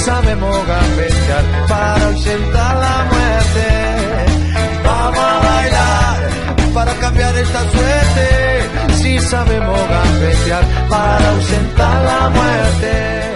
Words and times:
Sabemos 0.00 0.66
gambetear 0.66 1.44
para 1.68 2.06
ausentar 2.06 2.76
la 2.76 3.04
muerte. 3.12 3.66
Vamos 4.84 5.18
a 5.18 5.38
bailar 5.38 6.74
para 6.74 6.94
cambiar 6.94 7.36
esta 7.36 7.60
suerte. 7.70 8.94
Si 8.94 9.18
sabemos 9.18 9.78
gambetear 9.88 10.64
para 10.88 11.30
ausentar 11.30 12.04
la 12.04 12.30
muerte. 12.30 13.30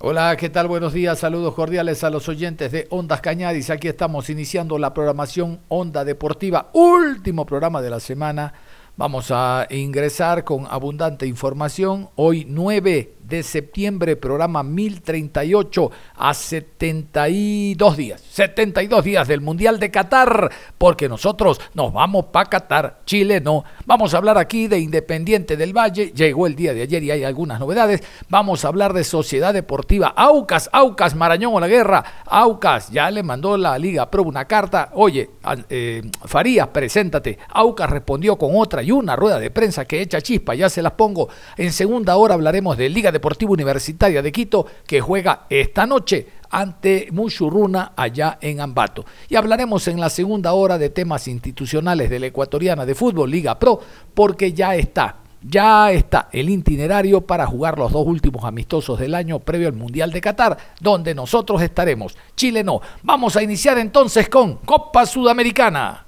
Hola, 0.00 0.36
¿qué 0.36 0.50
tal? 0.50 0.68
Buenos 0.68 0.92
días, 0.92 1.18
saludos 1.18 1.54
cordiales 1.54 2.04
a 2.04 2.10
los 2.10 2.28
oyentes 2.28 2.70
de 2.70 2.86
Ondas 2.90 3.22
Cañadis. 3.22 3.70
Aquí 3.70 3.88
estamos 3.88 4.28
iniciando 4.28 4.78
la 4.78 4.92
programación 4.92 5.60
Onda 5.68 6.04
Deportiva, 6.04 6.68
último 6.74 7.46
programa 7.46 7.80
de 7.80 7.88
la 7.88 8.00
semana. 8.00 8.52
Vamos 8.96 9.30
a 9.30 9.66
ingresar 9.70 10.44
con 10.44 10.66
abundante 10.70 11.26
información. 11.26 12.10
Hoy 12.16 12.46
9 12.46 13.14
de 13.26 13.42
septiembre, 13.42 14.16
programa 14.16 14.62
1038 14.62 15.90
a 16.16 16.34
72 16.34 17.96
días, 17.96 18.20
72 18.20 19.02
días 19.02 19.26
del 19.26 19.40
Mundial 19.40 19.80
de 19.80 19.90
Qatar, 19.90 20.50
porque 20.76 21.08
nosotros 21.08 21.60
nos 21.72 21.92
vamos 21.92 22.26
para 22.26 22.50
Qatar, 22.50 23.00
Chile 23.06 23.40
no. 23.40 23.64
Vamos 23.86 24.12
a 24.12 24.18
hablar 24.18 24.36
aquí 24.36 24.68
de 24.68 24.78
Independiente 24.78 25.56
del 25.56 25.76
Valle, 25.76 26.12
llegó 26.14 26.46
el 26.46 26.54
día 26.54 26.74
de 26.74 26.82
ayer 26.82 27.02
y 27.02 27.10
hay 27.10 27.24
algunas 27.24 27.58
novedades. 27.58 28.02
Vamos 28.28 28.64
a 28.64 28.68
hablar 28.68 28.92
de 28.92 29.04
Sociedad 29.04 29.54
Deportiva 29.54 30.08
Aucas, 30.08 30.68
Aucas 30.72 31.14
Marañón 31.14 31.54
o 31.54 31.60
la 31.60 31.68
guerra. 31.68 32.04
Aucas 32.26 32.90
ya 32.90 33.10
le 33.10 33.22
mandó 33.22 33.56
la 33.56 33.78
Liga 33.78 34.10
Pro 34.10 34.22
una 34.22 34.44
carta, 34.44 34.90
oye, 34.94 35.30
eh, 35.70 36.02
Farías, 36.24 36.68
preséntate. 36.68 37.38
Aucas 37.48 37.88
respondió 37.88 38.36
con 38.36 38.50
otra 38.54 38.82
y 38.82 38.90
una 38.90 39.16
rueda 39.16 39.38
de 39.38 39.50
prensa 39.50 39.86
que 39.86 40.02
echa 40.02 40.20
chispa, 40.20 40.54
ya 40.54 40.68
se 40.68 40.82
las 40.82 40.92
pongo. 40.92 41.28
En 41.56 41.72
segunda 41.72 42.16
hora 42.16 42.34
hablaremos 42.34 42.76
de 42.76 42.88
Liga 42.90 43.13
Deportiva 43.14 43.52
Universitaria 43.52 44.20
de 44.20 44.30
Quito, 44.30 44.66
que 44.86 45.00
juega 45.00 45.46
esta 45.48 45.86
noche 45.86 46.26
ante 46.50 47.08
Muchurruna 47.10 47.92
allá 47.96 48.38
en 48.40 48.60
Ambato. 48.60 49.06
Y 49.28 49.36
hablaremos 49.36 49.88
en 49.88 49.98
la 49.98 50.10
segunda 50.10 50.52
hora 50.52 50.76
de 50.76 50.90
temas 50.90 51.26
institucionales 51.26 52.10
de 52.10 52.20
la 52.20 52.26
ecuatoriana 52.26 52.84
de 52.84 52.94
fútbol, 52.94 53.30
Liga 53.30 53.58
Pro, 53.58 53.80
porque 54.12 54.52
ya 54.52 54.74
está 54.76 55.24
ya 55.46 55.90
está 55.92 56.30
el 56.32 56.48
itinerario 56.48 57.20
para 57.20 57.46
jugar 57.46 57.78
los 57.78 57.92
dos 57.92 58.06
últimos 58.06 58.44
amistosos 58.44 58.98
del 58.98 59.14
año 59.14 59.40
previo 59.40 59.68
al 59.68 59.74
Mundial 59.74 60.10
de 60.10 60.20
Qatar, 60.20 60.56
donde 60.80 61.14
nosotros 61.14 61.60
estaremos. 61.60 62.16
Chile 62.34 62.64
no. 62.64 62.80
Vamos 63.02 63.36
a 63.36 63.42
iniciar 63.42 63.76
entonces 63.78 64.28
con 64.30 64.56
Copa 64.56 65.04
Sudamericana. 65.04 66.06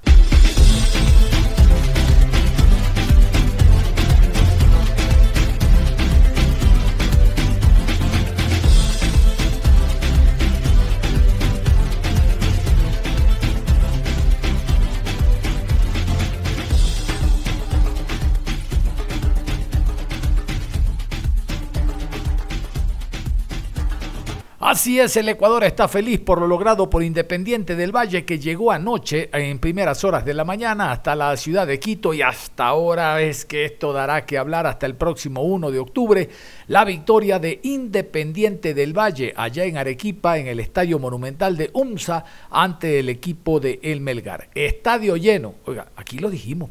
Así 24.69 24.99
es, 24.99 25.15
el 25.15 25.29
Ecuador 25.29 25.63
está 25.63 25.87
feliz 25.87 26.19
por 26.19 26.41
lo 26.41 26.45
logrado 26.45 26.89
por 26.89 27.01
Independiente 27.01 27.77
del 27.77 27.95
Valle 27.95 28.25
que 28.25 28.37
llegó 28.37 28.73
anoche 28.73 29.29
en 29.31 29.59
primeras 29.59 30.03
horas 30.03 30.25
de 30.25 30.33
la 30.33 30.43
mañana 30.43 30.91
hasta 30.91 31.15
la 31.15 31.37
ciudad 31.37 31.65
de 31.65 31.79
Quito 31.79 32.13
y 32.13 32.21
hasta 32.21 32.67
ahora 32.67 33.21
es 33.21 33.45
que 33.45 33.63
esto 33.63 33.93
dará 33.93 34.25
que 34.25 34.37
hablar 34.37 34.67
hasta 34.67 34.85
el 34.85 34.95
próximo 34.95 35.43
1 35.43 35.71
de 35.71 35.79
octubre. 35.79 36.29
La 36.67 36.83
victoria 36.83 37.39
de 37.39 37.61
Independiente 37.63 38.73
del 38.73 38.91
Valle 38.91 39.33
allá 39.37 39.63
en 39.63 39.77
Arequipa 39.77 40.37
en 40.37 40.47
el 40.47 40.59
Estadio 40.59 40.99
Monumental 40.99 41.55
de 41.55 41.69
UMSA 41.71 42.25
ante 42.51 42.99
el 42.99 43.07
equipo 43.07 43.61
de 43.61 43.79
El 43.81 44.01
Melgar. 44.01 44.49
Estadio 44.53 45.15
lleno. 45.15 45.55
Oiga, 45.63 45.87
aquí 45.95 46.19
lo 46.19 46.29
dijimos. 46.29 46.69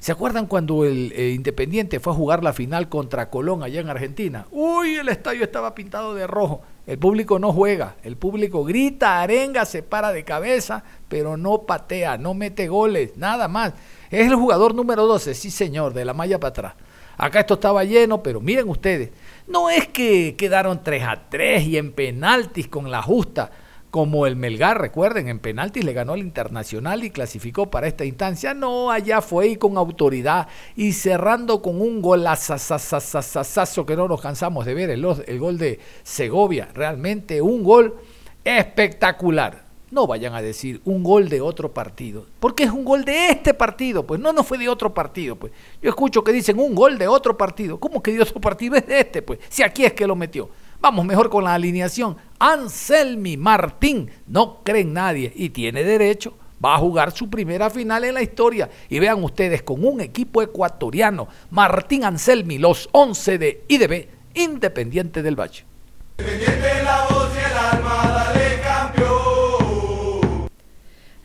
¿Se 0.00 0.12
acuerdan 0.12 0.46
cuando 0.46 0.84
el 0.84 1.12
eh, 1.16 1.30
Independiente 1.30 1.98
fue 1.98 2.12
a 2.12 2.16
jugar 2.16 2.44
la 2.44 2.52
final 2.52 2.90
contra 2.90 3.30
Colón 3.30 3.62
allá 3.62 3.80
en 3.80 3.88
Argentina? 3.88 4.46
Uy, 4.50 4.96
el 4.96 5.08
estadio 5.08 5.42
estaba 5.42 5.74
pintado 5.74 6.14
de 6.14 6.26
rojo. 6.26 6.62
El 6.88 6.98
público 6.98 7.38
no 7.38 7.52
juega, 7.52 7.96
el 8.02 8.16
público 8.16 8.64
grita, 8.64 9.20
arenga, 9.20 9.66
se 9.66 9.82
para 9.82 10.10
de 10.10 10.24
cabeza, 10.24 10.82
pero 11.06 11.36
no 11.36 11.64
patea, 11.64 12.16
no 12.16 12.32
mete 12.32 12.66
goles, 12.66 13.14
nada 13.18 13.46
más. 13.46 13.74
Es 14.10 14.26
el 14.26 14.34
jugador 14.34 14.74
número 14.74 15.04
12, 15.04 15.34
sí 15.34 15.50
señor, 15.50 15.92
de 15.92 16.06
la 16.06 16.14
malla 16.14 16.40
para 16.40 16.48
atrás. 16.48 16.74
Acá 17.18 17.40
esto 17.40 17.54
estaba 17.54 17.84
lleno, 17.84 18.22
pero 18.22 18.40
miren 18.40 18.70
ustedes, 18.70 19.10
no 19.46 19.68
es 19.68 19.86
que 19.88 20.34
quedaron 20.34 20.82
3 20.82 21.02
a 21.04 21.28
3 21.28 21.62
y 21.64 21.76
en 21.76 21.92
penaltis 21.92 22.68
con 22.68 22.90
la 22.90 23.02
justa 23.02 23.50
como 23.90 24.26
el 24.26 24.36
Melgar, 24.36 24.80
recuerden, 24.80 25.28
en 25.28 25.38
penaltis 25.38 25.84
le 25.84 25.92
ganó 25.92 26.12
al 26.12 26.20
Internacional 26.20 27.04
y 27.04 27.10
clasificó 27.10 27.70
para 27.70 27.86
esta 27.86 28.04
instancia. 28.04 28.52
No, 28.52 28.90
allá 28.90 29.22
fue 29.22 29.48
y 29.48 29.56
con 29.56 29.78
autoridad 29.78 30.48
y 30.76 30.92
cerrando 30.92 31.62
con 31.62 31.80
un 31.80 32.02
golazazazazazazo 32.02 33.86
que 33.86 33.96
no 33.96 34.06
nos 34.06 34.20
cansamos 34.20 34.66
de 34.66 34.74
ver, 34.74 34.90
el, 34.90 35.06
el 35.26 35.38
gol 35.38 35.58
de 35.58 35.80
Segovia. 36.02 36.68
Realmente 36.74 37.40
un 37.40 37.64
gol 37.64 37.96
espectacular. 38.44 39.68
No 39.90 40.06
vayan 40.06 40.34
a 40.34 40.42
decir 40.42 40.82
un 40.84 41.02
gol 41.02 41.30
de 41.30 41.40
otro 41.40 41.72
partido, 41.72 42.26
porque 42.40 42.64
es 42.64 42.70
un 42.70 42.84
gol 42.84 43.06
de 43.06 43.30
este 43.30 43.54
partido, 43.54 44.06
pues 44.06 44.20
no, 44.20 44.34
no 44.34 44.44
fue 44.44 44.58
de 44.58 44.68
otro 44.68 44.92
partido, 44.92 45.36
pues. 45.36 45.50
Yo 45.80 45.88
escucho 45.88 46.22
que 46.22 46.30
dicen 46.30 46.58
un 46.58 46.74
gol 46.74 46.98
de 46.98 47.08
otro 47.08 47.38
partido. 47.38 47.80
¿Cómo 47.80 48.02
que 48.02 48.12
de 48.12 48.20
otro 48.20 48.38
partido 48.38 48.74
es 48.76 48.86
de 48.86 49.00
este, 49.00 49.22
pues? 49.22 49.38
Si 49.48 49.62
aquí 49.62 49.86
es 49.86 49.94
que 49.94 50.06
lo 50.06 50.14
metió. 50.14 50.50
Vamos 50.80 51.04
mejor 51.04 51.28
con 51.28 51.44
la 51.44 51.54
alineación. 51.54 52.16
Anselmi 52.38 53.36
Martín, 53.36 54.10
no 54.28 54.62
cree 54.62 54.82
en 54.82 54.92
nadie 54.92 55.32
y 55.34 55.50
tiene 55.50 55.82
derecho. 55.82 56.34
Va 56.64 56.74
a 56.74 56.78
jugar 56.78 57.12
su 57.12 57.28
primera 57.28 57.68
final 57.68 58.04
en 58.04 58.14
la 58.14 58.22
historia. 58.22 58.70
Y 58.88 58.98
vean 58.98 59.22
ustedes, 59.22 59.62
con 59.62 59.84
un 59.84 60.00
equipo 60.00 60.40
ecuatoriano, 60.40 61.28
Martín 61.50 62.04
Anselmi, 62.04 62.58
los 62.58 62.88
11 62.92 63.38
de 63.38 63.64
IDB, 63.68 64.08
Independiente 64.34 65.22
del 65.22 65.36
Valle. 65.36 65.64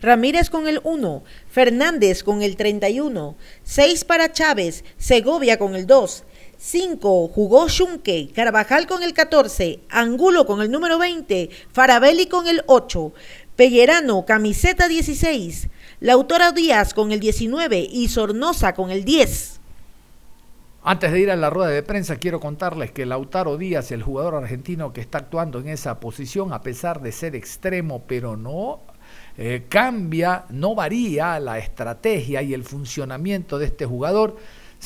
Ramírez 0.04 0.50
con 0.50 0.68
el 0.68 0.82
1, 0.84 1.24
Fernández 1.48 2.24
con 2.24 2.42
el 2.42 2.58
31, 2.58 3.38
6 3.64 4.04
para 4.04 4.34
Chávez, 4.34 4.84
Segovia 4.98 5.58
con 5.58 5.76
el 5.76 5.88
2, 5.88 6.26
5 6.66 7.28
jugó 7.28 7.68
Shunke, 7.68 8.32
Carvajal 8.34 8.88
con 8.88 9.04
el 9.04 9.14
14, 9.14 9.82
Angulo 9.90 10.46
con 10.46 10.62
el 10.62 10.72
número 10.72 10.98
20, 10.98 11.50
Farabelli 11.74 12.28
con 12.28 12.48
el 12.48 12.64
8, 12.68 13.12
Pellerano, 13.58 14.24
camiseta 14.24 14.88
16, 14.88 15.68
Lautaro 16.00 16.54
Díaz 16.54 16.94
con 16.94 17.12
el 17.12 17.20
19 17.20 17.86
y 17.92 18.08
Sornosa 18.08 18.74
con 18.74 18.92
el 18.92 19.04
10. 19.04 19.60
Antes 20.84 21.12
de 21.12 21.20
ir 21.20 21.32
a 21.32 21.36
la 21.36 21.50
rueda 21.50 21.70
de 21.70 21.84
prensa, 21.84 22.16
quiero 22.16 22.40
contarles 22.40 22.92
que 22.92 23.06
Lautaro 23.06 23.58
Díaz, 23.58 23.92
el 23.92 24.02
jugador 24.02 24.36
argentino 24.36 24.94
que 24.94 25.02
está 25.02 25.18
actuando 25.18 25.60
en 25.60 25.68
esa 25.68 26.00
posición, 26.00 26.54
a 26.54 26.62
pesar 26.62 27.02
de 27.02 27.12
ser 27.12 27.36
extremo, 27.36 28.04
pero 28.08 28.38
no 28.38 28.80
eh, 29.38 29.66
cambia, 29.68 30.46
no 30.50 30.76
varía 30.76 31.42
la 31.42 31.58
estrategia 31.58 32.42
y 32.42 32.54
el 32.54 32.64
funcionamiento 32.64 33.60
de 33.60 33.66
este 33.66 33.86
jugador 33.86 34.38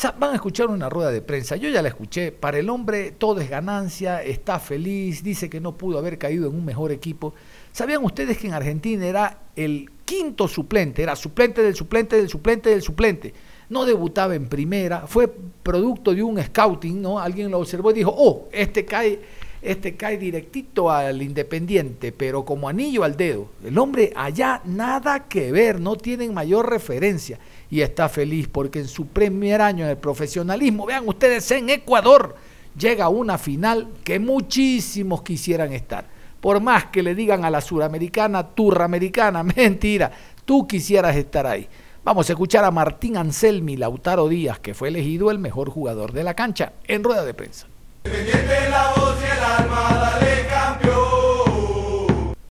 Van 0.04 0.32
a 0.32 0.36
escuchar 0.36 0.68
una 0.68 0.90
rueda 0.90 1.12
de 1.12 1.24
prensa, 1.24 1.56
yo 1.56 1.70
ya 1.70 1.82
la 1.82 1.88
escuché, 1.88 2.32
para 2.32 2.60
el 2.60 2.70
hombre 2.70 3.14
todo 3.14 3.42
es 3.42 3.50
ganancia, 3.50 4.22
está 4.22 4.60
feliz, 4.60 5.24
dice 5.24 5.50
que 5.50 5.60
no 5.60 5.76
pudo 5.76 5.98
haber 5.98 6.20
caído 6.20 6.48
en 6.48 6.56
un 6.56 6.64
mejor 6.64 6.92
equipo. 6.92 7.34
¿Sabían 7.72 8.04
ustedes 8.04 8.38
que 8.38 8.46
en 8.46 8.54
Argentina 8.54 9.08
era 9.08 9.40
el 9.56 9.90
quinto 10.06 10.48
suplente, 10.48 11.02
era 11.02 11.16
suplente 11.16 11.64
del 11.64 11.74
suplente 11.74 12.16
del 12.16 12.30
suplente 12.30 12.70
del 12.70 12.84
suplente? 12.84 13.34
No 13.70 13.86
debutaba 13.86 14.36
en 14.36 14.48
primera, 14.48 15.08
fue 15.08 15.28
producto 15.28 16.14
de 16.14 16.22
un 16.22 16.40
scouting, 16.44 17.02
¿no? 17.02 17.18
Alguien 17.18 17.50
lo 17.50 17.58
observó 17.58 17.90
y 17.90 17.96
dijo, 17.96 18.14
oh, 18.16 18.48
este 18.52 18.86
cae 18.86 19.20
este 19.60 19.96
cae 19.96 20.20
directito 20.20 20.92
al 20.92 21.24
Independiente, 21.24 22.12
pero 22.12 22.46
como 22.46 22.70
anillo 22.70 23.04
al 23.04 23.18
dedo. 23.18 23.50
El 23.66 23.80
hombre 23.80 24.14
allá 24.16 24.62
nada 24.64 25.28
que 25.28 25.52
ver, 25.52 25.82
no 25.82 25.96
tienen 25.96 26.36
mayor 26.36 26.70
referencia 26.70 27.40
y 27.70 27.82
está 27.82 28.10
feliz 28.10 28.48
porque 28.48 28.80
en 28.80 28.88
su 28.88 29.08
primer 29.08 29.62
año 29.62 29.86
en 29.86 29.92
el 29.92 29.98
profesionalismo, 29.98 30.86
vean 30.86 31.08
ustedes, 31.08 31.50
en 31.52 31.70
Ecuador 31.70 32.36
llega 32.78 33.06
a 33.06 33.10
una 33.10 33.38
final 33.38 33.88
que 34.04 34.20
muchísimos 34.20 35.22
quisieran 35.24 35.74
estar. 35.74 36.06
Por 36.40 36.62
más 36.62 36.86
que 36.86 37.04
le 37.04 37.16
digan 37.16 37.44
a 37.44 37.50
la 37.50 37.62
suramericana, 37.62 38.44
turra 38.44 38.86
americana, 38.86 39.44
mentira, 39.56 40.12
tú 40.46 40.68
quisieras 40.68 41.16
estar 41.16 41.48
ahí. 41.48 41.68
Vamos 42.04 42.30
a 42.30 42.34
escuchar 42.34 42.64
a 42.64 42.72
Martín 42.72 43.18
Anselmi 43.18 43.76
Lautaro 43.76 44.30
Díaz, 44.30 44.60
que 44.60 44.74
fue 44.74 44.88
elegido 44.88 45.30
el 45.30 45.40
mejor 45.40 45.70
jugador 45.70 46.14
de 46.14 46.24
la 46.24 46.36
cancha 46.36 46.72
en 46.88 47.04
rueda 47.04 47.26
de 47.26 47.34
prensa. 47.34 47.68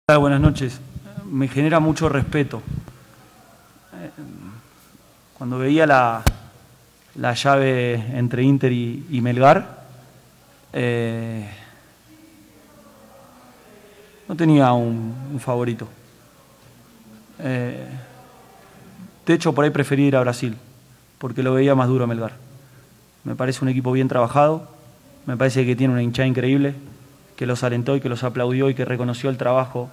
Buenas 0.07 0.41
noches. 0.41 0.79
Me 1.29 1.47
genera 1.47 1.79
mucho 1.79 2.09
respeto. 2.09 2.61
Cuando 5.43 5.59
veía 5.59 5.85
la, 5.85 6.23
llave 7.33 7.95
entre 8.17 8.43
Inter 8.43 8.71
y, 8.71 9.19
Melgar, 9.21 9.83
eh, 10.71 11.45
no 14.29 14.37
tenía 14.37 14.71
un, 14.71 15.37
favorito. 15.41 15.89
Eh, 17.39 17.85
de 19.25 19.33
hecho, 19.33 19.53
por 19.53 19.65
ahí 19.65 19.71
preferí 19.71 20.05
ir 20.05 20.15
a 20.15 20.21
Brasil, 20.21 20.55
porque 21.17 21.43
lo 21.43 21.53
veía 21.53 21.75
más 21.75 21.89
duro 21.89 22.05
a 22.05 22.07
Melgar. 22.07 22.35
Me 23.25 23.35
parece 23.35 23.65
un 23.65 23.69
equipo 23.69 23.91
bien 23.91 24.07
trabajado, 24.07 24.69
me 25.25 25.35
parece 25.35 25.65
que 25.65 25.75
tiene 25.75 25.91
una 25.91 26.03
hinchada 26.03 26.25
increíble, 26.25 26.73
que 27.35 27.45
los 27.45 27.65
alentó 27.65 27.97
y 27.97 27.99
que 27.99 28.07
los 28.07 28.23
aplaudió 28.23 28.69
y 28.69 28.75
que 28.75 28.85
reconoció 28.85 29.29
el 29.29 29.35
trabajo 29.35 29.89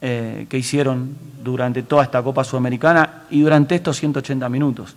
eh, 0.00 0.46
que 0.48 0.56
hicieron 0.58 1.16
durante 1.42 1.82
toda 1.82 2.04
esta 2.04 2.22
Copa 2.22 2.44
Sudamericana 2.44 3.24
y 3.30 3.40
durante 3.40 3.74
estos 3.74 3.98
180 3.98 4.48
minutos. 4.48 4.94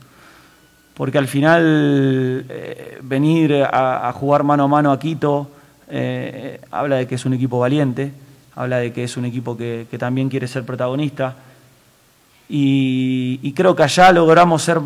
Porque 0.94 1.18
al 1.18 1.27
final 1.27 2.45
eh, 2.48 3.00
venir 3.01 3.63
a, 3.63 4.12
jugar 4.13 4.44
mano 4.44 4.65
a 4.65 4.68
mano 4.68 4.92
a 4.92 5.00
Quito 5.00 5.50
eh, 5.89 6.62
habla 6.69 6.98
de 6.98 7.07
que 7.07 7.15
es 7.15 7.25
un 7.25 7.33
equipo 7.33 7.57
valiente, 7.57 8.12
habla 8.56 8.77
de 8.77 8.94
que 8.94 9.03
es 9.03 9.18
un 9.18 9.25
equipo 9.25 9.57
que 9.57 9.98
también 9.98 10.30
quiere 10.30 10.48
ser 10.48 10.65
protagonista 10.65 11.36
y, 12.47 13.54
creo 13.54 13.75
que 13.75 13.81
allá 13.81 14.12
logramos 14.12 14.62
ser 14.62 14.80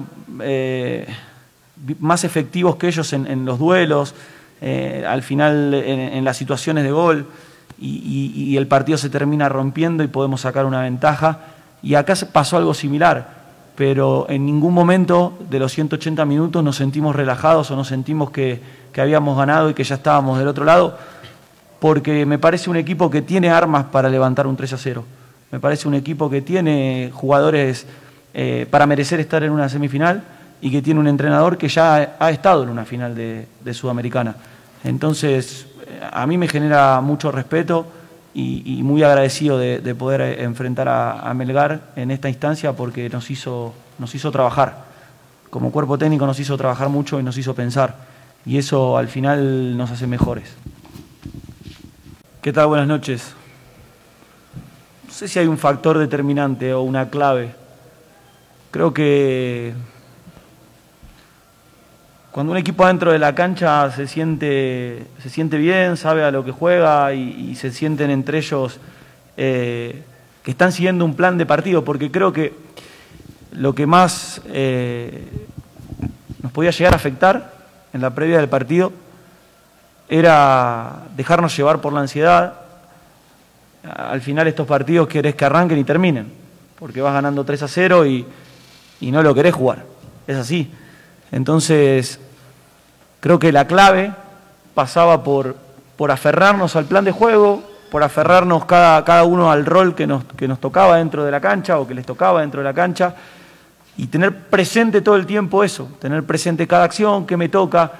más 1.99 2.23
efectivos 2.23 2.77
que 2.77 2.87
ellos 2.87 3.11
en, 3.11 3.43
los 3.43 3.59
duelos, 3.59 4.15
al 4.61 5.23
final 5.23 5.73
en, 5.73 6.23
las 6.23 6.37
situaciones 6.37 6.85
de 6.85 6.91
gol, 6.91 7.25
y, 7.79 8.55
el 8.57 8.67
partido 8.67 8.97
se 8.97 9.09
termina 9.09 9.49
rompiendo 9.49 10.03
y 10.03 10.07
podemos 10.07 10.41
sacar 10.41 10.65
una 10.65 10.81
ventaja. 10.81 11.39
Y 11.81 11.95
acá 11.95 12.13
pasó 12.31 12.57
algo 12.57 12.73
similar, 12.73 13.29
pero 13.75 14.25
en 14.29 14.45
ningún 14.45 14.73
momento 14.73 15.37
de 15.49 15.59
los 15.59 15.73
180 15.73 16.25
minutos 16.25 16.63
nos 16.63 16.77
sentimos 16.77 17.15
relajados 17.15 17.69
o 17.71 17.75
nos 17.75 17.87
sentimos 17.87 18.31
que, 18.31 18.61
habíamos 18.97 19.37
ganado 19.37 19.69
y 19.69 19.73
que 19.73 19.83
ya 19.83 19.95
estábamos 19.95 20.39
del 20.39 20.47
otro 20.47 20.63
lado, 20.63 20.97
porque 21.79 22.25
me 22.25 22.39
parece 22.39 22.69
un 22.69 22.77
equipo 22.77 23.09
que 23.09 23.21
tiene 23.21 23.49
armas 23.49 23.85
para 23.85 24.09
levantar 24.09 24.47
un 24.47 24.55
3 24.55 24.73
a 24.73 24.77
0. 24.77 25.03
Me 25.51 25.59
parece 25.59 25.87
un 25.87 25.93
equipo 25.93 26.29
que 26.29 26.41
tiene 26.41 27.11
jugadores 27.13 27.85
eh, 28.33 28.65
para 28.69 28.85
merecer 28.85 29.19
estar 29.19 29.43
en 29.43 29.51
una 29.51 29.67
semifinal 29.69 30.23
y 30.61 30.71
que 30.71 30.81
tiene 30.81 30.99
un 30.99 31.07
entrenador 31.07 31.57
que 31.57 31.67
ya 31.67 32.15
ha 32.17 32.31
estado 32.31 32.63
en 32.63 32.69
una 32.69 32.85
final 32.85 33.13
de, 33.15 33.73
Sudamericana. 33.73 34.35
Entonces, 34.83 35.67
a 36.11 36.25
mí 36.27 36.37
me 36.37 36.47
genera 36.47 37.01
mucho 37.01 37.31
respeto 37.31 37.87
y, 38.33 38.81
muy 38.83 39.03
agradecido 39.03 39.57
de, 39.57 39.95
poder 39.95 40.41
enfrentar 40.41 40.89
a, 40.89 41.33
Melgar 41.33 41.81
en 41.95 42.11
esta 42.11 42.29
instancia 42.29 42.73
porque 42.73 43.09
nos 43.09 43.31
hizo, 43.31 43.73
nos 43.97 44.13
hizo 44.13 44.31
trabajar. 44.31 44.85
Como 45.49 45.71
cuerpo 45.71 45.97
técnico 45.97 46.25
nos 46.25 46.39
hizo 46.39 46.57
trabajar 46.57 46.89
mucho 46.89 47.19
y 47.19 47.23
nos 47.23 47.37
hizo 47.37 47.55
pensar. 47.55 47.95
Y 48.45 48.57
eso 48.57 48.97
al 48.97 49.07
final 49.07 49.77
nos 49.77 49.91
hace 49.91 50.05
mejores. 50.05 50.53
¿Qué 52.41 52.51
tal? 52.51 52.67
Buenas 52.67 52.87
noches 52.87 53.35
no 55.15 55.19
sé 55.19 55.29
si 55.29 55.39
hay 55.39 55.47
un 55.47 55.57
factor 55.57 55.97
determinante 55.97 56.73
o 56.73 56.81
una 56.81 57.09
clave. 57.09 57.55
Creo 58.69 58.93
que 58.93 59.73
cuando 62.35 62.51
un 62.51 62.57
equipo 62.57 62.85
dentro 62.85 63.13
de 63.13 63.17
la 63.17 63.33
cancha 63.33 63.89
se 63.91 64.07
siente, 64.07 65.07
se 65.23 65.29
siente 65.29 65.55
bien, 65.55 65.95
sabe 65.95 66.21
a 66.21 66.31
lo 66.31 66.43
que 66.43 66.51
juega 66.51 67.13
y, 67.13 67.55
se 67.55 67.71
sienten 67.71 68.11
entre 68.11 68.39
ellos 68.39 68.77
eh, 69.37 70.03
que 70.43 70.51
están 70.51 70.73
siguiendo 70.73 71.05
un 71.05 71.15
plan 71.15 71.37
de 71.37 71.45
partido, 71.45 71.85
porque 71.85 72.11
creo 72.11 72.33
que 72.33 72.53
lo 73.53 73.73
que 73.73 73.87
más 73.87 74.41
eh, 74.47 75.29
nos 76.43 76.51
podía 76.51 76.71
llegar 76.71 76.91
a 76.91 76.97
afectar 76.97 77.53
en 77.93 78.01
la 78.01 78.13
previa 78.13 78.39
del 78.39 78.49
partido 78.49 78.91
era 80.09 81.03
dejarnos 81.15 81.55
llevar 81.55 81.79
por 81.79 81.93
la 81.93 82.01
ansiedad, 82.01 82.55
al 83.81 84.19
final 84.19 84.45
estos 84.49 84.67
partidos 84.67 85.07
querés 85.07 85.35
que 85.35 85.45
arranquen 85.45 85.77
y 85.77 85.85
terminen, 85.85 86.33
porque 86.77 86.99
vas 86.99 87.13
ganando 87.13 87.45
3 87.45 87.63
a 87.63 87.67
0 87.69 88.05
y, 88.05 88.25
no 89.03 89.23
lo 89.23 89.33
querés 89.33 89.53
jugar. 89.53 89.85
Es 90.27 90.35
así. 90.35 90.69
Entonces, 91.31 92.19
creo 93.25 93.39
que 93.39 93.51
la 93.51 93.65
clave 93.65 94.13
pasaba 94.75 95.23
por, 95.23 95.55
por 95.97 96.11
aferrarnos 96.11 96.75
al 96.75 96.85
plan 96.85 97.03
de 97.03 97.11
juego, 97.11 97.63
por 97.89 98.03
aferrarnos 98.03 98.65
cada, 98.65 99.03
cada 99.03 99.23
uno 99.23 99.49
al 99.49 99.65
rol 99.65 99.95
que 99.95 100.05
nos, 100.05 100.25
que 100.37 100.47
nos 100.47 100.59
tocaba 100.59 100.97
dentro 100.97 101.25
de 101.25 101.31
la 101.31 101.41
cancha 101.41 101.79
o 101.79 101.87
que 101.87 101.95
les 101.95 102.05
tocaba 102.05 102.41
dentro 102.41 102.59
de 102.59 102.65
la 102.65 102.73
cancha 102.75 103.15
y 103.97 104.05
tener 104.05 104.31
presente 104.41 105.01
todo 105.01 105.15
el 105.15 105.25
tiempo 105.25 105.63
eso, 105.63 105.89
tener 105.99 106.23
presente 106.23 106.67
cada 106.67 106.83
acción 106.83 107.25
que 107.25 107.35
me 107.35 107.49
toca, 107.49 107.93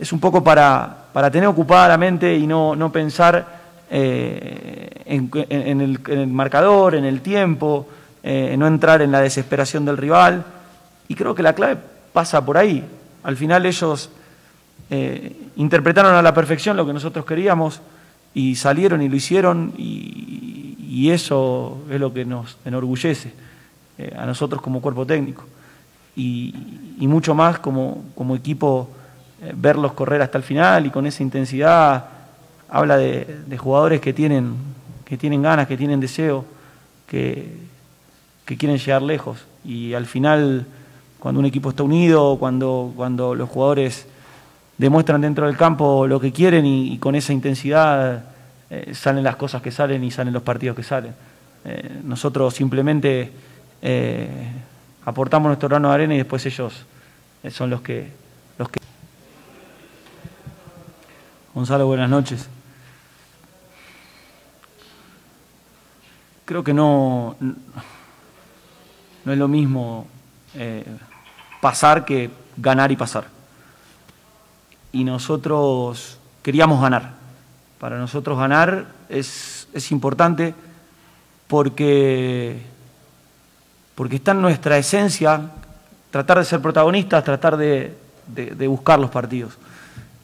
es 0.00 0.10
un 0.10 0.20
poco 0.20 0.42
para, 0.42 1.04
para 1.12 1.30
tener 1.30 1.50
ocupada 1.50 1.88
la 1.88 1.98
mente 1.98 2.34
y 2.34 2.46
no, 2.46 2.74
no 2.74 2.90
pensar 2.90 3.44
eh, 3.90 5.02
en, 5.04 5.80
el, 5.82 6.28
marcador, 6.28 6.94
en 6.94 7.04
el 7.04 7.20
tiempo, 7.20 7.88
eh, 8.22 8.56
no 8.56 8.66
entrar 8.66 9.02
en 9.02 9.12
la 9.12 9.20
desesperación 9.20 9.84
del 9.84 9.98
rival. 9.98 10.42
Y 11.08 11.14
creo 11.14 11.34
que 11.34 11.42
la 11.42 11.52
clave 11.52 11.76
pasa 12.14 12.42
por 12.42 12.56
ahí. 12.56 12.82
Al 13.22 13.36
final 13.36 13.66
ellos 13.66 14.08
eh, 14.94 15.34
interpretaron 15.56 16.14
a 16.14 16.20
la 16.20 16.34
perfección 16.34 16.76
lo 16.76 16.84
que 16.84 16.92
nosotros 16.92 17.24
queríamos 17.24 17.80
y 18.34 18.56
salieron 18.56 19.00
y 19.00 19.08
lo 19.08 19.16
hicieron 19.16 19.72
y, 19.78 21.08
eso 21.10 21.78
es 21.90 21.98
lo 21.98 22.12
que 22.12 22.24
nos 22.24 22.58
enorgullece 22.64 23.32
a 24.16 24.24
nosotros 24.24 24.62
como 24.62 24.80
cuerpo 24.80 25.04
técnico. 25.04 25.44
Y, 26.14 26.54
mucho 27.00 27.34
más 27.34 27.58
como, 27.58 28.04
como 28.14 28.36
equipo 28.36 28.88
verlos 29.54 29.94
correr 29.94 30.22
hasta 30.22 30.38
el 30.38 30.44
final 30.44 30.86
y 30.86 30.90
con 30.90 31.06
esa 31.06 31.22
intensidad 31.22 32.04
habla 32.68 32.98
de, 32.98 33.58
jugadores 33.58 34.00
que 34.00 34.12
tienen, 34.12 34.54
que 35.04 35.16
tienen 35.16 35.42
ganas, 35.42 35.66
que 35.66 35.76
tienen 35.76 35.98
deseo, 35.98 36.44
que, 37.06 37.56
que, 38.44 38.56
quieren 38.58 38.78
llegar 38.78 39.02
lejos. 39.02 39.44
Y 39.64 39.94
al 39.94 40.06
final, 40.06 40.66
cuando 41.18 41.40
un 41.40 41.46
equipo 41.46 41.70
está 41.70 41.82
unido, 41.82 42.36
cuando, 42.38 42.92
cuando 42.94 43.34
los 43.34 43.48
jugadores 43.48 44.06
demuestran 44.82 45.20
dentro 45.20 45.46
del 45.46 45.56
campo 45.56 46.08
lo 46.08 46.18
que 46.18 46.32
quieren 46.32 46.66
y, 46.66 46.98
con 46.98 47.14
esa 47.14 47.32
intensidad 47.32 48.24
eh, 48.68 48.92
salen 48.94 49.22
las 49.22 49.36
cosas 49.36 49.62
que 49.62 49.70
salen 49.70 50.02
y 50.02 50.10
salen 50.10 50.34
los 50.34 50.42
partidos 50.42 50.76
que 50.76 50.82
salen. 50.82 51.14
Eh, 51.64 52.00
nosotros 52.02 52.52
simplemente 52.52 53.30
eh, 53.80 54.28
aportamos 55.04 55.46
nuestro 55.46 55.68
grano 55.68 55.88
de 55.88 55.94
arena 55.94 56.14
y 56.14 56.18
después 56.18 56.44
ellos 56.46 56.84
son 57.48 57.70
los 57.70 57.80
que, 57.80 58.10
los 58.58 58.68
que... 58.68 58.80
Gonzalo, 61.54 61.86
buenas 61.86 62.10
noches. 62.10 62.48
creo 66.44 66.64
que 66.64 66.74
no, 66.74 67.36
no 69.24 69.32
es 69.32 69.38
lo 69.38 69.48
mismo 69.48 70.06
pasar 71.62 72.04
que 72.04 72.30
ganar 72.58 72.92
y 72.92 72.96
pasar. 72.96 73.41
Y 74.92 75.04
nosotros 75.04 76.18
queríamos 76.42 76.80
ganar. 76.80 77.14
Para 77.78 77.98
nosotros 77.98 78.38
ganar 78.38 78.86
es, 79.08 79.66
importante 79.90 80.54
porque, 81.48 82.62
porque 83.94 84.16
está 84.16 84.32
en 84.32 84.42
nuestra 84.42 84.78
esencia 84.78 85.50
tratar 86.10 86.38
de 86.38 86.44
ser 86.44 86.60
protagonistas, 86.60 87.24
tratar 87.24 87.56
de, 87.56 87.96
de 88.26 88.66
buscar 88.68 88.98
los 88.98 89.10
partidos. 89.10 89.58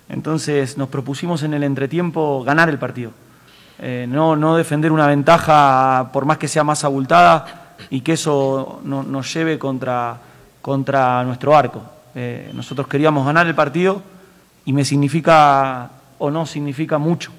Entonces 0.09 0.79
nos 0.79 0.89
propusimos 0.89 1.43
en 1.43 1.55
el 1.55 1.65
entretiempo 1.65 2.43
ganar 2.45 2.69
el 2.69 2.79
partido. 2.79 3.13
Eh, 3.81 4.07
no, 4.09 4.35
no 4.35 4.57
defender 4.57 4.91
una 4.91 5.07
ventaja 5.07 6.11
por 6.13 6.25
más 6.25 6.39
que 6.39 6.49
sea 6.49 6.65
más 6.65 6.83
abultada 6.83 7.77
y 7.91 8.01
que 8.01 8.15
eso 8.15 8.81
nos 8.83 9.33
lleve 9.33 9.59
contra, 9.59 10.19
contra 10.61 11.23
nuestro 11.25 11.57
arco. 11.57 11.83
Eh, 12.15 12.51
nosotros 12.55 12.89
queríamos 12.89 13.25
ganar 13.25 13.47
el 13.47 13.55
partido 13.55 14.03
y 14.69 14.75
me 14.75 14.85
significa 14.85 15.91
o 16.19 16.31
no 16.31 16.45
significa 16.45 16.99
mucho. 16.99 17.33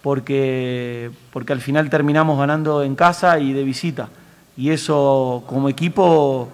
porque, 0.00 1.10
porque 1.30 1.52
al 1.52 1.60
final 1.60 1.90
terminamos 1.90 2.38
ganando 2.38 2.82
en 2.82 2.94
casa 2.94 3.38
y 3.38 3.52
de 3.52 3.64
visita. 3.64 4.08
Y 4.56 4.70
eso 4.70 5.44
como 5.46 5.68
equipo 5.68 6.48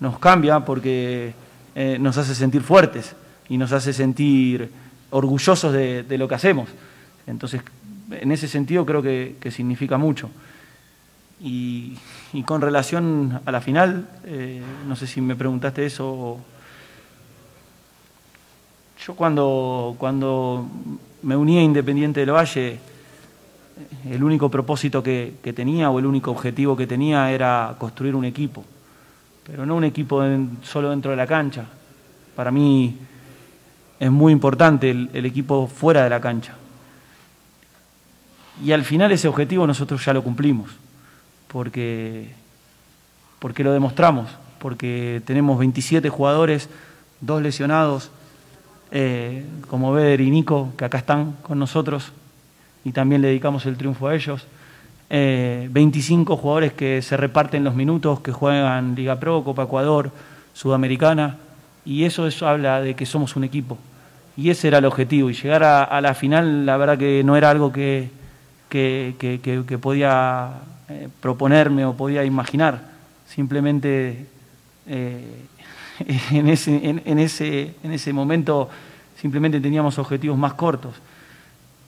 nos 0.00 0.18
cambia 0.18 0.60
porque 0.60 1.34
eh, 1.74 1.98
nos 2.00 2.16
hace 2.16 2.34
sentir 2.34 2.62
fuertes 2.62 3.14
y 3.50 3.58
nos 3.58 3.72
hace 3.72 3.92
sentir 3.92 4.70
orgullosos 5.10 5.74
de, 5.74 6.16
lo 6.16 6.26
que 6.26 6.36
hacemos. 6.36 6.70
Entonces, 7.26 7.60
en 8.12 8.32
ese 8.32 8.48
sentido 8.48 8.86
creo 8.86 9.02
que, 9.02 9.50
significa 9.50 9.98
mucho. 9.98 10.30
Y, 11.38 11.98
con 12.46 12.62
relación 12.62 13.42
a 13.44 13.52
la 13.52 13.60
final, 13.60 14.08
eh, 14.24 14.62
no 14.88 14.96
sé 14.96 15.06
si 15.06 15.20
me 15.20 15.36
preguntaste 15.36 15.84
eso. 15.84 16.40
Yo 19.06 19.14
cuando, 19.14 19.96
cuando 19.98 20.66
me 21.22 21.36
uní 21.36 21.58
a 21.58 21.62
Independiente 21.62 22.20
del 22.20 22.30
Valle, 22.30 22.78
el 24.08 24.24
único 24.24 24.50
propósito 24.50 25.02
que, 25.02 25.34
tenía 25.54 25.90
o 25.90 25.98
el 25.98 26.06
único 26.06 26.30
objetivo 26.30 26.74
que 26.74 26.86
tenía 26.86 27.30
era 27.30 27.76
construir 27.78 28.14
un 28.14 28.24
equipo, 28.24 28.64
pero 29.46 29.66
no 29.66 29.76
un 29.76 29.84
equipo 29.84 30.22
solo 30.62 30.88
dentro 30.88 31.10
de 31.10 31.18
la 31.18 31.26
cancha. 31.26 31.66
Para 32.34 32.50
mí 32.50 32.96
es 34.00 34.10
muy 34.10 34.32
importante 34.32 34.90
el, 34.90 35.26
equipo 35.26 35.66
fuera 35.66 36.04
de 36.04 36.08
la 36.08 36.20
cancha. 36.20 36.54
Y 38.64 38.72
al 38.72 38.84
final 38.84 39.12
ese 39.12 39.28
objetivo 39.28 39.66
nosotros 39.66 40.02
ya 40.02 40.14
lo 40.14 40.24
cumplimos, 40.24 40.70
porque, 41.48 42.30
porque 43.38 43.64
lo 43.64 43.72
demostramos, 43.74 44.30
porque 44.58 45.20
tenemos 45.26 45.58
27 45.58 46.08
jugadores, 46.08 46.70
dos 47.20 47.42
lesionados, 47.42 48.10
eh, 48.96 49.44
como 49.68 49.92
Beder 49.92 50.20
y 50.20 50.30
Nico, 50.30 50.72
que 50.78 50.84
acá 50.84 50.98
están 50.98 51.32
con 51.42 51.58
nosotros, 51.58 52.12
y 52.84 52.92
también 52.92 53.22
le 53.22 53.28
dedicamos 53.28 53.66
el 53.66 53.76
triunfo 53.76 54.06
a 54.06 54.14
ellos. 54.14 54.46
25 55.10 56.32
eh, 56.32 56.36
jugadores 56.36 56.72
que 56.74 57.02
se 57.02 57.16
reparten 57.16 57.64
los 57.64 57.74
minutos, 57.74 58.20
que 58.20 58.30
juegan 58.30 58.94
Liga 58.94 59.18
Pro, 59.18 59.42
Copa 59.42 59.64
Ecuador, 59.64 60.12
Sudamericana, 60.52 61.38
y 61.84 62.04
eso, 62.04 62.28
eso 62.28 62.46
habla 62.46 62.80
de 62.82 62.94
que 62.94 63.04
somos 63.04 63.34
un 63.34 63.42
equipo. 63.42 63.78
Y 64.36 64.50
ese 64.50 64.68
era 64.68 64.78
el 64.78 64.84
objetivo, 64.84 65.28
y 65.28 65.34
llegar 65.34 65.64
a, 65.64 66.00
la 66.00 66.14
final, 66.14 66.64
la 66.64 66.76
verdad 66.76 66.96
que 66.96 67.24
no 67.24 67.36
era 67.36 67.50
algo 67.50 67.72
que, 67.72 68.10
que, 68.68 69.78
podía 69.82 70.52
eh, 70.88 71.08
proponerme 71.20 71.84
o 71.84 71.94
podía 71.94 72.24
imaginar, 72.24 72.80
simplemente 73.26 74.26
en, 76.30 76.48
ese, 76.48 76.80
en, 76.82 77.18
ese, 77.18 77.74
en 77.82 77.92
ese 77.92 78.12
momento 78.12 78.68
simplemente 79.20 79.60
teníamos 79.60 79.98
objetivos 79.98 80.36
más 80.38 80.54
cortos. 80.54 80.94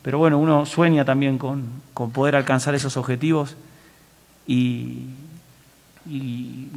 Pero 0.03 0.19
bueno, 0.19 0.39
uno 0.39 0.65
sueña 0.67 1.05
también 1.05 1.37
con, 1.37 1.67
poder 2.13 2.37
alcanzar 2.37 2.75
esos 2.75 2.97
objetivos 2.97 3.57
y, 4.47 5.07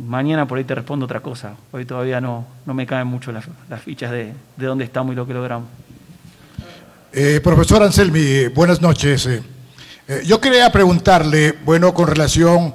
mañana 0.08 0.48
por 0.48 0.58
ahí 0.58 0.64
te 0.64 0.74
respondo 0.74 1.06
otra 1.06 1.20
cosa. 1.20 1.54
Hoy 1.72 1.86
todavía 1.86 2.20
no, 2.20 2.48
no 2.66 2.74
me 2.74 2.88
caen 2.88 3.06
mucho 3.06 3.32
las, 3.32 3.46
fichas 3.84 4.10
de, 4.10 4.34
dónde 4.58 4.86
estamos 4.86 5.14
y 5.14 5.16
lo 5.16 5.28
que 5.28 5.36
logramos. 5.36 5.70
Eh, 7.14 7.40
profesor 7.44 7.84
Anselmi, 7.84 8.48
buenas 8.48 8.82
noches. 8.82 9.28
Eh, 9.28 9.44
eh, 10.08 10.24
yo 10.26 10.42
quería 10.42 10.72
preguntarle, 10.72 11.54
bueno, 11.64 11.94
con 11.94 12.08
relación 12.08 12.74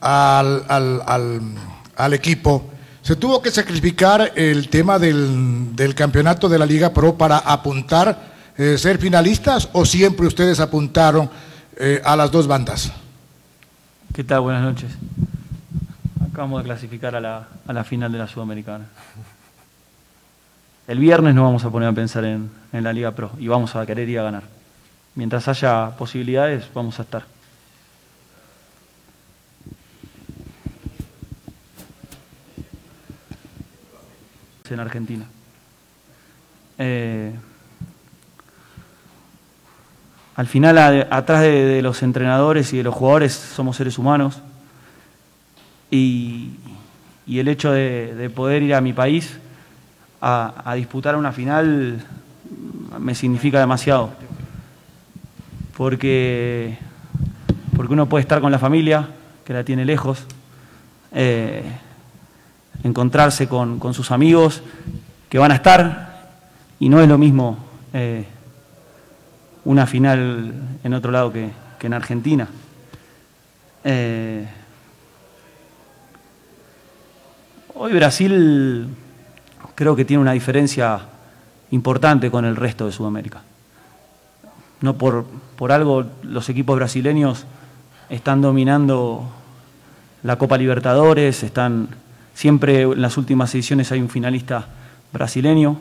al, 0.00 0.62
al, 1.96 2.12
equipo, 2.12 2.70
¿se 3.06 3.14
tuvo 3.14 3.40
que 3.40 3.52
sacrificar 3.52 4.32
el 4.34 4.68
tema 4.68 4.98
del, 4.98 5.76
del 5.76 5.94
campeonato 5.94 6.48
de 6.48 6.58
la 6.58 6.66
Liga 6.66 6.92
Pro 6.92 7.16
para 7.16 7.38
apuntar 7.38 8.34
eh, 8.58 8.76
ser 8.78 8.98
finalistas 8.98 9.68
o 9.74 9.84
siempre 9.84 10.26
ustedes 10.26 10.58
apuntaron 10.58 11.30
eh, 11.76 12.02
a 12.04 12.16
las 12.16 12.32
dos 12.32 12.48
bandas? 12.48 12.90
¿Qué 14.12 14.24
tal? 14.24 14.40
Buenas 14.40 14.64
noches. 14.64 14.90
Acabamos 16.32 16.64
de 16.64 16.64
clasificar 16.64 17.14
a 17.14 17.20
la, 17.20 17.46
a 17.64 17.72
la 17.72 17.84
final 17.84 18.10
de 18.10 18.18
la 18.18 18.26
Sudamericana. 18.26 18.86
El 20.88 20.98
viernes 20.98 21.32
no 21.32 21.44
vamos 21.44 21.64
a 21.64 21.70
poner 21.70 21.88
a 21.88 21.92
pensar 21.92 22.24
en, 22.24 22.50
en 22.72 22.82
la 22.82 22.92
Liga 22.92 23.12
Pro 23.12 23.30
y 23.38 23.46
vamos 23.46 23.76
a 23.76 23.86
querer 23.86 24.08
ir 24.08 24.18
a 24.18 24.24
ganar. 24.24 24.42
Mientras 25.14 25.46
haya 25.46 25.92
posibilidades, 25.96 26.64
vamos 26.74 26.98
a 26.98 27.02
estar. 27.02 27.35
En 34.70 34.80
Argentina. 34.80 35.24
Eh, 36.78 37.32
al 40.36 40.46
final, 40.46 41.06
atrás 41.10 41.40
de, 41.40 41.80
los 41.82 42.02
entrenadores 42.02 42.72
y 42.72 42.76
de 42.76 42.82
los 42.82 42.94
jugadores 42.94 43.32
somos 43.32 43.76
seres 43.76 43.98
humanos. 43.98 44.40
Y, 45.90 46.50
el 47.26 47.48
hecho 47.48 47.72
de, 47.72 48.30
poder 48.34 48.62
ir 48.62 48.74
a 48.74 48.80
mi 48.80 48.92
país 48.92 49.38
a, 50.20 50.74
disputar 50.76 51.16
una 51.16 51.32
final 51.32 52.04
me 52.98 53.14
significa 53.14 53.60
demasiado. 53.60 54.10
Porque, 55.76 56.78
porque 57.74 57.92
uno 57.94 58.06
puede 58.06 58.22
estar 58.22 58.40
con 58.40 58.52
la 58.52 58.58
familia, 58.58 59.08
que 59.44 59.52
la 59.54 59.64
tiene 59.64 59.84
lejos, 59.84 60.26
eh, 61.12 61.62
encontrarse 62.82 63.48
con, 63.48 63.80
sus 63.94 64.10
amigos 64.10 64.62
que 65.28 65.38
van 65.38 65.52
a 65.52 65.56
estar, 65.56 66.30
y 66.78 66.88
no 66.88 67.00
es 67.00 67.08
lo 67.08 67.18
mismo. 67.18 67.58
Eh, 67.92 68.26
una 69.66 69.86
final 69.86 70.52
en 70.82 70.94
otro 70.94 71.10
lado 71.10 71.32
que, 71.32 71.50
en 71.82 71.92
Argentina. 71.92 72.48
Eh, 73.84 74.44
hoy 77.74 77.92
Brasil 77.92 78.88
creo 79.76 79.94
que 79.94 80.04
tiene 80.04 80.20
una 80.20 80.32
diferencia 80.32 80.98
importante 81.70 82.28
con 82.28 82.44
el 82.44 82.56
resto 82.56 82.86
de 82.86 82.92
Sudamérica. 82.92 83.42
No 84.80 84.94
por, 84.98 85.26
por 85.56 85.70
algo 85.70 86.06
los 86.22 86.48
equipos 86.48 86.76
brasileños 86.76 87.46
están 88.08 88.40
dominando 88.40 89.28
la 90.22 90.36
Copa 90.38 90.58
Libertadores, 90.58 91.44
están 91.44 91.88
siempre 92.36 92.82
en 92.82 93.00
las 93.00 93.16
últimas 93.16 93.52
ediciones 93.54 93.90
hay 93.90 94.00
un 94.00 94.10
finalista 94.10 94.68
brasileño. 95.10 95.78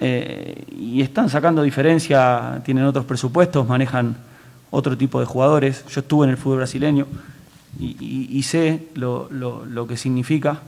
Eh, 0.00 0.64
y 0.76 1.00
están 1.00 1.30
sacando 1.30 1.62
diferencia, 1.62 2.60
tienen 2.64 2.84
otros 2.84 3.04
presupuestos, 3.04 3.68
manejan 3.68 4.16
otro 4.70 4.98
tipo 4.98 5.20
de 5.20 5.26
jugadores. 5.26 5.84
Yo 5.86 6.00
estuve 6.00 6.24
en 6.24 6.30
el 6.30 6.36
fútbol 6.36 6.58
brasileño 6.58 7.06
y, 7.78 8.42
sé 8.42 8.88
lo, 8.94 9.28
lo, 9.30 9.86
que 9.86 9.96
significa, 9.96 10.60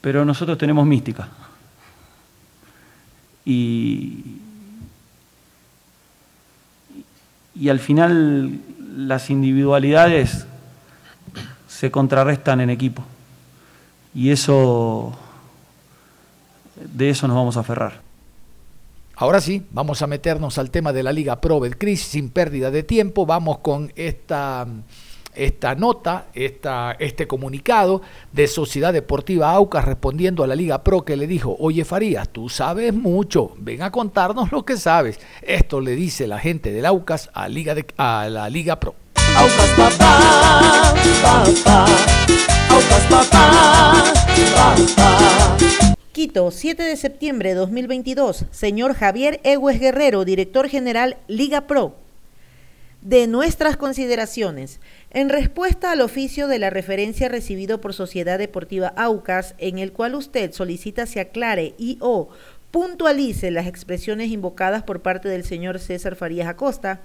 pero 0.00 0.24
nosotros 0.24 0.56
tenemos 0.56 0.86
mística. 0.86 1.28
Y, 3.44 4.36
y 7.56 7.68
al 7.68 7.80
final 7.80 8.60
las 8.96 9.28
individualidades 9.28 10.46
se 11.80 11.90
contrarrestan 11.90 12.60
en 12.60 12.68
equipo. 12.68 13.02
Y 14.14 14.32
eso 14.32 15.14
de 16.76 17.08
eso 17.08 17.26
nos 17.26 17.34
vamos 17.34 17.56
a 17.56 17.60
aferrar. 17.60 18.02
Ahora 19.16 19.40
sí, 19.40 19.64
vamos 19.70 20.02
a 20.02 20.06
meternos 20.06 20.58
al 20.58 20.70
tema 20.70 20.92
de 20.92 21.02
la 21.02 21.10
Liga 21.10 21.40
Pro 21.40 21.58
Betcris 21.58 22.02
sin 22.02 22.28
pérdida 22.28 22.70
de 22.70 22.82
tiempo. 22.82 23.24
Vamos 23.24 23.60
con 23.60 23.94
esta, 23.96 24.66
esta 25.34 25.74
nota, 25.74 26.26
esta, 26.34 26.96
este 26.98 27.26
comunicado 27.26 28.02
de 28.30 28.46
Sociedad 28.46 28.92
Deportiva 28.92 29.50
Aucas 29.50 29.86
respondiendo 29.86 30.44
a 30.44 30.46
la 30.46 30.56
Liga 30.56 30.84
Pro 30.84 31.02
que 31.02 31.16
le 31.16 31.26
dijo, 31.26 31.56
oye 31.58 31.86
Farías, 31.86 32.28
tú 32.28 32.50
sabes 32.50 32.92
mucho, 32.92 33.54
ven 33.56 33.80
a 33.80 33.90
contarnos 33.90 34.52
lo 34.52 34.66
que 34.66 34.76
sabes. 34.76 35.18
Esto 35.40 35.80
le 35.80 35.92
dice 35.92 36.26
la 36.26 36.40
gente 36.40 36.72
del 36.72 36.84
Aucas 36.84 37.30
a, 37.32 37.48
Liga 37.48 37.74
a 37.96 38.28
la 38.28 38.50
Liga 38.50 38.78
Pro. 38.78 38.94
Aucas 39.40 39.70
papá, 39.70 40.94
papá, 41.22 41.86
Aucas 42.68 43.04
papá, 43.08 44.12
papá. 44.54 45.96
Quito, 46.12 46.50
7 46.50 46.82
de 46.82 46.94
septiembre 46.98 47.48
de 47.48 47.54
2022. 47.54 48.44
Señor 48.50 48.92
Javier 48.92 49.40
Egues 49.42 49.80
Guerrero, 49.80 50.26
director 50.26 50.68
general 50.68 51.16
Liga 51.26 51.62
Pro. 51.62 51.94
De 53.00 53.26
nuestras 53.26 53.78
consideraciones, 53.78 54.78
en 55.08 55.30
respuesta 55.30 55.92
al 55.92 56.02
oficio 56.02 56.46
de 56.46 56.58
la 56.58 56.68
referencia 56.68 57.30
recibido 57.30 57.80
por 57.80 57.94
Sociedad 57.94 58.38
Deportiva 58.38 58.88
Aucas, 58.94 59.54
en 59.56 59.78
el 59.78 59.92
cual 59.92 60.16
usted 60.16 60.52
solicita 60.52 61.06
se 61.06 61.18
aclare 61.18 61.74
y 61.78 61.96
o 62.02 62.28
puntualice 62.70 63.50
las 63.50 63.66
expresiones 63.66 64.30
invocadas 64.30 64.82
por 64.82 65.00
parte 65.00 65.30
del 65.30 65.44
señor 65.44 65.78
César 65.78 66.14
Farías 66.14 66.46
Acosta, 66.46 67.00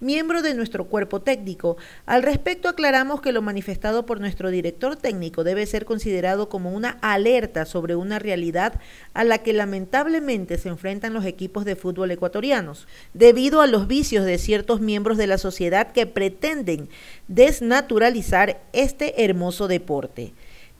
miembro 0.00 0.42
de 0.42 0.54
nuestro 0.54 0.86
cuerpo 0.86 1.20
técnico. 1.20 1.76
Al 2.06 2.22
respecto 2.22 2.68
aclaramos 2.68 3.20
que 3.20 3.32
lo 3.32 3.42
manifestado 3.42 4.06
por 4.06 4.20
nuestro 4.20 4.50
director 4.50 4.96
técnico 4.96 5.44
debe 5.44 5.66
ser 5.66 5.84
considerado 5.84 6.48
como 6.48 6.72
una 6.72 6.98
alerta 7.00 7.64
sobre 7.64 7.96
una 7.96 8.18
realidad 8.18 8.80
a 9.14 9.24
la 9.24 9.38
que 9.38 9.52
lamentablemente 9.52 10.58
se 10.58 10.68
enfrentan 10.68 11.14
los 11.14 11.24
equipos 11.24 11.64
de 11.64 11.76
fútbol 11.76 12.10
ecuatorianos, 12.10 12.86
debido 13.12 13.60
a 13.60 13.66
los 13.66 13.86
vicios 13.86 14.24
de 14.24 14.38
ciertos 14.38 14.80
miembros 14.80 15.18
de 15.18 15.26
la 15.26 15.38
sociedad 15.38 15.92
que 15.92 16.06
pretenden 16.06 16.88
desnaturalizar 17.28 18.62
este 18.72 19.24
hermoso 19.24 19.68
deporte. 19.68 20.34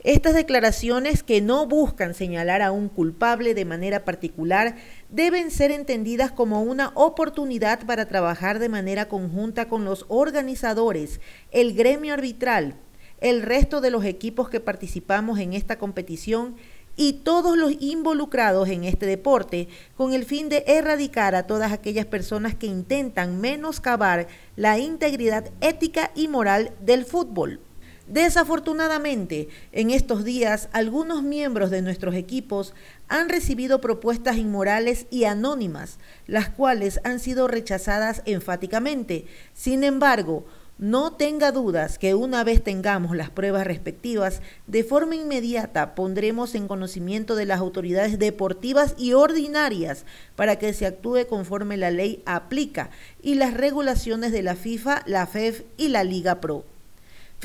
Estas 0.05 0.35
declaraciones 0.35 1.23
que 1.23 1.41
no 1.41 1.65
buscan 1.65 2.13
señalar 2.13 2.61
a 2.61 2.71
un 2.71 2.89
culpable 2.89 3.55
de 3.55 3.65
manera 3.65 4.05
particular 4.05 4.75
deben 5.09 5.49
ser 5.49 5.71
entendidas 5.71 6.31
como 6.31 6.61
una 6.61 6.91
oportunidad 6.93 7.87
para 7.87 8.07
trabajar 8.07 8.59
de 8.59 8.69
manera 8.69 9.07
conjunta 9.07 9.67
con 9.67 9.83
los 9.83 10.05
organizadores, 10.07 11.21
el 11.51 11.73
gremio 11.73 12.13
arbitral, 12.13 12.75
el 13.19 13.41
resto 13.41 13.81
de 13.81 13.89
los 13.89 14.05
equipos 14.05 14.47
que 14.47 14.59
participamos 14.59 15.39
en 15.39 15.53
esta 15.53 15.79
competición 15.79 16.55
y 16.95 17.13
todos 17.23 17.57
los 17.57 17.73
involucrados 17.79 18.69
en 18.69 18.83
este 18.83 19.07
deporte 19.07 19.69
con 19.97 20.13
el 20.13 20.23
fin 20.23 20.49
de 20.49 20.65
erradicar 20.67 21.33
a 21.33 21.47
todas 21.47 21.71
aquellas 21.71 22.05
personas 22.05 22.53
que 22.53 22.67
intentan 22.67 23.41
menoscabar 23.41 24.27
la 24.55 24.77
integridad 24.77 25.49
ética 25.61 26.11
y 26.13 26.27
moral 26.27 26.73
del 26.79 27.05
fútbol. 27.05 27.59
Desafortunadamente, 28.07 29.49
en 29.71 29.89
estos 29.89 30.23
días, 30.23 30.69
algunos 30.73 31.23
miembros 31.23 31.71
de 31.71 31.81
nuestros 31.81 32.13
equipos 32.13 32.75
han 33.07 33.29
recibido 33.29 33.81
propuestas 33.81 34.37
inmorales 34.37 35.07
y 35.09 35.23
anónimas, 35.23 35.97
las 36.27 36.49
cuales 36.49 36.99
han 37.03 37.19
sido 37.19 37.47
rechazadas 37.47 38.21
enfáticamente. 38.25 39.25
Sin 39.55 39.83
embargo, 39.83 40.45
no 40.77 41.13
tenga 41.13 41.51
dudas 41.51 41.97
que 41.97 42.13
una 42.13 42.43
vez 42.43 42.61
tengamos 42.61 43.15
las 43.15 43.31
pruebas 43.31 43.65
respectivas, 43.65 44.41
de 44.67 44.83
forma 44.83 45.15
inmediata 45.15 45.95
pondremos 45.95 46.53
en 46.53 46.67
conocimiento 46.67 47.35
de 47.35 47.45
las 47.45 47.59
autoridades 47.59 48.19
deportivas 48.19 48.93
y 48.97 49.13
ordinarias 49.13 50.05
para 50.35 50.59
que 50.59 50.73
se 50.73 50.85
actúe 50.85 51.27
conforme 51.27 51.77
la 51.77 51.89
ley 51.91 52.21
aplica 52.25 52.91
y 53.23 53.35
las 53.35 53.55
regulaciones 53.55 54.31
de 54.31 54.43
la 54.43 54.55
FIFA, 54.55 55.01
la 55.07 55.25
FEF 55.25 55.63
y 55.77 55.87
la 55.87 56.03
Liga 56.03 56.39
Pro. 56.41 56.65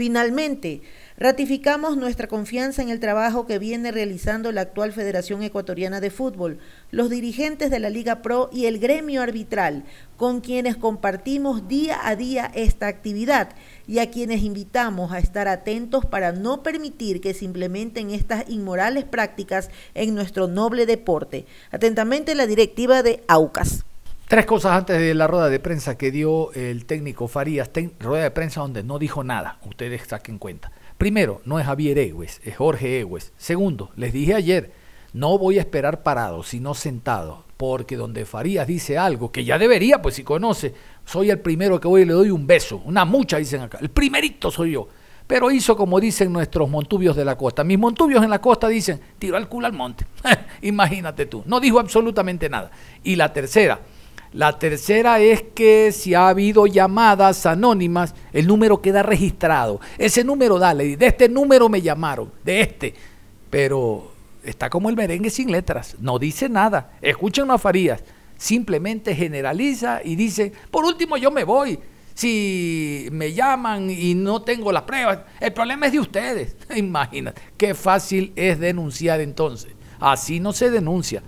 Finalmente, 0.00 0.80
ratificamos 1.19 1.99
nuestra 1.99 2.26
confianza 2.26 2.80
en 2.80 2.88
el 2.88 3.00
trabajo 3.00 3.47
que 3.47 3.59
viene 3.59 3.92
realizando 3.92 4.50
la 4.50 4.62
actual 4.62 4.95
Federación 4.95 5.42
Ecuatoriana 5.42 6.00
de 6.00 6.09
Fútbol, 6.09 6.59
los 6.90 7.11
dirigentes 7.11 7.71
de 7.71 7.80
la 7.80 7.90
Liga 7.90 8.23
Pro 8.23 8.49
y 8.50 8.64
el 8.64 8.78
gremio 8.78 9.21
arbitral, 9.21 9.85
con 10.16 10.40
quienes 10.40 10.78
compartimos 10.78 11.69
día 11.69 12.00
a 12.02 12.16
día 12.16 12.50
esta 12.54 12.87
actividad 12.87 13.50
y 13.87 13.99
a 13.99 14.11
quienes 14.11 14.40
invitamos 14.42 15.12
a 15.12 15.19
estar 15.19 15.49
atentos 15.49 16.07
para 16.07 16.33
no 16.33 16.62
permitir 16.62 17.21
que 17.21 17.35
se 17.35 17.45
implementen 17.45 18.11
estas 18.11 18.49
inmorales 18.49 19.04
prácticas 19.04 19.69
en 19.92 20.14
nuestro 20.14 20.49
noble 20.49 20.87
deporte. 20.87 21.45
Atentamente 21.73 22.35
la 22.35 22.47
directiva 22.47 23.02
de 23.02 23.23
AUCAS. 23.28 23.85
Tres 24.30 24.46
cosas 24.46 24.78
antes 24.78 24.96
de 24.96 25.12
la 25.12 25.26
rueda 25.26 25.49
de 25.49 25.58
prensa 25.58 25.99
que 25.99 26.12
dio 26.12 26.52
el 26.52 26.87
técnico 26.87 27.26
Farías, 27.26 27.68
rueda 27.99 28.22
de 28.22 28.30
prensa 28.30 28.60
donde 28.60 28.84
no 28.84 29.00
dijo 29.00 29.25
nada, 29.25 29.58
ustedes 29.66 30.02
saquen 30.06 30.38
cuenta. 30.38 30.70
Primero, 30.99 31.40
no 31.44 31.58
es 31.58 31.66
Javier 31.66 31.99
Egues, 31.99 32.40
es 32.44 32.56
Jorge 32.56 33.00
Egues. 33.00 33.32
Segundo, 33.37 33.90
les 33.96 34.12
dije 34.12 34.34
ayer, 34.34 34.70
no 35.12 35.37
voy 35.37 35.58
a 35.58 35.62
esperar 35.62 36.04
parado, 36.04 36.44
sino 36.44 36.75
sentado, 36.75 37.44
porque 37.56 37.96
donde 37.96 38.25
Farías 38.25 38.68
dice 38.68 38.96
algo, 38.96 39.32
que 39.32 39.44
ya 39.44 39.58
debería, 39.58 40.00
pues 40.00 40.14
si 40.14 40.22
conoce, 40.22 40.75
soy 41.04 41.30
el 41.30 41.40
primero 41.40 41.80
que 41.80 41.88
voy 41.88 42.02
y 42.02 42.04
le 42.04 42.12
doy 42.12 42.30
un 42.30 42.46
beso, 42.46 42.80
una 42.84 43.04
mucha 43.04 43.38
dicen 43.38 43.62
acá, 43.62 43.78
el 43.80 43.90
primerito 43.90 44.52
soy 44.52 44.70
yo. 44.70 44.87
Pero 45.26 45.50
hizo 45.50 45.76
como 45.76 45.99
dicen 45.99 46.32
nuestros 46.32 46.70
montubios 46.70 47.16
de 47.16 47.25
la 47.25 47.37
costa. 47.37 47.64
Mis 47.64 47.80
montubios 47.80 48.22
en 48.22 48.30
la 48.30 48.40
costa 48.40 48.68
dicen, 48.68 49.00
tiro 49.18 49.37
al 49.37 49.49
culo 49.49 49.66
al 49.66 49.72
monte. 49.72 50.06
Imagínate 50.62 51.26
tú, 51.26 51.42
no 51.46 51.58
dijo 51.58 51.80
absolutamente 51.80 52.49
nada. 52.49 52.70
Y 53.02 53.16
la 53.16 53.32
tercera, 53.32 53.80
la 54.32 54.58
tercera 54.58 55.18
es 55.18 55.42
que 55.42 55.90
si 55.90 56.14
ha 56.14 56.28
habido 56.28 56.66
llamadas 56.66 57.46
anónimas, 57.46 58.14
el 58.32 58.46
número 58.46 58.80
queda 58.80 59.02
registrado. 59.02 59.80
Ese 59.99 60.22
número, 60.22 60.58
dale, 60.58 60.96
de 60.96 61.06
este 61.06 61.28
número 61.28 61.68
me 61.68 61.82
llamaron, 61.82 62.30
de 62.44 62.60
este. 62.60 62.94
Pero 63.50 64.12
está 64.44 64.70
como 64.70 64.88
el 64.88 64.96
merengue 64.96 65.31
sin 65.31 65.50
letras, 65.50 65.96
no 65.98 66.18
dice 66.20 66.48
nada. 66.48 66.92
Escuchen 67.02 67.50
a 67.50 67.59
Farías, 67.59 68.05
simplemente 68.37 69.16
generaliza 69.16 70.00
y 70.05 70.14
dice, 70.14 70.52
por 70.70 70.85
último 70.85 71.16
yo 71.16 71.33
me 71.33 71.42
voy. 71.42 71.78
Si 72.14 73.09
me 73.11 73.33
llaman 73.33 73.90
y 73.90 74.14
no 74.14 74.42
tengo 74.42 74.70
las 74.70 74.83
pruebas, 74.83 75.20
el 75.40 75.52
problema 75.52 75.87
es 75.87 75.92
de 75.92 76.00
ustedes. 76.00 76.57
Imagínate, 76.76 77.42
qué 77.57 77.74
fácil 77.74 78.33
es 78.37 78.61
denunciar 78.61 79.20
entonces. 79.20 79.72
Así 79.98 80.38
no 80.38 80.52
se 80.52 80.70
denuncia. 80.70 81.22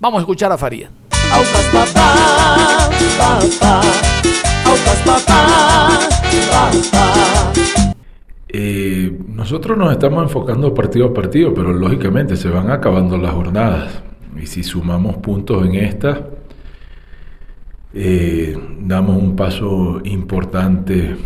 Vamos 0.00 0.18
a 0.18 0.22
escuchar 0.22 0.50
a 0.50 0.58
Farías. 0.58 0.90
Autas 1.32 1.66
papá, 1.72 2.90
papá, 3.18 3.80
autas 4.66 5.00
papá, 5.04 5.98
papá. 6.50 7.52
Nosotros 9.42 9.76
nos 9.76 9.92
estamos 9.92 10.22
enfocando 10.22 10.72
partido 10.72 11.06
a 11.06 11.12
partido, 11.12 11.52
pero 11.52 11.72
lógicamente 11.72 12.36
se 12.36 12.48
van 12.48 12.70
acabando 12.70 13.18
las 13.18 13.32
jornadas. 13.32 14.02
Y 14.40 14.46
si 14.46 14.62
sumamos 14.62 15.16
puntos 15.16 15.66
en 15.66 15.74
esta, 15.74 16.28
eh, 17.92 18.56
damos 18.80 19.20
un 19.20 19.34
paso 19.34 20.00
importante. 20.04 21.16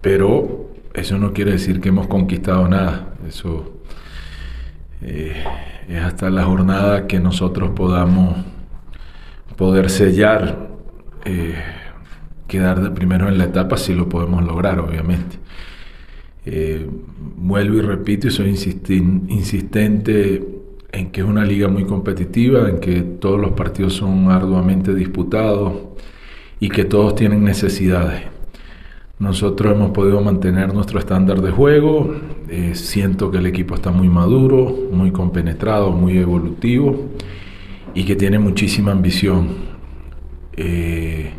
pero 0.00 0.70
eso 0.92 1.16
no 1.16 1.32
quiere 1.32 1.52
decir 1.52 1.80
que 1.80 1.88
hemos 1.88 2.06
conquistado 2.06 2.68
nada. 2.68 3.14
Eso 3.26 3.81
eh, 5.02 5.44
es 5.88 6.02
hasta 6.02 6.30
la 6.30 6.44
jornada 6.44 7.06
que 7.06 7.18
nosotros 7.18 7.70
podamos 7.70 8.36
poder 9.56 9.90
sellar, 9.90 10.70
eh, 11.24 11.54
quedar 12.46 12.82
de 12.82 12.90
primero 12.90 13.28
en 13.28 13.38
la 13.38 13.44
etapa 13.44 13.76
si 13.76 13.94
lo 13.94 14.08
podemos 14.08 14.44
lograr, 14.44 14.78
obviamente. 14.80 15.38
Eh, 16.44 16.88
vuelvo 17.36 17.76
y 17.76 17.80
repito 17.82 18.28
y 18.28 18.30
soy 18.30 18.48
insistente 18.48 20.44
en 20.90 21.10
que 21.10 21.20
es 21.20 21.26
una 21.26 21.44
liga 21.44 21.68
muy 21.68 21.84
competitiva, 21.84 22.68
en 22.68 22.78
que 22.80 23.02
todos 23.02 23.40
los 23.40 23.52
partidos 23.52 23.94
son 23.94 24.30
arduamente 24.30 24.94
disputados 24.94 25.74
y 26.60 26.68
que 26.68 26.84
todos 26.84 27.14
tienen 27.14 27.44
necesidades. 27.44 28.31
Nosotros 29.22 29.76
hemos 29.76 29.92
podido 29.92 30.20
mantener 30.20 30.74
nuestro 30.74 30.98
estándar 30.98 31.40
de 31.40 31.52
juego. 31.52 32.12
Eh, 32.48 32.74
siento 32.74 33.30
que 33.30 33.38
el 33.38 33.46
equipo 33.46 33.76
está 33.76 33.92
muy 33.92 34.08
maduro, 34.08 34.76
muy 34.90 35.12
compenetrado, 35.12 35.92
muy 35.92 36.18
evolutivo 36.18 37.06
y 37.94 38.02
que 38.04 38.16
tiene 38.16 38.40
muchísima 38.40 38.90
ambición. 38.90 39.50
Eh, 40.56 41.34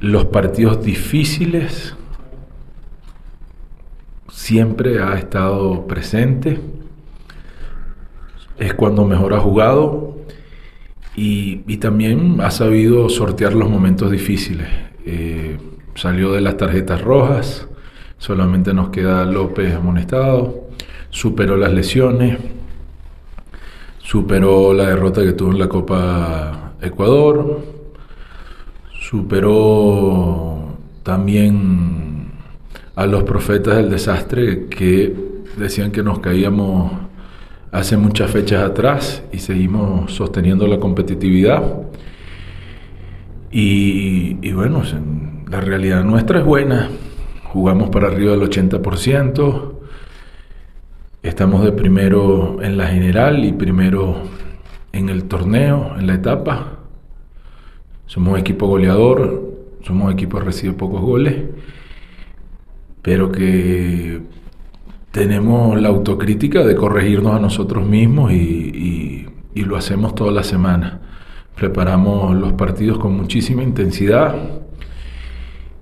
los 0.00 0.24
partidos 0.24 0.82
difíciles 0.82 1.94
siempre 4.30 5.02
ha 5.02 5.12
estado 5.18 5.86
presente. 5.86 6.58
Es 8.58 8.72
cuando 8.72 9.04
mejor 9.04 9.34
ha 9.34 9.40
jugado 9.40 10.16
y, 11.14 11.58
también 11.76 12.40
ha 12.40 12.50
sabido 12.50 13.10
sortear 13.10 13.52
los 13.52 13.68
momentos 13.68 14.10
difíciles. 14.10 14.68
Eh, 15.04 15.58
salió 15.94 16.32
de 16.32 16.40
las 16.40 16.56
tarjetas 16.56 17.00
rojas, 17.00 17.68
solamente 18.18 18.74
nos 18.74 18.90
queda 18.90 19.24
López 19.24 19.74
amonestado, 19.74 20.68
superó 21.10 21.56
las 21.56 21.72
lesiones, 21.72 22.38
superó 23.98 24.74
la 24.74 24.88
derrota 24.88 25.22
que 25.22 25.32
tuvo 25.32 25.52
en 25.52 25.58
la 25.58 25.68
Copa 25.68 26.72
Ecuador, 26.80 27.64
superó 29.00 30.76
también 31.02 32.32
a 32.96 33.06
los 33.06 33.24
profetas 33.24 33.76
del 33.76 33.90
desastre 33.90 34.66
que 34.66 35.14
decían 35.56 35.92
que 35.92 36.02
nos 36.02 36.20
caíamos 36.20 36.92
hace 37.72 37.96
muchas 37.96 38.30
fechas 38.30 38.62
atrás 38.62 39.22
y 39.32 39.38
seguimos 39.38 40.12
sosteniendo 40.12 40.66
la 40.66 40.78
competitividad. 40.78 41.62
Y, 43.50 44.38
y 44.42 44.52
bueno, 44.52 44.82
la 45.54 45.60
realidad 45.60 46.02
nuestra 46.02 46.40
es 46.40 46.44
buena. 46.44 46.90
Jugamos 47.44 47.88
para 47.90 48.08
arriba 48.08 48.32
del 48.32 48.40
80%. 48.40 49.72
Estamos 51.22 51.64
de 51.64 51.70
primero 51.70 52.60
en 52.60 52.76
la 52.76 52.88
general 52.88 53.44
y 53.44 53.52
primero 53.52 54.16
en 54.90 55.10
el 55.10 55.26
torneo, 55.26 55.94
en 55.96 56.08
la 56.08 56.14
etapa. 56.14 56.80
Somos 58.06 58.36
equipo 58.40 58.66
goleador, 58.66 59.54
somos 59.82 60.12
equipo 60.12 60.40
que 60.40 60.44
recibe 60.44 60.72
pocos 60.72 61.00
goles, 61.00 61.36
pero 63.00 63.30
que 63.30 64.22
tenemos 65.12 65.80
la 65.80 65.90
autocrítica 65.90 66.64
de 66.64 66.74
corregirnos 66.74 67.32
a 67.32 67.38
nosotros 67.38 67.86
mismos 67.86 68.32
y, 68.32 69.28
y 69.54 69.62
lo 69.62 69.76
hacemos 69.76 70.16
toda 70.16 70.32
la 70.32 70.42
semana. 70.42 71.00
Preparamos 71.54 72.34
los 72.34 72.54
partidos 72.54 72.98
con 72.98 73.16
muchísima 73.16 73.62
intensidad 73.62 74.63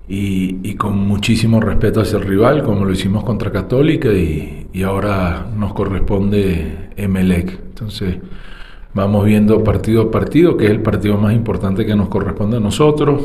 y, 0.07 0.75
con 0.75 0.97
muchísimo 1.07 1.61
respeto 1.61 2.01
hacia 2.01 2.17
el 2.17 2.25
rival, 2.25 2.63
como 2.63 2.85
lo 2.85 2.91
hicimos 2.91 3.23
contra 3.23 3.51
Católica 3.51 4.09
y, 4.11 4.67
y 4.73 4.83
ahora 4.83 5.47
nos 5.55 5.73
corresponde 5.73 6.89
Emelec. 6.97 7.59
Entonces 7.69 8.17
vamos 8.93 9.25
viendo 9.25 9.63
partido 9.63 10.03
a 10.03 10.11
partido, 10.11 10.57
que 10.57 10.65
es 10.65 10.71
el 10.71 10.81
partido 10.81 11.17
más 11.17 11.33
importante 11.33 11.85
que 11.85 11.95
nos 11.95 12.09
corresponde 12.09 12.57
a 12.57 12.59
nosotros. 12.59 13.21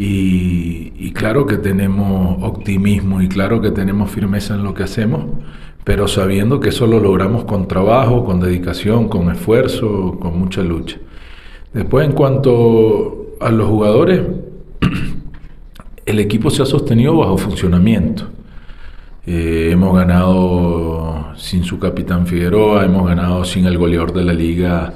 Y, 0.00 1.10
claro 1.12 1.44
que 1.44 1.56
tenemos 1.56 2.38
optimismo 2.42 3.20
y 3.20 3.28
claro 3.28 3.60
que 3.60 3.72
tenemos 3.72 4.08
firmeza 4.10 4.54
en 4.54 4.62
lo 4.62 4.72
que 4.72 4.84
hacemos, 4.84 5.24
pero 5.82 6.06
sabiendo 6.06 6.60
que 6.60 6.68
eso 6.68 6.86
lo 6.86 7.00
logramos 7.00 7.44
con 7.44 7.66
trabajo, 7.66 8.24
con 8.24 8.38
dedicación, 8.38 9.08
con 9.08 9.28
esfuerzo, 9.32 10.16
con 10.20 10.38
mucha 10.38 10.62
lucha. 10.62 10.98
Después 11.72 12.06
en 12.06 12.12
cuanto 12.12 13.34
a 13.40 13.50
los 13.50 13.68
jugadores, 13.68 14.22
el 16.08 16.20
equipo 16.20 16.48
se 16.48 16.62
ha 16.62 16.66
sostenido 16.66 17.18
bajo 17.18 17.36
funcionamiento. 17.36 18.30
Eh, 19.26 19.68
hemos 19.70 19.94
ganado 19.94 21.34
sin 21.36 21.62
su 21.64 21.78
capitán 21.78 22.26
Figueroa, 22.26 22.86
hemos 22.86 23.06
ganado 23.06 23.44
sin 23.44 23.66
el 23.66 23.76
goleador 23.76 24.14
de 24.14 24.24
la 24.24 24.32
liga, 24.32 24.94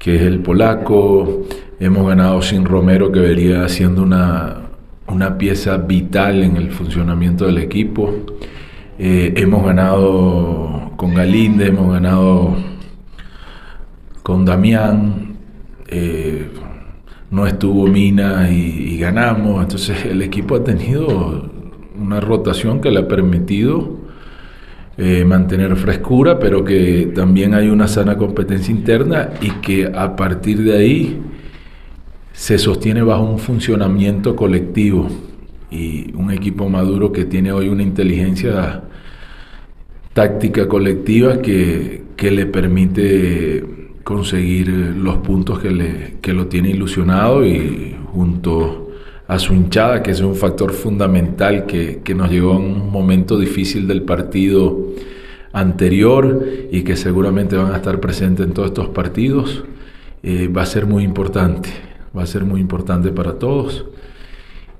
que 0.00 0.16
es 0.16 0.22
el 0.22 0.40
polaco, 0.40 1.44
hemos 1.78 2.08
ganado 2.08 2.42
sin 2.42 2.64
Romero, 2.64 3.12
que 3.12 3.20
vería 3.20 3.68
siendo 3.68 4.02
una, 4.02 4.62
una 5.06 5.38
pieza 5.38 5.76
vital 5.76 6.42
en 6.42 6.56
el 6.56 6.72
funcionamiento 6.72 7.46
del 7.46 7.58
equipo. 7.58 8.12
Eh, 8.98 9.32
hemos 9.36 9.64
ganado 9.64 10.90
con 10.96 11.14
Galinde, 11.14 11.68
hemos 11.68 11.92
ganado 11.92 12.56
con 14.24 14.44
Damián. 14.44 15.36
Eh, 15.86 16.50
no 17.30 17.46
estuvo 17.46 17.86
Mina 17.86 18.50
y, 18.50 18.98
ganamos. 18.98 19.62
Entonces 19.62 20.04
el 20.04 20.22
equipo 20.22 20.56
ha 20.56 20.64
tenido 20.64 21.50
una 21.98 22.20
rotación 22.20 22.80
que 22.80 22.90
le 22.90 23.00
ha 23.00 23.08
permitido 23.08 23.98
eh, 24.98 25.24
mantener 25.24 25.76
frescura, 25.76 26.38
pero 26.38 26.64
que 26.64 27.10
también 27.14 27.54
hay 27.54 27.68
una 27.68 27.88
sana 27.88 28.16
competencia 28.16 28.72
interna 28.72 29.30
y 29.40 29.50
que 29.60 29.86
a 29.86 30.16
partir 30.16 30.62
de 30.62 30.76
ahí 30.76 31.20
se 32.32 32.58
sostiene 32.58 33.02
bajo 33.02 33.24
un 33.24 33.38
funcionamiento 33.38 34.36
colectivo 34.36 35.08
y 35.70 36.12
un 36.14 36.30
equipo 36.30 36.68
maduro 36.68 37.12
que 37.12 37.24
tiene 37.24 37.52
hoy 37.52 37.68
una 37.68 37.82
inteligencia 37.82 38.84
táctica 40.12 40.68
colectiva 40.68 41.42
que, 41.42 42.04
que 42.16 42.30
le 42.30 42.46
permite 42.46 43.75
conseguir 44.06 44.68
eh, 44.70 44.94
los 44.96 45.16
puntos 45.16 45.58
que, 45.58 45.72
le, 45.72 46.18
que 46.20 46.32
lo 46.32 46.46
tiene 46.46 46.70
ilusionado 46.70 47.44
y 47.44 47.96
junto 48.12 48.92
a 49.26 49.36
su 49.40 49.52
hinchada, 49.52 50.00
que 50.00 50.12
es 50.12 50.20
un 50.20 50.36
factor 50.36 50.72
fundamental 50.72 51.66
que, 51.66 52.02
que 52.04 52.14
nos 52.14 52.30
llegó 52.30 52.52
en 52.52 52.62
un 52.62 52.92
momento 52.92 53.36
difícil 53.36 53.88
del 53.88 54.02
partido 54.02 54.92
anterior 55.52 56.46
y 56.70 56.82
que 56.82 56.94
seguramente 56.94 57.56
van 57.56 57.72
a 57.72 57.78
estar 57.78 57.98
presentes 57.98 58.46
en 58.46 58.52
todos 58.52 58.68
estos 58.68 58.90
partidos, 58.90 59.64
eh, 60.22 60.46
va 60.46 60.62
a 60.62 60.66
ser 60.66 60.86
muy 60.86 61.02
importante, 61.02 61.70
va 62.16 62.22
a 62.22 62.26
ser 62.26 62.44
muy 62.44 62.60
importante 62.60 63.10
para 63.10 63.40
todos. 63.40 63.86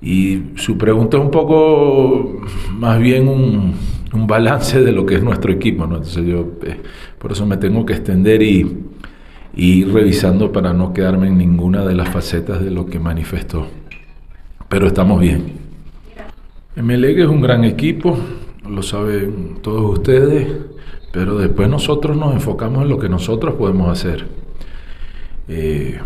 Y 0.01 0.43
su 0.55 0.77
pregunta 0.77 1.17
es 1.17 1.23
un 1.23 1.31
poco 1.31 2.43
más 2.71 2.97
bien 3.01 3.27
un, 3.27 3.73
un 4.13 4.25
balance 4.25 4.81
de 4.81 4.93
lo 4.93 5.05
que 5.05 5.15
es 5.15 5.21
nuestro 5.21 5.51
equipo. 5.51 5.83
Entonces 5.83 6.25
yo 6.25 6.47
eh, 6.63 6.77
por 7.19 7.33
eso 7.33 7.45
me 7.45 7.57
tengo 7.57 7.85
que 7.85 7.91
extender 7.91 8.41
y, 8.41 8.65
y 9.57 9.85
revisando 9.85 10.51
para 10.51 10.71
no 10.71 10.93
quedarme 10.93 11.29
en 11.29 11.39
ninguna 11.39 11.83
de 11.83 11.95
las 11.95 12.09
facetas 12.09 12.63
de 12.63 12.69
lo 12.69 12.85
que 12.85 12.99
manifestó. 12.99 13.65
Pero 14.69 14.85
estamos 14.85 15.19
bien. 15.19 15.53
MLEG 16.75 17.21
es 17.21 17.27
un 17.27 17.41
gran 17.41 17.63
equipo, 17.63 18.19
lo 18.69 18.83
saben 18.83 19.57
todos 19.63 19.97
ustedes, 19.97 20.47
pero 21.11 21.39
después 21.39 21.67
nosotros 21.69 22.15
nos 22.15 22.35
enfocamos 22.35 22.83
en 22.83 22.89
lo 22.89 22.99
que 22.99 23.09
nosotros 23.09 23.55
podemos 23.55 23.89
hacer. 23.89 24.27
Eh, 25.47 25.99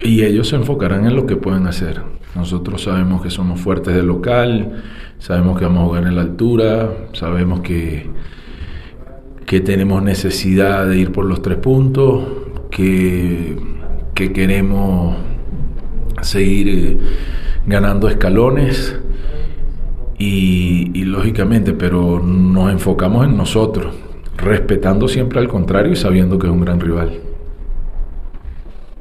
y 0.00 0.22
ellos 0.22 0.48
se 0.48 0.56
enfocarán 0.56 1.04
en 1.04 1.14
lo 1.14 1.26
que 1.26 1.36
pueden 1.36 1.66
hacer. 1.66 2.00
Nosotros 2.34 2.84
sabemos 2.84 3.20
que 3.20 3.28
somos 3.28 3.60
fuertes 3.60 3.94
de 3.94 4.02
local, 4.02 4.82
sabemos 5.18 5.58
que 5.58 5.66
vamos 5.66 5.82
a 5.82 5.86
jugar 5.88 6.04
en 6.04 6.16
la 6.16 6.22
altura, 6.22 6.90
sabemos 7.12 7.60
que, 7.60 8.06
que 9.44 9.60
tenemos 9.60 10.02
necesidad 10.02 10.86
de 10.86 10.96
ir 10.96 11.12
por 11.12 11.26
los 11.26 11.42
tres 11.42 11.58
puntos, 11.58 12.43
que, 12.74 13.56
queremos 14.14 15.16
seguir 16.22 16.68
eh, 16.68 16.98
ganando 17.66 18.08
escalones 18.08 18.98
y, 20.18 21.04
lógicamente, 21.04 21.72
pero 21.72 22.20
nos 22.20 22.72
enfocamos 22.72 23.26
en 23.26 23.36
nosotros, 23.36 23.94
respetando 24.36 25.06
siempre 25.06 25.38
al 25.38 25.48
contrario 25.48 25.92
y 25.92 25.96
sabiendo 25.96 26.38
que 26.38 26.46
es 26.46 26.52
un 26.52 26.60
gran 26.62 26.80
rival. 26.80 27.20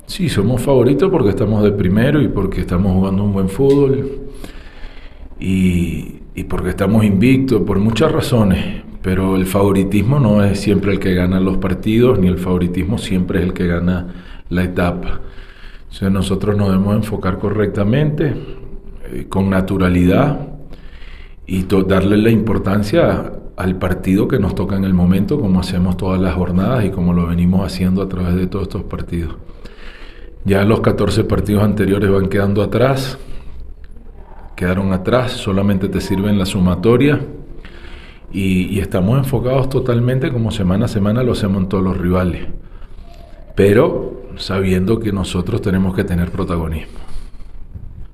Sí, 0.06 0.30
somos 0.30 0.62
favoritos 0.62 1.10
porque 1.10 1.30
estamos 1.30 1.64
de 1.64 1.72
primero 1.72 2.22
y 2.22 2.28
porque 2.28 2.62
estamos 2.62 2.92
jugando 2.92 3.24
un 3.24 3.34
buen 3.34 3.50
fútbol 3.50 4.20
y, 5.40 6.20
y 6.36 6.44
porque 6.44 6.70
estamos 6.70 7.06
invictos 7.06 7.62
por 7.62 7.80
muchas 7.80 8.12
razones, 8.12 8.83
pero 9.04 9.36
el 9.36 9.46
favoritismo 9.46 10.18
no 10.18 10.44
es 10.44 10.62
siempre 10.62 10.94
el 10.94 11.00
que 11.00 11.14
gana 11.14 11.42
los 11.42 11.58
partidos, 11.58 12.18
ni 12.20 12.28
el 12.28 12.38
favoritismo 12.38 12.98
siempre 12.98 13.40
es 13.40 13.46
el 13.46 13.54
que 13.54 13.68
gana 13.68 14.08
la 14.50 14.64
etapa. 14.64 15.20
O 16.02 16.10
nosotros 16.10 16.56
nos 16.56 16.70
debemos 16.70 16.96
enfocar 16.96 17.38
correctamente, 17.38 18.34
eh, 19.12 19.26
con 19.28 19.50
naturalidad, 19.50 20.48
y 21.46 21.66
darle 21.86 22.16
la 22.16 22.30
importancia 22.30 23.34
al 23.58 23.76
partido 23.76 24.30
que 24.30 24.40
nos 24.40 24.56
toca 24.56 24.78
en 24.78 24.86
el 24.86 24.94
momento, 24.94 25.38
como 25.38 25.60
hacemos 25.60 25.98
todas 25.98 26.22
las 26.22 26.34
jornadas 26.36 26.86
y 26.86 26.90
como 26.90 27.14
lo 27.14 27.28
venimos 27.28 27.66
haciendo 27.66 28.02
a 28.02 28.08
través 28.08 28.36
de 28.36 28.48
todos 28.48 28.64
estos 28.64 28.84
partidos. 28.84 29.36
Ya 30.46 30.64
los 30.64 30.80
14 30.80 31.26
partidos 31.26 31.64
anteriores 31.64 32.10
van 32.10 32.30
quedando 32.30 32.64
atrás, 32.64 33.18
quedaron 34.56 34.94
atrás, 34.94 35.34
solamente 35.34 35.90
te 35.90 36.00
sirven 36.00 36.40
la 36.40 36.46
sumatoria 36.46 37.20
y, 38.34 38.80
estamos 38.80 39.20
enfocados 39.20 39.70
totalmente 39.70 40.32
como 40.32 40.52
semana 40.52 40.86
a 40.86 40.88
semana 40.88 41.24
lo 41.24 41.34
hacemos 41.34 41.64
en 41.64 41.70
todos 41.70 41.84
los 41.84 41.98
rivales, 41.98 42.48
pero 43.56 44.24
sabiendo 44.36 45.00
que 45.00 45.12
nosotros 45.12 45.62
tenemos 45.62 45.96
que 45.96 46.04
tener 46.04 46.32
protagonismo. 46.32 47.00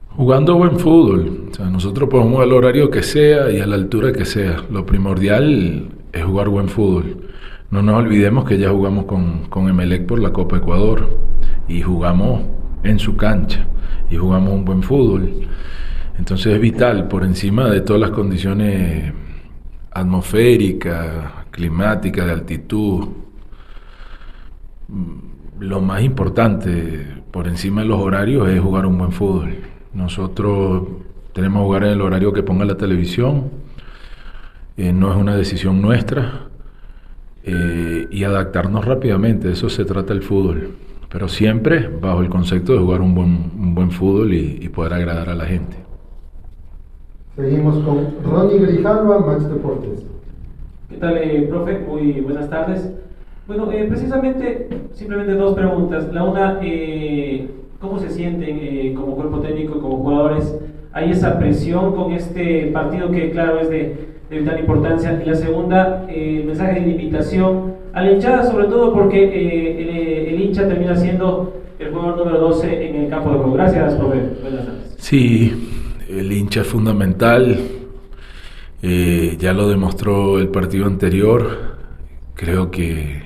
Jugando 0.10 0.56
buen 0.56 0.78
fútbol, 0.78 1.48
o 1.50 1.56
sea, 1.56 1.70
nosotros 1.70 2.10
podemos 2.10 2.42
al 2.42 2.52
horario 2.52 2.90
que 2.90 3.04
sea 3.04 3.50
y 3.50 3.62
a 3.62 3.66
la 3.66 3.76
altura 3.76 4.12
que 4.12 4.26
sea. 4.26 4.58
Lo 4.70 4.86
primordial 4.86 5.88
es 6.12 6.24
jugar 6.26 6.50
buen 6.50 6.68
fútbol. 6.68 7.30
No 7.72 7.82
nos 7.82 7.96
olvidemos 7.96 8.44
que 8.44 8.58
ya 8.58 8.70
jugamos 8.70 9.06
con, 9.06 9.46
con 9.48 9.70
Emelec 9.70 10.06
por 10.06 10.20
la 10.20 10.34
Copa 10.34 10.58
Ecuador 10.58 11.18
y 11.70 11.82
jugamos 11.82 12.42
en 12.84 13.00
su 13.00 13.16
cancha 13.16 13.66
y 14.12 14.18
jugamos 14.18 14.52
un 14.52 14.66
buen 14.66 14.84
fútbol. 14.84 15.32
Entonces 16.18 16.54
es 16.54 16.60
vital, 16.60 17.08
por 17.08 17.24
encima 17.24 17.70
de 17.70 17.80
todas 17.80 18.02
las 18.02 18.12
condiciones 18.12 19.14
atmosférica, 19.92 21.46
climática, 21.52 22.26
de 22.26 22.32
altitud. 22.32 23.08
Lo 25.60 25.82
más 25.82 26.04
importante 26.04 27.06
por 27.32 27.48
encima 27.48 27.82
de 27.82 27.88
los 27.88 28.00
horarios 28.00 28.50
es 28.50 28.60
jugar 28.60 28.86
un 28.86 28.98
buen 28.98 29.12
fútbol. 29.12 29.58
Nosotros 29.94 30.88
tenemos 31.34 31.62
que 31.62 31.66
jugar 31.66 31.84
en 31.84 31.90
el 31.92 32.02
horario 32.02 32.34
que 32.34 32.44
ponga 32.44 32.66
la 32.66 32.78
televisión, 32.78 33.50
eh, 34.78 34.94
no 34.94 35.12
es 35.12 35.18
una 35.18 35.36
decisión 35.36 35.82
nuestra, 35.82 36.48
eh, 37.44 38.08
y 38.12 38.24
adaptarnos 38.24 38.86
rápidamente, 38.86 39.52
eso 39.52 39.70
se 39.70 39.86
trata 39.86 40.14
el 40.14 40.22
fútbol, 40.22 40.76
pero 41.10 41.28
siempre 41.28 41.88
bajo 41.88 42.22
el 42.22 42.30
concepto 42.30 42.74
de 42.74 42.80
jugar 42.80 43.02
un 43.02 43.16
buen, 43.16 43.52
un 43.58 43.76
buen 43.76 43.92
fútbol 43.92 44.34
y 44.34 44.70
poder 44.70 44.94
agradar 44.94 45.30
a 45.30 45.36
la 45.36 45.46
gente. 45.46 45.89
Seguimos 47.40 47.78
con 47.86 48.06
Ronnie 48.22 48.60
Grijalva, 48.60 49.20
Max 49.20 49.50
Deportes. 49.50 50.06
¿Qué 50.90 50.98
tal, 50.98 51.18
eh, 51.18 51.48
profe? 51.50 51.80
Muy 51.88 52.20
buenas 52.20 52.50
tardes. 52.50 52.92
Bueno, 53.48 53.72
eh, 53.72 53.86
precisamente, 53.88 54.68
simplemente 54.92 55.36
dos 55.36 55.56
preguntas. 55.56 56.14
La 56.14 56.26
una, 56.26 56.60
eh, 56.62 57.50
¿cómo 57.80 57.98
se 57.98 58.10
sienten 58.10 58.94
como 58.94 59.16
cuerpo 59.16 59.40
técnico, 59.40 59.80
como 59.80 60.00
jugadores? 60.00 60.54
¿Hay 60.92 61.12
esa 61.12 61.40
presión 61.40 61.96
con 61.96 62.12
este 62.12 62.72
partido 62.74 63.10
que, 63.10 63.32
claro, 63.32 63.62
es 63.62 63.70
de, 63.70 63.96
vital 64.30 64.60
importancia? 64.60 65.18
Y 65.24 65.30
la 65.30 65.36
segunda, 65.36 66.08
el 66.10 66.44
mensaje 66.44 66.82
de 66.82 66.90
invitación 66.90 67.76
a 67.94 68.02
la 68.02 68.12
hinchada, 68.12 68.44
sobre 68.52 68.66
todo 68.66 68.92
porque 68.92 69.24
el, 69.24 70.34
el, 70.34 70.42
hincha 70.42 70.68
termina 70.68 70.94
siendo 70.94 71.54
el 71.80 71.90
jugador 71.90 72.18
número 72.18 72.38
12 72.38 72.90
en 72.90 72.96
el 72.98 73.10
campo 73.10 73.30
de 73.30 73.38
juego. 73.38 73.54
Gracias, 73.54 73.96
profe. 73.96 74.18
Buenas 74.42 74.66
tardes. 74.66 74.96
Sí, 74.98 75.69
el 76.10 76.32
hincha 76.32 76.62
es 76.62 76.68
fundamental, 76.68 77.60
eh, 78.82 79.38
ya 79.40 79.54
lo 79.54 79.70
demostró 79.70 80.40
el 80.40 80.48
partido 80.48 80.88
anterior, 80.88 81.78
creo 82.34 82.72
que, 82.72 83.22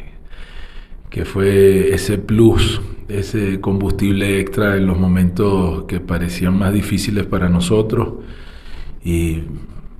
que 1.09 1.23
fue 1.23 1.93
ese 1.93 2.17
plus 2.17 2.81
ese 3.07 3.59
combustible 3.59 4.39
extra 4.39 4.77
en 4.77 4.87
los 4.87 4.97
momentos 4.97 5.83
que 5.83 5.99
parecían 5.99 6.57
más 6.57 6.73
difíciles 6.73 7.25
para 7.25 7.49
nosotros 7.49 8.13
y 9.03 9.43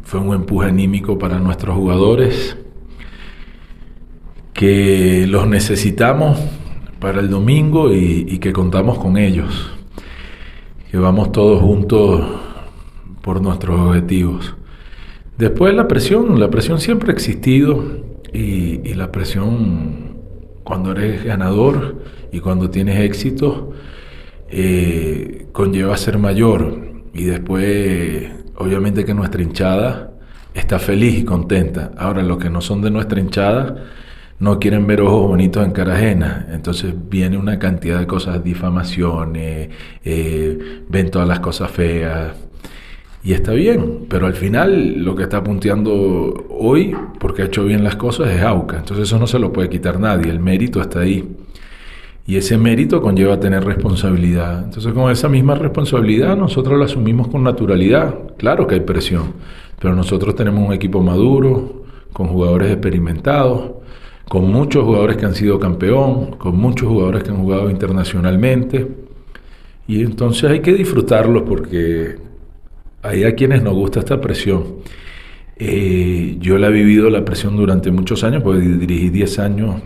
fue 0.03 0.19
un 0.19 0.33
empuje 0.33 0.69
anímico 0.69 1.19
para 1.19 1.37
nuestros 1.37 1.75
jugadores 1.75 2.57
que 4.53 5.27
los 5.27 5.47
necesitamos 5.47 6.39
para 6.99 7.19
el 7.19 7.29
domingo 7.29 7.93
y, 7.93 8.25
y 8.27 8.39
que 8.39 8.53
contamos 8.53 8.97
con 8.97 9.17
ellos, 9.17 9.71
que 10.89 10.97
vamos 10.97 11.31
todos 11.31 11.61
juntos 11.61 12.42
por 13.23 13.41
nuestros 13.41 13.79
objetivos. 13.79 14.53
Después 15.38 15.73
la 15.73 15.88
presión, 15.88 16.39
la 16.39 16.51
presión 16.51 16.79
siempre 16.79 17.09
ha 17.09 17.13
existido 17.13 17.83
y, 18.31 18.93
la 18.93 19.12
presión 19.12 20.17
cuando 20.63 20.91
eres 20.91 21.23
ganador 21.23 22.03
y 22.31 22.39
cuando 22.39 22.69
tienes 22.69 22.99
éxito 22.99 23.71
eh, 24.49 25.47
conlleva 25.51 25.97
ser 25.97 26.19
mayor 26.19 26.93
y 27.13 27.23
después 27.23 28.29
obviamente 28.57 29.05
que 29.05 29.13
nuestra 29.13 29.41
hinchada 29.41 30.12
está 30.53 30.77
feliz 30.77 31.17
y 31.17 31.25
contenta. 31.25 31.91
Ahora 31.97 32.21
los 32.21 32.38
que 32.38 32.49
no 32.49 32.62
son 32.62 32.81
de 32.81 32.91
nuestra 32.91 33.19
hinchada 33.19 33.86
no 34.39 34.59
quieren 34.59 34.86
ver 34.86 35.01
ojos 35.01 35.27
bonitos 35.27 35.65
en 35.65 35.71
cara. 35.71 36.45
Entonces 36.51 36.93
viene 37.09 37.38
una 37.38 37.57
cantidad 37.57 37.99
de 37.99 38.05
cosas, 38.05 38.43
difamaciones, 38.43 39.69
eh, 40.03 40.83
ven 40.89 41.09
todas 41.09 41.27
las 41.27 41.39
cosas 41.39 41.71
feas. 41.71 42.33
Y 43.25 43.31
está 43.31 43.53
bien, 43.53 44.05
pero 44.09 44.27
al 44.27 44.33
final 44.33 45.01
lo 45.03 45.15
que 45.15 45.23
está 45.23 45.41
punteando 45.41 46.45
hoy, 46.49 46.93
porque 47.19 47.43
ha 47.43 47.45
hecho 47.45 47.63
bien 47.63 47.83
las 47.83 47.95
cosas, 47.95 48.29
es 48.29 48.41
AUCA. 48.41 48.79
Entonces 48.79 49.07
eso 49.07 49.17
no 49.17 49.27
se 49.27 49.39
lo 49.39 49.53
puede 49.53 49.69
quitar 49.69 49.97
nadie, 49.97 50.29
el 50.29 50.41
mérito 50.41 50.81
está 50.81 50.99
ahí. 50.99 51.23
Y 52.27 52.36
ese 52.36 52.57
mérito 52.57 53.01
conlleva 53.01 53.39
tener 53.39 53.63
responsabilidad. 53.63 54.65
Entonces 54.65 54.91
con 54.91 55.09
esa 55.09 55.29
misma 55.29 55.55
responsabilidad 55.55 56.36
nosotros 56.36 56.77
la 56.77 56.86
asumimos 56.86 57.29
con 57.29 57.43
naturalidad. 57.43 58.13
Claro 58.38 58.67
que 58.67 58.75
hay 58.75 58.81
presión, 58.81 59.33
pero 59.79 59.95
nosotros 59.95 60.36
tenemos 60.36 60.67
un 60.67 60.73
equipo 60.73 61.01
maduro, 61.01 61.83
con 62.12 62.27
jugadores 62.27 62.71
experimentados, 62.71 63.71
con 64.27 64.51
muchos 64.51 64.83
jugadores 64.83 65.15
que 65.15 65.25
han 65.25 65.36
sido 65.36 65.59
campeón, 65.59 66.31
con 66.38 66.57
muchos 66.57 66.89
jugadores 66.89 67.23
que 67.23 67.29
han 67.29 67.38
jugado 67.38 67.69
internacionalmente. 67.69 68.88
Y 69.88 70.01
entonces 70.01 70.49
hay 70.49 70.59
que 70.59 70.73
disfrutarlos 70.73 71.43
porque 71.43 72.17
hay 73.03 73.25
a 73.25 73.35
quienes 73.35 73.61
nos 73.61 73.73
gusta 73.73 73.99
esta 73.99 74.19
presión. 74.19 74.77
Eh, 75.57 76.37
yo 76.39 76.57
la 76.57 76.69
he 76.69 76.71
vivido 76.71 77.09
la 77.09 77.23
presión 77.23 77.55
durante 77.55 77.91
muchos 77.91 78.23
años, 78.23 78.41
porque 78.41 78.61
dirigí 78.61 79.09
10 79.09 79.39
años. 79.39 79.81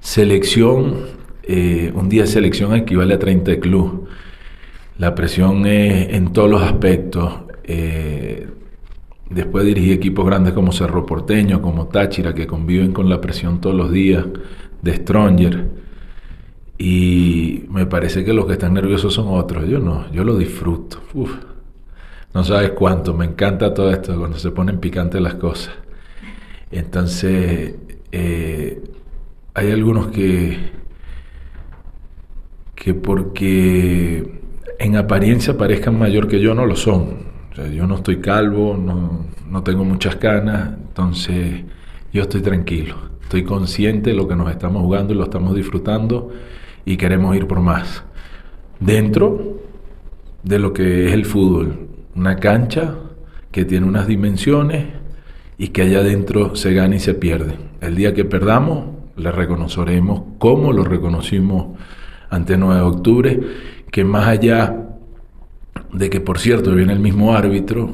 Selección, 0.00 0.94
eh, 1.42 1.92
un 1.94 2.08
día 2.08 2.22
de 2.22 2.28
selección 2.28 2.74
equivale 2.74 3.14
a 3.14 3.18
30 3.18 3.50
de 3.50 3.60
club. 3.60 4.06
La 4.98 5.14
presión 5.14 5.66
es 5.66 6.14
en 6.14 6.32
todos 6.32 6.48
los 6.48 6.62
aspectos. 6.62 7.34
Eh, 7.64 8.46
después 9.28 9.64
dirigí 9.66 9.92
equipos 9.92 10.24
grandes 10.24 10.52
como 10.54 10.72
Cerro 10.72 11.04
Porteño, 11.04 11.60
como 11.60 11.88
Táchira, 11.88 12.32
que 12.32 12.46
conviven 12.46 12.92
con 12.92 13.08
la 13.08 13.20
presión 13.20 13.60
todos 13.60 13.74
los 13.74 13.90
días, 13.90 14.24
de 14.82 14.94
Stronger. 14.96 15.66
Y 16.78 17.64
me 17.70 17.86
parece 17.86 18.24
que 18.24 18.32
los 18.32 18.46
que 18.46 18.52
están 18.52 18.74
nerviosos 18.74 19.14
son 19.14 19.26
otros. 19.28 19.68
Yo 19.68 19.80
no, 19.80 20.10
yo 20.12 20.24
lo 20.24 20.36
disfruto. 20.36 21.00
Uf. 21.14 21.51
No 22.34 22.44
sabes 22.44 22.70
cuánto, 22.70 23.12
me 23.12 23.26
encanta 23.26 23.74
todo 23.74 23.90
esto 23.90 24.18
cuando 24.18 24.38
se 24.38 24.50
ponen 24.50 24.78
picantes 24.78 25.20
las 25.20 25.34
cosas. 25.34 25.74
Entonces, 26.70 27.74
eh, 28.10 28.82
hay 29.52 29.70
algunos 29.70 30.06
que, 30.06 30.70
que 32.74 32.94
porque 32.94 34.40
en 34.78 34.96
apariencia 34.96 35.58
parezcan 35.58 35.98
mayor 35.98 36.26
que 36.26 36.40
yo, 36.40 36.54
no 36.54 36.64
lo 36.64 36.74
son. 36.74 37.32
yo 37.74 37.86
no 37.86 37.96
estoy 37.96 38.20
calvo, 38.20 38.78
no, 38.78 39.26
no 39.50 39.62
tengo 39.62 39.84
muchas 39.84 40.16
canas, 40.16 40.70
entonces 40.78 41.62
yo 42.14 42.22
estoy 42.22 42.40
tranquilo. 42.40 42.96
Estoy 43.22 43.44
consciente 43.44 44.10
de 44.10 44.16
lo 44.16 44.26
que 44.26 44.36
nos 44.36 44.50
estamos 44.50 44.82
jugando 44.82 45.12
y 45.12 45.16
lo 45.16 45.24
estamos 45.24 45.54
disfrutando 45.54 46.32
y 46.86 46.96
queremos 46.96 47.36
ir 47.36 47.46
por 47.46 47.60
más. 47.60 48.04
Dentro 48.80 49.58
de 50.42 50.58
lo 50.58 50.72
que 50.72 51.08
es 51.08 51.12
el 51.12 51.26
fútbol 51.26 51.91
una 52.14 52.36
cancha 52.36 52.94
que 53.50 53.64
tiene 53.64 53.86
unas 53.86 54.06
dimensiones 54.06 54.86
y 55.58 55.68
que 55.68 55.82
allá 55.82 56.00
adentro 56.00 56.56
se 56.56 56.72
gana 56.72 56.96
y 56.96 57.00
se 57.00 57.14
pierde. 57.14 57.56
El 57.80 57.94
día 57.94 58.14
que 58.14 58.24
perdamos, 58.24 58.86
le 59.16 59.30
reconoceremos 59.30 60.22
como 60.38 60.72
lo 60.72 60.84
reconocimos 60.84 61.78
ante 62.30 62.56
9 62.56 62.76
de 62.76 62.86
octubre, 62.86 63.40
que 63.90 64.04
más 64.04 64.26
allá 64.26 64.88
de 65.92 66.10
que, 66.10 66.20
por 66.20 66.38
cierto, 66.38 66.74
viene 66.74 66.94
el 66.94 67.00
mismo 67.00 67.34
árbitro, 67.34 67.90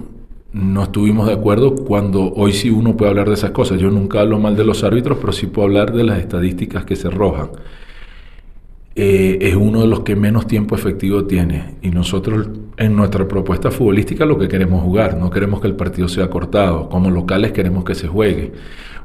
no 0.52 0.84
estuvimos 0.84 1.26
de 1.26 1.34
acuerdo 1.34 1.74
cuando 1.74 2.32
hoy 2.32 2.52
sí 2.52 2.70
uno 2.70 2.96
puede 2.96 3.10
hablar 3.10 3.28
de 3.28 3.34
esas 3.34 3.50
cosas. 3.50 3.80
Yo 3.80 3.90
nunca 3.90 4.20
hablo 4.20 4.38
mal 4.38 4.56
de 4.56 4.64
los 4.64 4.82
árbitros, 4.84 5.18
pero 5.20 5.32
sí 5.32 5.46
puedo 5.46 5.66
hablar 5.66 5.92
de 5.92 6.04
las 6.04 6.18
estadísticas 6.20 6.84
que 6.84 6.96
se 6.96 7.08
arrojan. 7.08 7.50
Eh, 8.94 9.38
es 9.42 9.54
uno 9.56 9.82
de 9.82 9.88
los 9.88 10.00
que 10.00 10.16
menos 10.16 10.46
tiempo 10.46 10.74
efectivo 10.74 11.24
tiene. 11.24 11.74
Y 11.82 11.90
nosotros 11.90 12.48
en 12.78 12.94
nuestra 12.94 13.26
propuesta 13.26 13.72
futbolística 13.72 14.24
lo 14.24 14.38
que 14.38 14.46
queremos 14.46 14.82
jugar, 14.82 15.16
no 15.16 15.30
queremos 15.30 15.60
que 15.60 15.66
el 15.66 15.74
partido 15.74 16.06
sea 16.06 16.30
cortado. 16.30 16.88
Como 16.88 17.10
locales 17.10 17.50
queremos 17.50 17.84
que 17.84 17.96
se 17.96 18.06
juegue. 18.06 18.52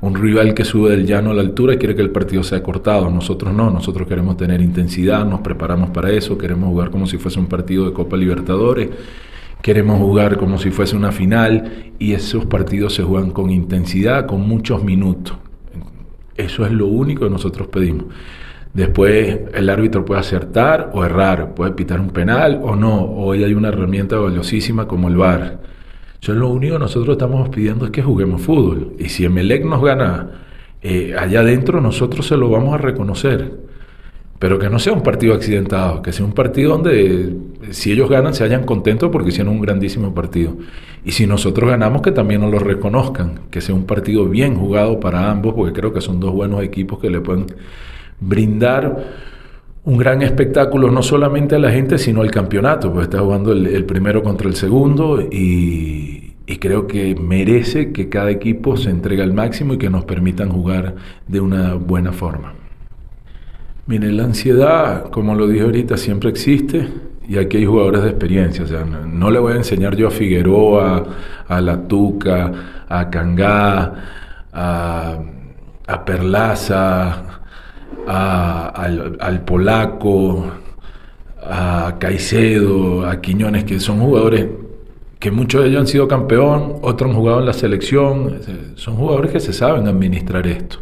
Un 0.02 0.16
rival 0.16 0.54
que 0.54 0.64
sube 0.64 0.92
del 0.92 1.08
llano 1.08 1.32
a 1.32 1.34
la 1.34 1.42
altura 1.42 1.78
quiere 1.78 1.96
que 1.96 2.04
el 2.04 2.12
partido 2.12 2.44
sea 2.44 2.62
cortado. 2.62 3.10
Nosotros 3.10 3.52
no, 3.52 3.72
nosotros 3.72 4.08
queremos 4.08 4.38
tener 4.38 4.62
intensidad, 4.62 5.26
nos 5.26 5.42
preparamos 5.42 5.90
para 5.90 6.12
eso, 6.12 6.38
queremos 6.38 6.70
jugar 6.70 6.92
como 6.92 7.08
si 7.08 7.18
fuese 7.18 7.40
un 7.40 7.48
partido 7.48 7.86
de 7.86 7.94
Copa 7.94 8.16
Libertadores. 8.16 8.90
Queremos 9.64 9.98
jugar 9.98 10.38
como 10.38 10.60
si 10.60 10.70
fuese 10.70 10.96
una 10.96 11.12
final 11.12 11.94
y 11.98 12.14
esos 12.14 12.46
partidos 12.46 12.94
se 12.94 13.02
juegan 13.02 13.32
con 13.32 13.50
intensidad, 13.50 14.28
con 14.28 14.48
muchos 14.48 14.84
minutos. 14.84 15.36
Eso 16.36 16.66
es 16.66 16.72
lo 16.72 16.88
único 16.88 17.24
que 17.24 17.32
nosotros 17.32 17.70
pedimos. 17.70 18.06
Después 18.74 19.40
el 19.54 19.70
árbitro 19.70 20.04
puede 20.04 20.22
acertar 20.22 20.90
o 20.94 21.06
errar, 21.06 21.54
puede 21.54 21.74
pitar 21.74 22.00
un 22.00 22.10
penal 22.10 22.60
o 22.64 22.76
no. 22.76 23.04
Hoy 23.04 23.44
hay 23.44 23.54
una 23.54 23.68
herramienta 23.68 24.18
valiosísima 24.18 24.88
como 24.88 25.10
el 25.10 25.16
VAR. 25.16 25.60
Yo 26.22 26.34
lo 26.34 26.50
único 26.50 26.76
que 26.76 26.80
nosotros 26.80 27.14
estamos 27.14 27.50
pidiendo 27.50 27.86
es 27.86 27.92
que 27.92 28.02
juguemos 28.02 28.42
fútbol. 28.42 28.94
Y 28.98 29.10
si 29.10 29.26
Emelec 29.26 29.64
nos 29.64 29.84
gana 29.84 30.32
eh, 30.82 31.14
allá 31.18 31.42
adentro, 31.42 31.82
nosotros 31.82 32.26
se 32.26 32.36
lo 32.36 32.50
vamos 32.50 32.74
a 32.74 32.80
reconocer. 32.80 33.52
Pero 34.40 34.58
que 34.58 34.70
no 34.72 34.80
sea 34.80 34.94
un 34.94 35.04
partido 35.04 35.36
accidentado, 35.36 36.02
que 36.02 36.12
sea 36.12 36.26
un 36.26 36.34
partido 36.34 36.72
donde 36.72 37.36
si 37.70 37.92
ellos 37.92 38.10
ganan 38.10 38.34
se 38.34 38.44
hayan 38.44 38.64
contentos 38.64 39.10
porque 39.12 39.30
hicieron 39.30 39.54
un 39.54 39.62
grandísimo 39.62 40.16
partido. 40.16 40.58
Y 41.06 41.12
si 41.12 41.28
nosotros 41.28 41.70
ganamos, 41.70 42.02
que 42.02 42.12
también 42.12 42.42
nos 42.42 42.52
lo 42.52 42.58
reconozcan, 42.58 43.42
que 43.52 43.62
sea 43.62 43.76
un 43.76 43.86
partido 43.86 44.26
bien 44.28 44.56
jugado 44.56 45.00
para 45.00 45.30
ambos, 45.30 45.54
porque 45.54 45.74
creo 45.74 45.94
que 45.94 46.02
son 46.02 46.20
dos 46.20 46.34
buenos 46.34 46.64
equipos 46.64 47.00
que 47.00 47.12
le 47.12 47.22
pueden 47.22 47.46
brindar 48.19 49.34
un 49.86 49.97
gran 49.97 50.21
espectáculo 50.21 50.89
no 50.89 51.04
solamente 51.04 51.56
a 51.56 51.60
la 51.60 51.71
gente, 51.71 51.97
sino 51.97 52.21
al 52.21 52.32
campeonato, 52.32 52.89
porque 52.89 53.04
está 53.04 53.19
jugando 53.19 53.52
el, 53.52 53.86
primero 53.86 54.23
contra 54.23 54.47
el 54.47 54.56
segundo 54.56 55.21
y, 55.21 56.21
creo 56.60 56.88
que 56.88 57.13
merece 57.15 57.91
que 57.91 58.08
cada 58.08 58.32
equipo 58.32 58.78
se 58.78 58.89
entregue 58.89 59.21
al 59.21 59.34
máximo 59.34 59.73
y 59.73 59.78
que 59.78 59.89
nos 59.89 60.06
permitan 60.06 60.49
jugar 60.49 60.95
de 61.28 61.41
una 61.41 61.73
buena 61.73 62.13
forma. 62.13 62.54
Mire, 63.86 64.10
la 64.13 64.23
ansiedad, 64.23 65.10
como 65.10 65.36
lo 65.36 65.45
dije 65.47 65.65
ahorita, 65.65 65.97
siempre 65.97 66.30
existe 66.30 66.88
y 67.28 67.38
aquí 67.38 67.58
hay 67.58 67.65
jugadores 67.65 68.04
de 68.04 68.10
experiencia. 68.12 68.65
No, 68.86 69.30
le 69.30 69.39
voy 69.39 69.54
a 69.54 69.56
enseñar 69.58 69.97
yo 69.97 70.08
a 70.08 70.12
Figueroa, 70.12 71.04
a 71.49 71.60
La 71.60 71.86
Tuca, 71.86 72.52
a 72.88 73.10
Cangá, 73.10 73.93
a, 74.54 75.19
a 75.88 76.06
Perlaza, 76.06 77.43
al, 78.08 79.44
polaco, 79.46 80.52
a 81.42 81.96
Caicedo, 82.00 83.06
a 83.06 83.22
Quiñones, 83.22 83.63
que 83.63 83.80
son 83.80 84.00
jugadores 84.00 84.48
que 85.20 85.32
muchos 85.32 85.63
de 85.63 85.70
ellos 85.70 85.82
han 85.82 85.88
sido 85.88 86.08
campeón, 86.08 86.80
otros 86.82 87.10
han 87.10 87.16
jugado 87.16 87.39
en 87.39 87.46
la 87.46 87.54
selección, 87.54 88.39
son 88.76 88.96
jugadores 88.98 89.32
que 89.32 89.39
se 89.39 89.54
saben 89.54 89.88
administrar 89.88 90.46
esto. 90.48 90.80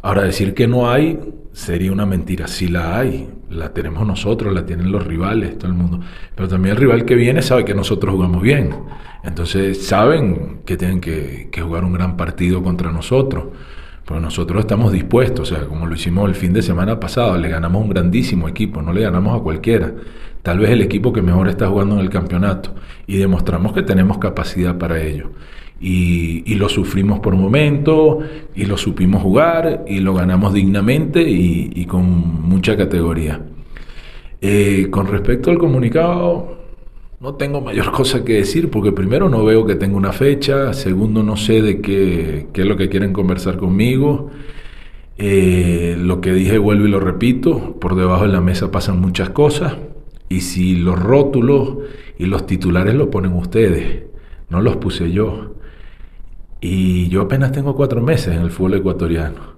Ahora, 0.00 0.22
decir 0.22 0.54
que 0.54 0.66
no 0.66 0.90
hay 0.90 1.18
sería 1.52 1.92
una 1.92 2.06
mentira, 2.06 2.48
sí 2.48 2.68
la 2.68 2.98
hay, 2.98 3.28
la 3.50 3.72
tenemos 3.72 4.06
nosotros, 4.06 4.52
la 4.52 4.66
tienen 4.66 4.90
los 4.90 5.06
rivales, 5.06 5.58
todo 5.58 5.70
el 5.70 5.76
mundo, 5.76 6.00
pero 6.34 6.48
también 6.48 6.74
el 6.74 6.80
rival 6.80 7.04
que 7.04 7.14
viene 7.14 7.42
sabe 7.42 7.64
que 7.64 7.74
nosotros 7.74 8.14
jugamos 8.14 8.42
bien, 8.42 8.74
entonces 9.22 9.86
saben 9.86 10.62
que 10.64 10.76
tienen 10.76 11.00
que 11.00 11.60
jugar 11.62 11.84
un 11.84 11.92
gran 11.92 12.16
partido 12.16 12.62
contra 12.62 12.90
nosotros. 12.90 13.44
Pero 14.06 14.20
nosotros 14.20 14.60
estamos 14.60 14.92
dispuestos, 14.92 15.50
o 15.50 15.54
sea, 15.54 15.66
como 15.66 15.86
lo 15.86 15.94
hicimos 15.94 16.28
el 16.28 16.34
fin 16.34 16.52
de 16.52 16.62
semana 16.62 17.00
pasado, 17.00 17.38
le 17.38 17.48
ganamos 17.48 17.82
un 17.82 17.88
grandísimo 17.88 18.48
equipo, 18.48 18.82
no 18.82 18.92
le 18.92 19.00
ganamos 19.02 19.38
a 19.38 19.42
cualquiera. 19.42 19.92
Tal 20.42 20.58
vez 20.58 20.70
el 20.70 20.82
equipo 20.82 21.12
que 21.12 21.22
mejor 21.22 21.48
está 21.48 21.68
jugando 21.68 21.94
en 21.94 22.02
el 22.02 22.10
campeonato 22.10 22.74
y 23.06 23.16
demostramos 23.16 23.72
que 23.72 23.82
tenemos 23.82 24.18
capacidad 24.18 24.76
para 24.76 25.00
ello. 25.00 25.30
y, 25.80 26.54
lo 26.54 26.68
sufrimos 26.68 27.20
por 27.20 27.34
momento 27.34 28.20
y 28.54 28.64
lo 28.64 28.76
supimos 28.78 29.22
jugar 29.22 29.84
y 29.86 30.00
lo 30.00 30.14
ganamos 30.14 30.54
dignamente 30.54 31.22
y, 31.22 31.84
con 31.86 32.04
mucha 32.42 32.76
categoría. 32.76 33.40
Eh, 34.40 34.88
con 34.90 35.06
respecto 35.06 35.50
al 35.50 35.58
comunicado, 35.58 36.63
no 37.24 37.36
tengo 37.36 37.62
mayor 37.62 37.90
cosa 37.90 38.22
que 38.22 38.34
decir 38.34 38.70
porque 38.70 38.92
primero 38.92 39.30
no 39.30 39.42
veo 39.46 39.64
que 39.64 39.76
tenga 39.76 39.96
una 39.96 40.12
fecha, 40.12 40.74
segundo 40.74 41.22
no 41.22 41.38
sé 41.38 41.62
de 41.62 41.80
qué, 41.80 42.48
qué 42.52 42.60
es 42.60 42.66
lo 42.66 42.76
que 42.76 42.90
quieren 42.90 43.14
conversar 43.14 43.56
conmigo. 43.56 44.30
Eh, 45.16 45.96
lo 45.98 46.20
que 46.20 46.34
dije 46.34 46.58
vuelvo 46.58 46.84
y 46.84 46.90
lo 46.90 47.00
repito, 47.00 47.80
por 47.80 47.94
debajo 47.94 48.26
de 48.26 48.32
la 48.32 48.42
mesa 48.42 48.70
pasan 48.70 49.00
muchas 49.00 49.30
cosas 49.30 49.74
y 50.28 50.42
si 50.42 50.76
los 50.76 50.98
rótulos 50.98 51.78
y 52.18 52.26
los 52.26 52.46
titulares 52.46 52.94
lo 52.94 53.10
ponen 53.10 53.32
ustedes, 53.32 54.02
no 54.50 54.60
los 54.60 54.76
puse 54.76 55.10
yo. 55.10 55.54
Y 56.60 57.08
yo 57.08 57.22
apenas 57.22 57.52
tengo 57.52 57.74
cuatro 57.74 58.02
meses 58.02 58.36
en 58.36 58.42
el 58.42 58.50
fútbol 58.50 58.74
ecuatoriano. 58.74 59.54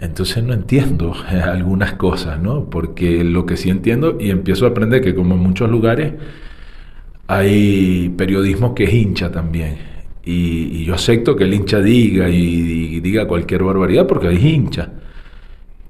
Entonces 0.00 0.42
no 0.42 0.52
entiendo 0.54 1.14
algunas 1.44 1.92
cosas, 1.92 2.40
¿no? 2.40 2.68
Porque 2.68 3.22
lo 3.22 3.46
que 3.46 3.56
sí 3.56 3.70
entiendo 3.70 4.16
y 4.18 4.30
empiezo 4.30 4.66
a 4.66 4.70
aprender 4.70 5.02
que 5.02 5.14
como 5.14 5.36
en 5.36 5.40
muchos 5.40 5.70
lugares 5.70 6.14
hay 7.26 8.08
periodismo 8.16 8.74
que 8.74 8.84
es 8.84 8.94
hincha 8.94 9.30
también. 9.30 9.78
Y, 10.24 10.84
yo 10.84 10.94
acepto 10.94 11.36
que 11.36 11.44
el 11.44 11.54
hincha 11.54 11.80
diga 11.80 12.28
y, 12.28 13.00
diga 13.00 13.28
cualquier 13.28 13.62
barbaridad 13.62 14.06
porque 14.06 14.28
hay 14.28 14.36
hincha. 14.46 14.92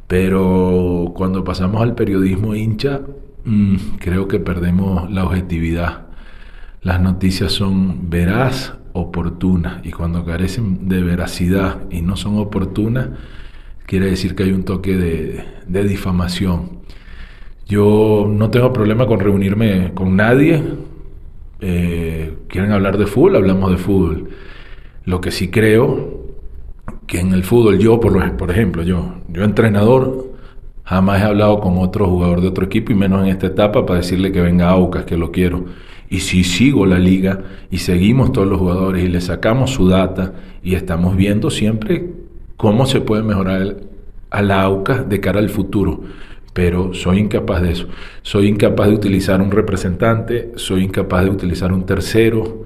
Pero 0.07 1.13
cuando 1.15 1.43
pasamos 1.45 1.83
al 1.83 1.95
periodismo 1.95 2.55
hincha, 2.55 3.01
mm, 3.45 3.77
creo 3.99 4.29
que 4.29 4.39
perdemos 4.39 5.11
la 5.11 5.25
objetividad. 5.25 6.07
Las 6.83 7.01
noticias 7.01 7.53
son 7.53 8.11
veraz 8.11 8.75
oportunas 8.93 9.85
y 9.85 9.91
cuando 9.91 10.25
carecen 10.25 10.89
de 10.89 11.03
veracidad 11.03 11.81
y 11.91 12.01
no 12.01 12.17
son 12.17 12.39
oportunas, 12.39 13.09
quiere 13.87 14.07
decir 14.07 14.35
que 14.35 14.45
hay 14.45 14.53
un 14.53 14.65
toque 14.65 14.97
de, 14.97 15.85
difamación. 15.85 16.81
Yo 17.67 18.27
no 18.29 18.51
tengo 18.51 18.73
problema 18.73 19.07
con 19.07 19.21
reunirme 19.21 19.93
con 19.95 20.17
nadie. 20.17 20.63
Eh, 21.61 22.35
quieren 22.49 22.73
hablar 22.73 22.99
de 22.99 23.07
fútbol, 23.07 23.37
hablamos 23.37 23.71
de 23.71 23.77
fútbol. 23.79 24.29
Lo 25.05 25.21
que 25.21 25.31
sí 25.31 25.49
creo 25.49 26.25
que 27.07 27.21
en 27.21 27.33
el 27.33 27.45
fútbol 27.45 27.79
yo, 27.79 28.01
por, 28.01 28.17
ejemplo, 28.51 28.83
yo, 28.83 29.15
yo 29.29 29.45
entrenador, 29.45 30.33
jamás 30.85 31.23
he 31.23 31.25
hablado 31.25 31.61
con 31.61 31.79
otro 31.79 32.07
jugador 32.09 32.41
de 32.41 32.49
otro 32.49 32.65
equipo 32.67 32.93
y 32.93 32.95
menos 32.95 33.23
en 33.23 33.29
esta 33.29 33.47
etapa 33.47 33.87
para 33.87 34.01
decirle 34.01 34.33
que 34.33 34.41
venga 34.41 34.69
a 34.69 34.73
Aucas, 34.73 35.05
que 35.05 35.17
lo 35.17 35.31
quiero 35.31 35.65
y 36.09 36.21
si 36.21 36.45
sigo 36.45 36.87
la 36.87 36.99
liga 36.99 37.41
y 37.71 37.79
seguimos 37.79 38.33
todos 38.33 38.47
los 38.47 38.59
jugadores 38.59 39.05
y 39.05 39.09
le 39.09 39.21
sacamos 39.21 39.71
su 39.71 39.89
data 39.89 40.35
y 40.63 40.75
estamos 40.75 41.17
viendo 41.17 41.51
siempre 41.51 42.13
cómo 42.57 42.87
se 42.87 43.01
puede 43.01 43.23
mejorar 43.23 43.77
a 44.31 44.43
la 44.43 44.63
AUCA 44.63 45.03
de 45.03 45.21
cara 45.21 45.41
al 45.41 45.51
futuro. 45.51 46.01
Pero 46.57 46.95
soy 46.95 47.19
incapaz 47.19 47.61
de 47.61 47.73
eso. 47.73 47.87
Soy 48.23 48.49
incapaz 48.49 48.89
de 48.89 48.95
utilizar 48.95 49.43
un 49.43 49.51
representante, 49.51 50.53
soy 50.55 50.85
incapaz 50.85 51.25
de 51.25 51.31
utilizar 51.31 51.71
un 51.71 51.85
tercero, 51.85 52.65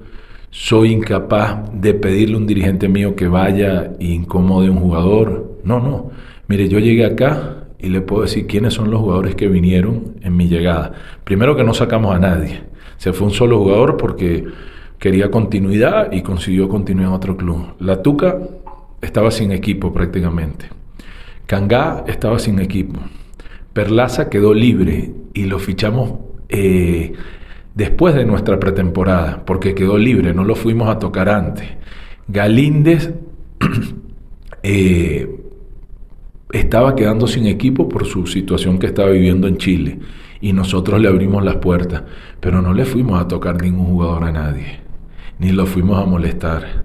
soy 0.49 0.93
incapaz 0.93 1.69
de 1.73 1.93
pedirle 1.93 2.35
a 2.35 2.37
un 2.37 2.47
dirigente 2.47 2.87
mío 2.87 3.17
que 3.17 3.27
vaya 3.27 3.91
e 3.99 4.05
incomode 4.05 4.69
a 4.69 4.71
un 4.71 4.79
jugador. 4.79 5.57
No, 5.65 5.81
no. 5.81 6.09
Mire, 6.47 6.69
yo 6.69 6.79
llegué 6.79 7.03
acá 7.03 7.65
y 7.79 7.89
le 7.89 7.99
puedo 7.99 8.21
decir 8.21 8.47
quiénes 8.47 8.75
son 8.75 8.89
los 8.89 9.01
jugadores 9.01 9.35
que 9.35 9.49
vinieron 9.49 10.15
en 10.21 10.37
mi 10.37 10.47
llegada. 10.47 10.93
Primero 11.25 11.57
que 11.57 11.65
no 11.65 11.73
sacamos 11.73 12.15
a 12.15 12.19
nadie. 12.19 12.61
Se 12.95 13.11
fue 13.11 13.27
un 13.27 13.33
solo 13.33 13.59
jugador 13.59 13.97
porque 13.97 14.45
quería 14.99 15.29
continuidad 15.29 16.13
y 16.13 16.21
consiguió 16.21 16.69
continuidad 16.69 17.09
en 17.09 17.15
otro 17.15 17.35
club. 17.35 17.73
La 17.79 18.01
Tuca 18.01 18.37
estaba 19.01 19.31
sin 19.31 19.51
equipo 19.51 19.91
prácticamente. 19.91 20.67
Cangá 21.45 22.05
estaba 22.07 22.39
sin 22.39 22.57
equipo. 22.59 22.97
Perlaza 23.73 24.29
quedó 24.29 24.53
libre 24.53 25.11
y 25.33 25.45
lo 25.45 25.59
fichamos 25.59 26.19
eh, 26.49 27.13
después 27.73 28.15
de 28.15 28.25
nuestra 28.25 28.59
pretemporada, 28.59 29.45
porque 29.45 29.73
quedó 29.73 29.97
libre, 29.97 30.33
no 30.33 30.43
lo 30.43 30.55
fuimos 30.55 30.89
a 30.89 30.99
tocar 30.99 31.29
antes. 31.29 31.67
Galíndez 32.27 33.13
eh, 34.63 35.29
estaba 36.51 36.95
quedando 36.95 37.27
sin 37.27 37.47
equipo 37.47 37.87
por 37.87 38.05
su 38.05 38.27
situación 38.27 38.77
que 38.77 38.87
estaba 38.87 39.09
viviendo 39.09 39.47
en 39.47 39.57
Chile 39.57 39.99
y 40.41 40.53
nosotros 40.53 40.99
le 40.99 41.07
abrimos 41.07 41.43
las 41.43 41.57
puertas, 41.57 42.03
pero 42.39 42.61
no 42.61 42.73
le 42.73 42.85
fuimos 42.85 43.21
a 43.21 43.27
tocar 43.27 43.61
ningún 43.61 43.85
jugador 43.85 44.25
a 44.25 44.31
nadie, 44.31 44.81
ni 45.39 45.51
lo 45.51 45.65
fuimos 45.65 46.01
a 46.01 46.05
molestar. 46.05 46.83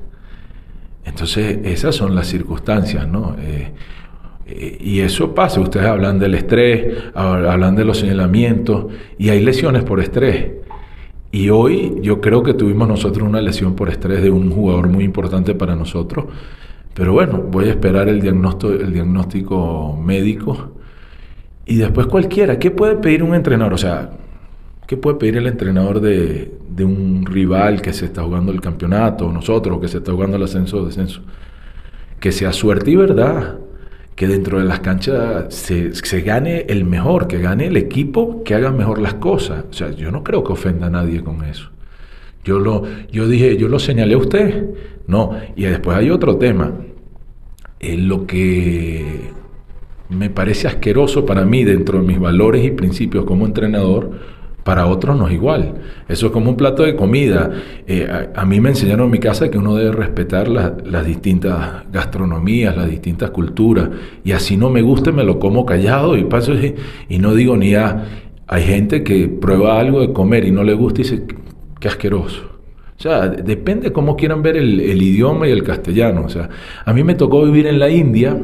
Entonces, 1.04 1.60
esas 1.64 1.94
son 1.94 2.14
las 2.14 2.26
circunstancias, 2.26 3.06
¿no? 3.06 3.36
Eh, 3.38 3.72
y 4.48 5.00
eso 5.00 5.34
pasa, 5.34 5.60
ustedes 5.60 5.86
hablan 5.86 6.18
del 6.18 6.34
estrés, 6.34 6.96
hablan 7.14 7.74
de 7.74 7.84
los 7.84 7.98
señalamientos, 7.98 8.86
y 9.18 9.30
hay 9.30 9.40
lesiones 9.40 9.82
por 9.84 10.00
estrés. 10.00 10.52
Y 11.32 11.50
hoy 11.50 11.98
yo 12.02 12.20
creo 12.20 12.42
que 12.42 12.54
tuvimos 12.54 12.88
nosotros 12.88 13.28
una 13.28 13.40
lesión 13.40 13.74
por 13.74 13.88
estrés 13.88 14.22
de 14.22 14.30
un 14.30 14.50
jugador 14.50 14.88
muy 14.88 15.04
importante 15.04 15.54
para 15.54 15.74
nosotros. 15.74 16.26
Pero 16.94 17.12
bueno, 17.12 17.42
voy 17.50 17.66
a 17.66 17.70
esperar 17.70 18.08
el 18.08 18.22
diagnóstico, 18.22 18.72
el 18.72 18.92
diagnóstico 18.92 19.98
médico 20.02 20.70
y 21.66 21.76
después 21.76 22.06
cualquiera, 22.06 22.58
¿qué 22.60 22.70
puede 22.70 22.96
pedir 22.96 23.24
un 23.24 23.34
entrenador? 23.34 23.74
O 23.74 23.78
sea, 23.78 24.10
¿qué 24.86 24.96
puede 24.96 25.16
pedir 25.16 25.36
el 25.36 25.48
entrenador 25.48 26.00
de, 26.00 26.52
un 26.78 27.26
rival 27.26 27.82
que 27.82 27.92
se 27.92 28.04
está 28.04 28.22
jugando 28.22 28.52
el 28.52 28.60
campeonato, 28.60 29.32
nosotros 29.32 29.80
que 29.80 29.88
se 29.88 29.98
está 29.98 30.12
jugando 30.12 30.36
el 30.36 30.44
ascenso 30.44 30.78
o 30.78 30.86
descenso? 30.86 31.22
Que 32.20 32.30
sea 32.30 32.52
suerte 32.52 32.92
y 32.92 32.96
verdad, 32.96 33.58
que 34.16 34.26
dentro 34.26 34.58
de 34.58 34.64
las 34.64 34.80
canchas 34.80 35.54
se, 35.54 36.20
gane 36.22 36.64
el 36.68 36.84
mejor, 36.84 37.28
que 37.28 37.38
gane 37.38 37.66
el 37.66 37.76
equipo 37.76 38.42
que 38.44 38.54
haga 38.54 38.72
mejor 38.72 38.98
las 38.98 39.14
cosas. 39.14 39.66
O 39.70 39.72
sea, 39.74 39.90
yo 39.90 40.10
no 40.10 40.24
creo 40.24 40.42
que 40.42 40.54
ofenda 40.54 40.86
a 40.86 40.90
nadie 40.90 41.22
con 41.22 41.44
eso. 41.44 41.70
Yo, 42.42 42.58
lo, 42.58 42.84
yo 43.12 43.28
dije, 43.28 43.58
yo 43.58 43.68
lo 43.68 43.78
señalé 43.78 44.14
a 44.14 44.18
usted. 44.18 44.70
No, 45.06 45.32
y 45.54 45.64
después 45.64 45.98
hay 45.98 46.08
otro 46.08 46.38
tema. 46.38 46.72
Es 47.78 47.98
lo 47.98 48.26
que 48.26 49.32
me 50.08 50.30
parece 50.30 50.66
asqueroso 50.66 51.26
para 51.26 51.44
mí 51.44 51.64
dentro 51.64 52.00
de 52.00 52.06
mis 52.06 52.18
valores 52.18 52.64
y 52.64 52.70
principios 52.70 53.26
como 53.26 53.44
entrenador, 53.44 54.12
para 54.66 54.88
otros 54.88 55.16
no 55.16 55.28
es 55.28 55.34
igual. 55.34 55.74
Eso 56.08 56.26
es 56.26 56.32
como 56.32 56.50
un 56.50 56.56
plato 56.56 56.82
de 56.82 56.96
comida. 56.96 57.52
Eh, 57.86 58.04
a, 58.34 58.44
mí 58.44 58.60
me 58.60 58.70
enseñaron 58.70 59.04
en 59.04 59.12
mi 59.12 59.20
casa 59.20 59.48
que 59.48 59.58
uno 59.58 59.76
debe 59.76 59.92
respetar 59.92 60.48
las 60.48 61.06
distintas 61.06 61.84
gastronomías, 61.92 62.76
las 62.76 62.90
distintas 62.90 63.30
culturas, 63.30 63.88
y 64.24 64.32
así 64.32 64.56
no 64.56 64.68
me 64.68 64.82
guste, 64.82 65.12
me 65.12 65.22
lo 65.22 65.38
como 65.38 65.64
callado 65.64 66.16
y 66.16 66.24
paso 66.24 66.52
y, 66.54 67.18
no 67.18 67.32
digo 67.34 67.56
ni 67.56 67.76
a... 67.76 68.24
Hay 68.48 68.64
gente 68.64 69.04
que 69.04 69.28
prueba 69.28 69.78
algo 69.78 70.00
de 70.00 70.12
comer 70.12 70.44
y 70.44 70.50
no 70.50 70.64
le 70.64 70.74
gusta 70.74 71.00
y 71.00 71.04
dice, 71.04 71.22
qué 71.78 71.86
asqueroso. 71.86 72.42
O 72.98 73.00
sea, 73.00 73.28
depende 73.28 73.92
cómo 73.92 74.16
quieran 74.16 74.42
ver 74.42 74.56
el, 74.56 74.80
el 74.80 75.00
idioma 75.00 75.46
y 75.46 75.52
el 75.52 75.62
castellano. 75.62 76.24
O 76.24 76.28
sea, 76.28 76.48
a 76.84 76.92
mí 76.92 77.04
me 77.04 77.14
tocó 77.14 77.44
vivir 77.44 77.68
en 77.68 77.78
la 77.78 77.88
India 77.88 78.36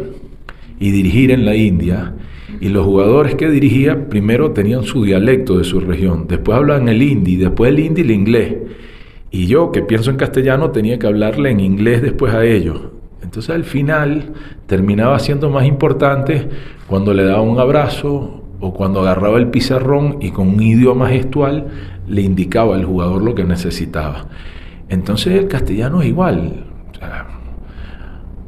y 0.78 0.90
dirigir 0.92 1.32
en 1.32 1.44
la 1.44 1.56
India. 1.56 2.14
Y 2.62 2.68
los 2.68 2.84
jugadores 2.84 3.34
que 3.34 3.50
dirigía 3.50 4.08
primero 4.08 4.52
tenían 4.52 4.84
su 4.84 5.02
dialecto 5.02 5.58
de 5.58 5.64
su 5.64 5.80
región, 5.80 6.28
después 6.28 6.56
hablaban 6.56 6.88
el 6.88 7.02
hindi, 7.02 7.34
después 7.34 7.70
el 7.70 7.80
hindi 7.80 8.02
y 8.02 8.04
el 8.04 8.10
inglés. 8.12 8.54
Y 9.32 9.48
yo, 9.48 9.72
que 9.72 9.82
pienso 9.82 10.10
en 10.10 10.16
castellano, 10.16 10.70
tenía 10.70 10.96
que 10.96 11.08
hablarle 11.08 11.50
en 11.50 11.58
inglés 11.58 12.02
después 12.02 12.32
a 12.32 12.44
ellos. 12.44 12.80
Entonces 13.20 13.52
al 13.52 13.64
final 13.64 14.26
terminaba 14.66 15.18
siendo 15.18 15.50
más 15.50 15.66
importante 15.66 16.48
cuando 16.86 17.12
le 17.12 17.24
daba 17.24 17.42
un 17.42 17.58
abrazo 17.58 18.44
o 18.60 18.72
cuando 18.72 19.00
agarraba 19.00 19.38
el 19.38 19.48
pizarrón 19.48 20.18
y 20.20 20.30
con 20.30 20.46
un 20.50 20.62
idioma 20.62 21.08
gestual 21.08 21.66
le 22.06 22.22
indicaba 22.22 22.76
al 22.76 22.84
jugador 22.84 23.24
lo 23.24 23.34
que 23.34 23.42
necesitaba. 23.42 24.28
Entonces 24.88 25.34
el 25.34 25.48
castellano 25.48 26.00
es 26.00 26.06
igual. 26.06 26.66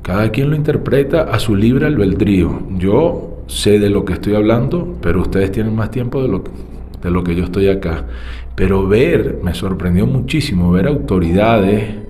Cada 0.03 0.31
quien 0.31 0.50
lo 0.50 0.55
interpreta 0.55 1.22
a 1.22 1.40
su 1.40 1.57
libre 1.57 1.87
albedrío. 1.87 2.61
Yo 2.79 3.33
sé 3.46 3.78
de 3.78 3.90
lo 3.90 4.04
que 4.04 4.14
estoy 4.14 4.35
hablando, 4.35 4.96
pero 5.00 5.20
ustedes 5.20 5.52
tienen 5.52 5.74
más 5.74 5.90
tiempo 5.90 6.22
de 6.22 6.28
lo, 6.28 6.44
de 7.02 7.11
lo 7.11 7.22
que 7.24 7.35
yo 7.35 7.44
estoy 7.44 7.68
acá. 7.68 8.07
Pero 8.54 8.87
ver, 8.87 9.40
me 9.42 9.54
sorprendió 9.54 10.07
muchísimo 10.07 10.70
ver 10.70 10.87
autoridades 10.87 12.04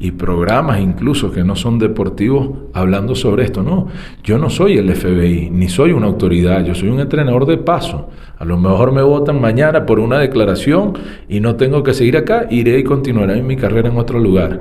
y 0.00 0.12
programas 0.12 0.80
incluso 0.80 1.32
que 1.32 1.42
no 1.42 1.56
son 1.56 1.78
deportivos 1.78 2.50
hablando 2.72 3.14
sobre 3.14 3.44
esto. 3.44 3.62
No, 3.62 3.88
yo 4.22 4.38
no 4.38 4.48
soy 4.48 4.78
el 4.78 4.94
FBI, 4.94 5.50
ni 5.50 5.68
soy 5.68 5.92
una 5.92 6.06
autoridad, 6.06 6.64
yo 6.64 6.74
soy 6.74 6.88
un 6.88 7.00
entrenador 7.00 7.46
de 7.46 7.58
paso. 7.58 8.08
A 8.38 8.44
lo 8.44 8.56
mejor 8.58 8.92
me 8.92 9.02
votan 9.02 9.40
mañana 9.40 9.86
por 9.86 9.98
una 9.98 10.18
declaración 10.18 10.94
y 11.28 11.40
no 11.40 11.56
tengo 11.56 11.82
que 11.82 11.94
seguir 11.94 12.16
acá, 12.16 12.46
iré 12.50 12.78
y 12.78 12.84
continuaré 12.84 13.42
mi 13.42 13.56
carrera 13.56 13.88
en 13.88 13.98
otro 13.98 14.20
lugar. 14.20 14.60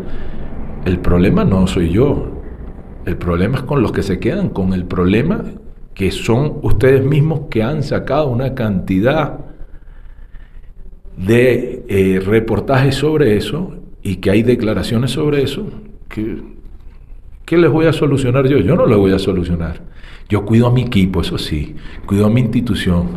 El 0.85 0.99
problema 0.99 1.43
no 1.43 1.67
soy 1.67 1.89
yo, 1.89 2.41
el 3.05 3.17
problema 3.17 3.57
es 3.57 3.63
con 3.63 3.81
los 3.81 3.91
que 3.91 4.03
se 4.03 4.19
quedan, 4.19 4.49
con 4.49 4.73
el 4.73 4.85
problema 4.85 5.43
que 5.97 6.11
son 6.11 6.59
ustedes 6.61 7.03
mismos 7.03 7.47
que 7.49 7.63
han 7.63 7.81
sacado 7.81 8.27
una 8.27 8.53
cantidad 8.53 9.39
de 11.17 11.83
eh, 11.89 12.19
reportajes 12.23 12.93
sobre 12.93 13.35
eso 13.35 13.73
y 14.03 14.17
que 14.17 14.29
hay 14.29 14.43
declaraciones 14.43 15.09
sobre 15.09 15.41
eso 15.41 15.65
¿qué, 16.07 16.37
¿qué 17.45 17.57
les 17.57 17.71
voy 17.71 17.87
a 17.87 17.93
solucionar 17.93 18.47
yo? 18.47 18.59
Yo 18.59 18.75
no 18.75 18.85
les 18.85 18.97
voy 18.97 19.11
a 19.11 19.17
solucionar. 19.17 19.81
Yo 20.29 20.45
cuido 20.45 20.67
a 20.67 20.71
mi 20.71 20.81
equipo, 20.83 21.21
eso 21.21 21.39
sí, 21.39 21.75
cuido 22.05 22.27
a 22.27 22.29
mi 22.29 22.41
institución. 22.41 23.07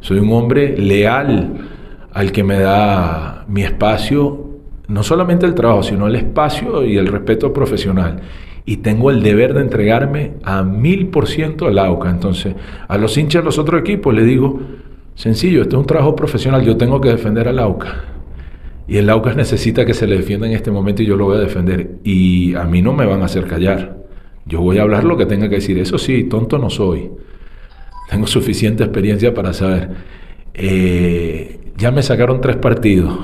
Soy 0.00 0.18
un 0.18 0.32
hombre 0.32 0.76
leal 0.76 1.68
al 2.12 2.32
que 2.32 2.42
me 2.42 2.58
da 2.58 3.44
mi 3.46 3.62
espacio, 3.62 4.58
no 4.88 5.04
solamente 5.04 5.46
el 5.46 5.54
trabajo, 5.54 5.84
sino 5.84 6.08
el 6.08 6.16
espacio 6.16 6.84
y 6.84 6.96
el 6.96 7.06
respeto 7.06 7.52
profesional. 7.52 8.20
Y 8.66 8.78
tengo 8.78 9.10
el 9.10 9.22
deber 9.22 9.54
de 9.54 9.60
entregarme 9.60 10.32
a 10.42 10.62
mil 10.62 11.08
por 11.08 11.28
ciento 11.28 11.66
al 11.66 11.78
AUCA. 11.78 12.10
Entonces, 12.10 12.54
a 12.88 12.96
los 12.96 13.16
hinchas 13.18 13.42
de 13.42 13.46
los 13.46 13.58
otros 13.58 13.80
equipos 13.80 14.14
les 14.14 14.26
digo, 14.26 14.60
sencillo, 15.14 15.62
este 15.62 15.74
es 15.74 15.80
un 15.80 15.86
trabajo 15.86 16.16
profesional, 16.16 16.64
yo 16.64 16.76
tengo 16.76 17.00
que 17.00 17.10
defender 17.10 17.48
al 17.48 17.58
AUCA. 17.58 18.04
Y 18.86 18.98
el 18.98 19.08
AUCAS 19.08 19.36
necesita 19.36 19.84
que 19.84 19.94
se 19.94 20.06
le 20.06 20.16
defienda 20.16 20.46
en 20.46 20.52
este 20.52 20.70
momento 20.70 21.02
y 21.02 21.06
yo 21.06 21.16
lo 21.16 21.26
voy 21.26 21.38
a 21.38 21.40
defender. 21.40 21.98
Y 22.04 22.54
a 22.54 22.64
mí 22.64 22.82
no 22.82 22.92
me 22.92 23.06
van 23.06 23.22
a 23.22 23.26
hacer 23.26 23.46
callar. 23.46 23.96
Yo 24.46 24.60
voy 24.60 24.78
a 24.78 24.82
hablar 24.82 25.04
lo 25.04 25.16
que 25.16 25.26
tenga 25.26 25.48
que 25.48 25.56
decir. 25.56 25.78
Eso 25.78 25.96
sí, 25.96 26.24
tonto 26.24 26.58
no 26.58 26.68
soy. 26.68 27.10
Tengo 28.10 28.26
suficiente 28.26 28.84
experiencia 28.84 29.32
para 29.32 29.54
saber. 29.54 29.90
Eh, 30.52 31.72
ya 31.76 31.90
me 31.90 32.02
sacaron 32.02 32.40
tres 32.40 32.56
partidos 32.56 33.18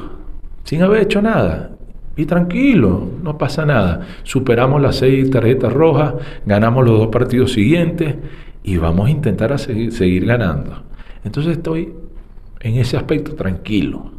sin 0.65 0.83
haber 0.83 1.03
hecho 1.03 1.21
nada. 1.21 1.77
Y 2.21 2.27
tranquilo, 2.27 3.09
no 3.23 3.39
pasa 3.39 3.65
nada. 3.65 4.07
Superamos 4.25 4.83
las 4.83 4.97
seis 4.97 5.31
tarjetas 5.31 5.73
rojas, 5.73 6.13
ganamos 6.45 6.85
los 6.85 6.99
dos 6.99 7.09
partidos 7.09 7.53
siguientes 7.53 8.15
y 8.63 8.77
vamos 8.77 9.09
a 9.09 9.11
intentar 9.11 9.55
a 9.55 9.57
seguir, 9.57 9.91
seguir 9.93 10.27
ganando. 10.27 10.83
Entonces 11.25 11.57
estoy 11.57 11.95
en 12.61 12.75
ese 12.77 12.99
aspecto 12.99 13.35
tranquilo. 13.37 14.13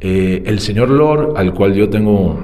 Eh, 0.00 0.42
el 0.44 0.58
señor 0.58 0.90
Lord, 0.90 1.34
al 1.36 1.54
cual 1.54 1.74
yo 1.74 1.88
tengo 1.88 2.42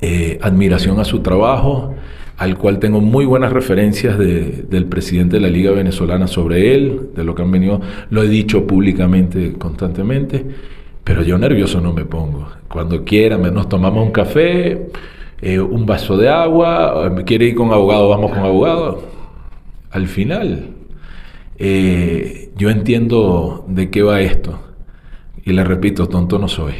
eh, 0.00 0.38
admiración 0.40 1.00
a 1.00 1.04
su 1.04 1.18
trabajo, 1.18 1.96
al 2.36 2.56
cual 2.56 2.78
tengo 2.78 3.00
muy 3.00 3.24
buenas 3.24 3.52
referencias 3.52 4.16
del 4.16 4.84
presidente 4.84 5.38
de 5.38 5.42
la 5.42 5.48
Liga 5.48 5.72
Venezolana 5.72 6.28
sobre 6.28 6.72
él, 6.72 7.10
de 7.16 7.24
lo 7.24 7.34
que 7.34 7.42
han 7.42 7.50
venido, 7.50 7.80
lo 8.10 8.22
he 8.22 8.28
dicho 8.28 8.64
públicamente 8.64 9.54
constantemente, 9.54 10.46
pero 11.04 11.22
yo 11.22 11.38
nervioso 11.38 11.80
no 11.80 11.92
me 11.92 12.04
pongo. 12.04 12.48
Cuando 12.68 13.04
quiera, 13.04 13.36
nos 13.36 13.68
tomamos 13.68 14.04
un 14.04 14.12
café, 14.12 14.90
eh, 15.40 15.58
un 15.58 15.86
vaso 15.86 16.16
de 16.16 16.28
agua, 16.28 17.10
me 17.14 17.24
quiere 17.24 17.46
ir 17.46 17.54
con 17.54 17.72
abogado, 17.72 18.08
vamos 18.08 18.30
con 18.30 18.40
abogado. 18.40 19.02
Al 19.90 20.06
final, 20.06 20.74
eh, 21.58 22.52
yo 22.56 22.70
entiendo 22.70 23.64
de 23.68 23.90
qué 23.90 24.02
va 24.02 24.20
esto. 24.20 24.60
Y 25.44 25.52
le 25.52 25.64
repito, 25.64 26.08
tonto 26.08 26.38
no 26.38 26.48
soy. 26.48 26.74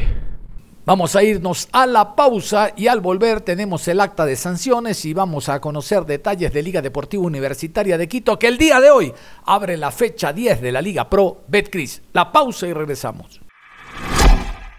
Vamos 0.87 1.15
a 1.15 1.23
irnos 1.23 1.69
a 1.73 1.87
la 1.87 2.17
pausa 2.17 2.73
y 2.77 2.87
al 2.87 3.01
volver 3.01 3.43
tenemos 3.43 3.87
el 3.89 4.01
acta 4.01 4.27
de 4.27 4.35
sanciones 4.35 5.05
y 5.05 5.15
vamos 5.15 5.49
a 5.49 5.61
conocer 5.61 6.05
detalles 6.05 6.53
de 6.53 6.63
Liga 6.63 6.83
Deportiva 6.83 7.23
Universitaria 7.23 7.97
de 7.97 8.09
Quito 8.09 8.39
que 8.39 8.49
el 8.49 8.59
día 8.59 8.81
de 8.81 8.91
hoy 8.91 9.13
abre 9.45 9.77
la 9.77 9.91
fecha 9.91 10.33
10 10.33 10.61
de 10.61 10.73
la 10.73 10.83
Liga 10.83 11.09
Pro 11.09 11.43
Betcris. 11.47 12.03
La 12.13 12.33
pausa 12.33 12.67
y 12.67 12.73
regresamos. 12.73 13.40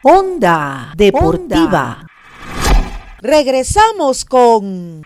Onda 0.03 0.93
Deportiva. 0.95 2.03
Regresamos 3.21 4.25
con 4.25 5.05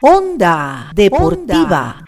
Onda 0.00 0.90
Deportiva. 0.94 2.04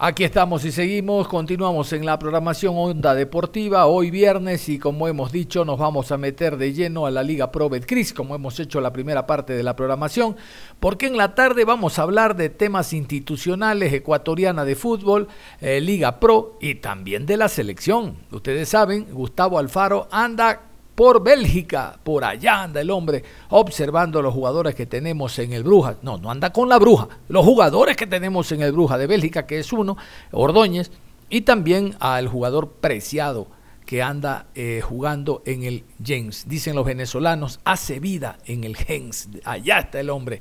Aquí 0.00 0.22
estamos 0.22 0.64
y 0.64 0.70
seguimos, 0.70 1.26
continuamos 1.26 1.92
en 1.92 2.06
la 2.06 2.20
programación 2.20 2.74
Onda 2.76 3.16
Deportiva, 3.16 3.86
hoy 3.86 4.12
viernes 4.12 4.68
y 4.68 4.78
como 4.78 5.08
hemos 5.08 5.32
dicho 5.32 5.64
nos 5.64 5.76
vamos 5.76 6.12
a 6.12 6.16
meter 6.16 6.56
de 6.56 6.72
lleno 6.72 7.04
a 7.04 7.10
la 7.10 7.24
Liga 7.24 7.50
Pro 7.50 7.68
Betcris, 7.68 8.14
como 8.14 8.36
hemos 8.36 8.60
hecho 8.60 8.80
la 8.80 8.92
primera 8.92 9.26
parte 9.26 9.54
de 9.54 9.64
la 9.64 9.74
programación, 9.74 10.36
porque 10.78 11.08
en 11.08 11.16
la 11.16 11.34
tarde 11.34 11.64
vamos 11.64 11.98
a 11.98 12.02
hablar 12.02 12.36
de 12.36 12.48
temas 12.48 12.92
institucionales, 12.92 13.92
ecuatoriana 13.92 14.64
de 14.64 14.76
fútbol, 14.76 15.26
eh, 15.60 15.80
Liga 15.80 16.20
Pro 16.20 16.58
y 16.60 16.76
también 16.76 17.26
de 17.26 17.36
la 17.36 17.48
selección. 17.48 18.18
Ustedes 18.30 18.68
saben, 18.68 19.08
Gustavo 19.12 19.58
Alfaro 19.58 20.06
anda 20.12 20.67
por 20.98 21.22
Bélgica. 21.22 21.96
Por 22.02 22.24
allá 22.24 22.64
anda 22.64 22.80
el 22.80 22.90
hombre 22.90 23.22
observando 23.50 24.20
los 24.20 24.34
jugadores 24.34 24.74
que 24.74 24.84
tenemos 24.84 25.38
en 25.38 25.52
el 25.52 25.62
Bruja. 25.62 25.94
No, 26.02 26.18
no 26.18 26.28
anda 26.28 26.52
con 26.52 26.68
la 26.68 26.76
Bruja. 26.76 27.06
Los 27.28 27.44
jugadores 27.44 27.96
que 27.96 28.08
tenemos 28.08 28.50
en 28.50 28.62
el 28.62 28.72
Bruja 28.72 28.98
de 28.98 29.06
Bélgica, 29.06 29.46
que 29.46 29.60
es 29.60 29.72
uno, 29.72 29.96
Ordóñez, 30.32 30.90
y 31.30 31.42
también 31.42 31.94
al 32.00 32.26
jugador 32.26 32.72
preciado 32.80 33.46
que 33.86 34.02
anda 34.02 34.46
eh, 34.56 34.80
jugando 34.82 35.44
en 35.46 35.62
el 35.62 35.84
Gens. 36.02 36.48
Dicen 36.48 36.74
los 36.74 36.84
venezolanos, 36.84 37.60
hace 37.62 38.00
vida 38.00 38.38
en 38.44 38.64
el 38.64 38.76
Gens. 38.76 39.28
Allá 39.44 39.78
está 39.78 40.00
el 40.00 40.10
hombre. 40.10 40.40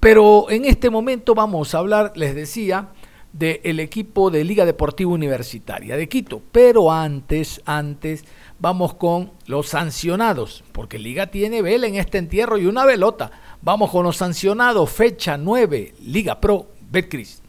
Pero 0.00 0.50
en 0.50 0.66
este 0.66 0.90
momento 0.90 1.34
vamos 1.34 1.74
a 1.74 1.78
hablar, 1.78 2.12
les 2.14 2.34
decía, 2.34 2.90
del 3.34 3.80
equipo 3.80 4.30
de 4.30 4.44
Liga 4.44 4.64
Deportiva 4.64 5.10
Universitaria 5.10 5.96
de 5.96 6.08
Quito. 6.08 6.40
Pero 6.52 6.92
antes, 6.92 7.62
antes 7.64 8.24
Vamos 8.64 8.94
con 8.94 9.30
los 9.44 9.68
sancionados, 9.68 10.64
porque 10.72 10.98
Liga 10.98 11.26
tiene 11.26 11.60
vela 11.60 11.86
en 11.86 11.96
este 11.96 12.16
entierro 12.16 12.56
y 12.56 12.64
una 12.64 12.86
velota. 12.86 13.30
Vamos 13.60 13.90
con 13.90 14.04
los 14.04 14.16
sancionados, 14.16 14.90
fecha 14.90 15.36
9, 15.36 15.96
Liga 16.00 16.40
Pro, 16.40 16.68
Betcris. 16.90 17.42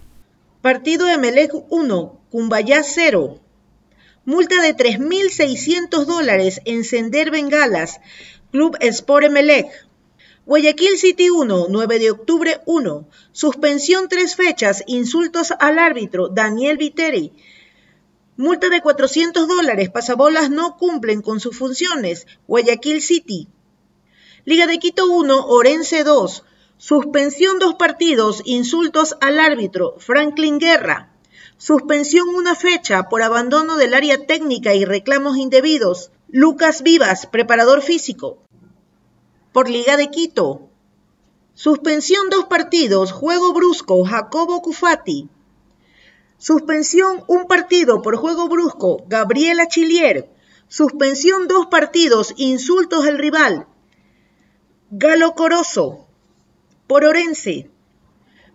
Partido 0.62 1.06
de 1.06 1.18
Melec 1.18 1.54
1, 1.70 2.20
Cumbayá 2.30 2.84
0. 2.84 3.40
Multa 4.26 4.62
de 4.62 4.76
3.600 4.76 6.04
dólares, 6.04 6.60
encender 6.66 7.32
bengalas. 7.32 8.02
Club 8.52 8.76
Sport 8.82 9.28
Emelec. 9.28 9.68
Guayaquil 10.46 10.98
City 10.98 11.30
1, 11.30 11.68
9 11.70 12.00
de 12.00 12.12
octubre 12.12 12.60
1. 12.66 13.08
Suspensión 13.32 14.10
tres 14.10 14.36
fechas, 14.36 14.84
insultos 14.86 15.54
al 15.60 15.80
árbitro, 15.80 16.28
Daniel 16.28 16.76
Viteri. 16.76 17.32
Multa 18.38 18.68
de 18.70 18.82
400 18.82 19.48
dólares. 19.48 19.90
Pasabolas 19.90 20.50
no 20.50 20.78
cumplen 20.78 21.22
con 21.22 21.40
sus 21.40 21.58
funciones. 21.58 22.28
Guayaquil 22.48 23.02
City. 23.02 23.48
Liga 24.44 24.68
de 24.68 24.78
Quito 24.78 25.10
1, 25.10 25.48
Orense 25.48 26.04
2. 26.04 26.44
Suspensión 26.78 27.60
dos 27.60 27.76
partidos. 27.76 28.42
Insultos 28.44 29.16
al 29.22 29.40
árbitro. 29.40 29.96
Franklin 30.00 30.60
Guerra. 30.60 31.14
Suspensión 31.58 32.28
una 32.28 32.56
fecha 32.56 33.08
por 33.08 33.22
abandono 33.22 33.78
del 33.78 33.94
área 33.94 34.26
técnica 34.26 34.76
y 34.76 34.84
reclamos 34.84 35.38
indebidos. 35.38 36.12
Lucas 36.28 36.84
Vivas, 36.84 37.28
preparador 37.28 37.82
físico. 37.82 38.40
Por 39.54 39.70
Liga 39.70 39.96
de 39.96 40.10
Quito. 40.10 40.68
Suspensión 41.54 42.30
dos 42.30 42.46
partidos. 42.46 43.14
Juego 43.14 43.54
brusco. 43.54 44.04
Jacobo 44.04 44.62
Cufati. 44.62 45.30
Suspensión 46.38 47.24
un 47.28 47.48
partido 47.48 48.02
por 48.02 48.18
juego 48.18 48.48
brusco, 48.48 49.04
Gabriela 49.08 49.68
Chilier. 49.68 50.30
Suspensión 50.68 51.48
dos 51.48 51.68
partidos, 51.68 52.34
insultos 52.38 53.06
al 53.06 53.18
rival, 53.18 53.68
Galo 54.92 55.34
Corozo. 55.34 56.06
Por 56.88 57.06
Orense. 57.06 57.70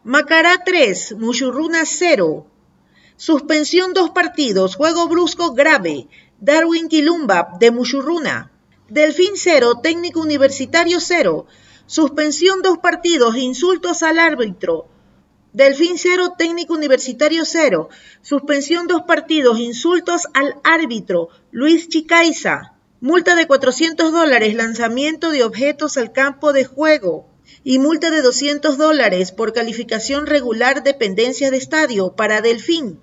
Macará 0.05 0.63
3, 0.65 1.17
Muchurruna 1.19 1.85
0. 1.85 2.47
Suspensión 3.17 3.93
dos 3.93 4.11
partidos, 4.11 4.77
juego 4.77 5.09
brusco 5.09 5.53
grave, 5.53 6.09
Darwin 6.41 6.89
Quilumba 6.89 7.49
de 7.59 7.71
Muchurruna. 7.71 8.53
Delfín 8.89 9.33
0, 9.35 9.81
técnico 9.83 10.21
universitario 10.21 11.01
0. 11.01 11.47
Suspensión 11.87 12.63
dos 12.63 12.79
partidos, 12.79 13.37
insultos 13.37 14.03
al 14.03 14.19
árbitro, 14.19 14.87
Delfín 15.53 15.99
0, 15.99 16.35
técnico 16.39 16.75
universitario 16.75 17.45
0. 17.45 17.89
Suspensión 18.23 18.87
dos 18.87 19.03
partidos, 19.03 19.59
insultos 19.59 20.29
al 20.33 20.55
árbitro. 20.63 21.29
Luis 21.51 21.89
Chicaiza. 21.89 22.75
Multa 23.01 23.35
de 23.35 23.47
400 23.47 24.13
dólares, 24.13 24.55
lanzamiento 24.55 25.31
de 25.31 25.43
objetos 25.43 25.97
al 25.97 26.13
campo 26.13 26.53
de 26.53 26.65
juego. 26.65 27.27
Y 27.65 27.81
multa 27.81 28.11
de 28.11 28.23
200 28.23 28.79
dólares 28.79 29.33
por 29.33 29.53
calificación 29.53 30.27
regular 30.27 30.85
dependencia 30.85 31.51
de 31.51 31.57
estadio 31.57 32.13
para 32.15 32.43
Delfín. 32.43 33.01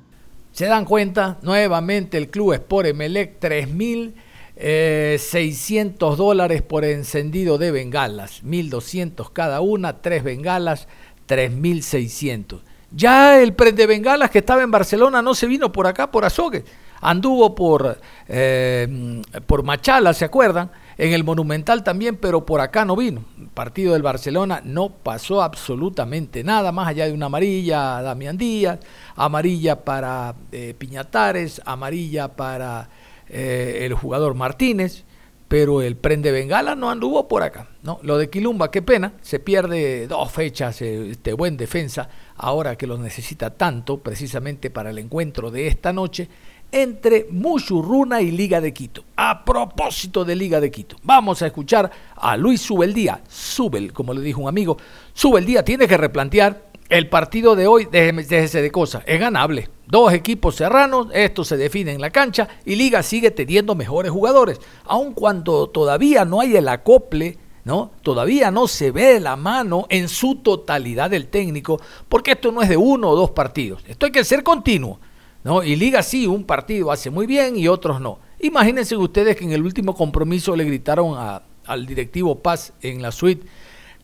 Se 0.53 0.67
dan 0.67 0.85
cuenta, 0.85 1.37
nuevamente 1.41 2.17
el 2.17 2.29
club 2.29 2.53
Sport 2.53 2.87
Emelec 2.87 3.41
3.600 3.41 4.13
eh, 4.55 6.15
dólares 6.15 6.61
por 6.61 6.85
encendido 6.85 7.57
de 7.57 7.71
bengalas. 7.71 8.43
1.200 8.43 9.33
cada 9.33 9.59
una, 9.59 10.01
tres 10.01 10.23
bengalas 10.23 10.87
3.600. 11.27 12.61
Ya 12.91 13.41
el 13.41 13.53
prende 13.53 13.85
bengalas 13.85 14.29
que 14.29 14.39
estaba 14.39 14.63
en 14.63 14.71
Barcelona 14.71 15.21
no 15.21 15.35
se 15.35 15.47
vino 15.47 15.71
por 15.71 15.87
acá, 15.87 16.09
por 16.09 16.23
Azogue. 16.23 16.63
Anduvo 17.01 17.53
por, 17.53 17.99
eh, 18.27 19.21
por 19.45 19.63
Machala, 19.63 20.13
¿se 20.13 20.25
acuerdan? 20.25 20.71
En 20.97 21.13
el 21.13 21.23
Monumental 21.23 21.83
también, 21.83 22.15
pero 22.15 22.43
por 22.43 22.59
acá 22.59 22.83
no 22.85 22.95
vino. 22.95 23.23
El 23.39 23.49
partido 23.49 23.93
del 23.93 24.01
Barcelona 24.01 24.61
no 24.63 24.89
pasó 24.89 25.43
absolutamente 25.43 26.43
nada, 26.43 26.71
más 26.71 26.87
allá 26.87 27.05
de 27.05 27.13
una 27.13 27.27
amarilla 27.27 27.97
a 27.97 28.01
Damián 28.01 28.37
Díaz, 28.37 28.79
amarilla 29.15 29.83
para 29.83 30.33
eh, 30.51 30.73
Piñatares, 30.75 31.61
amarilla 31.65 32.29
para 32.29 32.89
eh, 33.29 33.81
el 33.81 33.93
jugador 33.93 34.33
Martínez. 34.33 35.03
Pero 35.47 35.81
el 35.81 35.95
prende 35.95 36.31
bengala 36.31 36.75
no 36.75 36.89
anduvo 36.89 37.27
por 37.27 37.43
acá. 37.43 37.67
¿no? 37.83 37.99
Lo 38.01 38.17
de 38.17 38.29
Quilumba, 38.29 38.69
qué 38.69 38.81
pena, 38.81 39.13
se 39.21 39.39
pierde 39.39 40.07
dos 40.07 40.31
fechas, 40.31 40.81
este 40.81 41.33
buen 41.33 41.57
defensa, 41.57 42.09
ahora 42.35 42.75
que 42.75 42.87
lo 42.87 42.97
necesita 42.97 43.51
tanto, 43.51 43.99
precisamente 43.99 44.69
para 44.69 44.89
el 44.89 44.99
encuentro 44.99 45.49
de 45.49 45.67
esta 45.67 45.93
noche, 45.93 46.27
entre 46.71 47.27
Mushurruna 47.31 48.21
y 48.21 48.31
Liga 48.31 48.59
de 48.59 48.73
Quito. 48.73 49.05
A 49.15 49.45
propósito 49.45 50.25
de 50.25 50.35
Liga 50.35 50.59
de 50.59 50.69
Quito, 50.69 50.97
vamos 51.03 51.41
a 51.41 51.47
escuchar 51.47 51.89
a 52.15 52.35
Luis 52.35 52.61
Subeldía, 52.61 53.21
Subel, 53.29 53.93
como 53.93 54.13
le 54.13 54.21
dijo 54.21 54.41
un 54.41 54.49
amigo, 54.49 54.77
Subeldía 55.13 55.63
tiene 55.63 55.87
que 55.87 55.97
replantear 55.97 56.66
el 56.89 57.09
partido 57.09 57.55
de 57.55 57.67
hoy, 57.67 57.87
déjese 57.91 58.61
de 58.61 58.71
cosas, 58.71 59.03
es 59.05 59.19
ganable. 59.19 59.69
Dos 59.87 60.13
equipos 60.13 60.55
serranos, 60.55 61.07
esto 61.13 61.43
se 61.43 61.57
define 61.57 61.93
en 61.93 62.01
la 62.01 62.09
cancha 62.09 62.47
y 62.65 62.75
Liga 62.75 63.03
sigue 63.03 63.31
teniendo 63.31 63.75
mejores 63.75 64.11
jugadores. 64.11 64.59
Aun 64.85 65.13
cuando 65.13 65.69
todavía 65.69 66.25
no 66.25 66.41
hay 66.41 66.55
el 66.55 66.67
acople, 66.67 67.37
¿no? 67.63 67.91
Todavía 68.01 68.51
no 68.51 68.67
se 68.67 68.91
ve 68.91 69.19
la 69.19 69.35
mano 69.35 69.85
en 69.89 70.07
su 70.07 70.35
totalidad 70.35 71.09
del 71.09 71.27
técnico, 71.27 71.81
porque 72.09 72.31
esto 72.31 72.51
no 72.51 72.61
es 72.61 72.69
de 72.69 72.77
uno 72.77 73.09
o 73.09 73.15
dos 73.15 73.31
partidos. 73.31 73.83
Esto 73.87 74.05
hay 74.05 74.11
que 74.11 74.23
ser 74.23 74.43
continuo, 74.43 74.99
¿no? 75.43 75.63
Y 75.63 75.75
Liga 75.75 76.03
sí, 76.03 76.27
un 76.27 76.43
partido 76.43 76.91
hace 76.91 77.09
muy 77.09 77.25
bien 77.25 77.57
y 77.57 77.67
otros 77.67 77.99
no. 78.01 78.19
Imagínense 78.39 78.95
ustedes 78.95 79.35
que 79.35 79.45
en 79.45 79.51
el 79.51 79.63
último 79.63 79.95
compromiso 79.95 80.55
le 80.55 80.63
gritaron 80.63 81.41
al 81.65 81.85
directivo 81.85 82.39
Paz 82.39 82.73
en 82.81 83.01
la 83.01 83.11
suite 83.11 83.45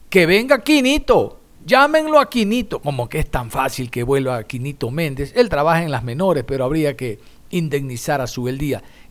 que 0.09 0.27
venga 0.27 0.63
Quinito, 0.63 1.39
Llámenlo 1.65 2.19
a 2.19 2.29
Quinito, 2.29 2.81
como 2.81 3.07
que 3.07 3.19
es 3.19 3.31
tan 3.31 3.49
fácil 3.49 3.89
que 3.89 4.03
vuelva 4.03 4.35
a 4.35 4.43
Quinito 4.43 4.91
Méndez. 4.91 5.31
Él 5.35 5.47
trabaja 5.47 5.81
en 5.81 5.91
las 5.91 6.03
menores, 6.03 6.43
pero 6.45 6.65
habría 6.65 6.97
que 6.97 7.19
indemnizar 7.51 8.19
a 8.19 8.27
su 8.27 8.49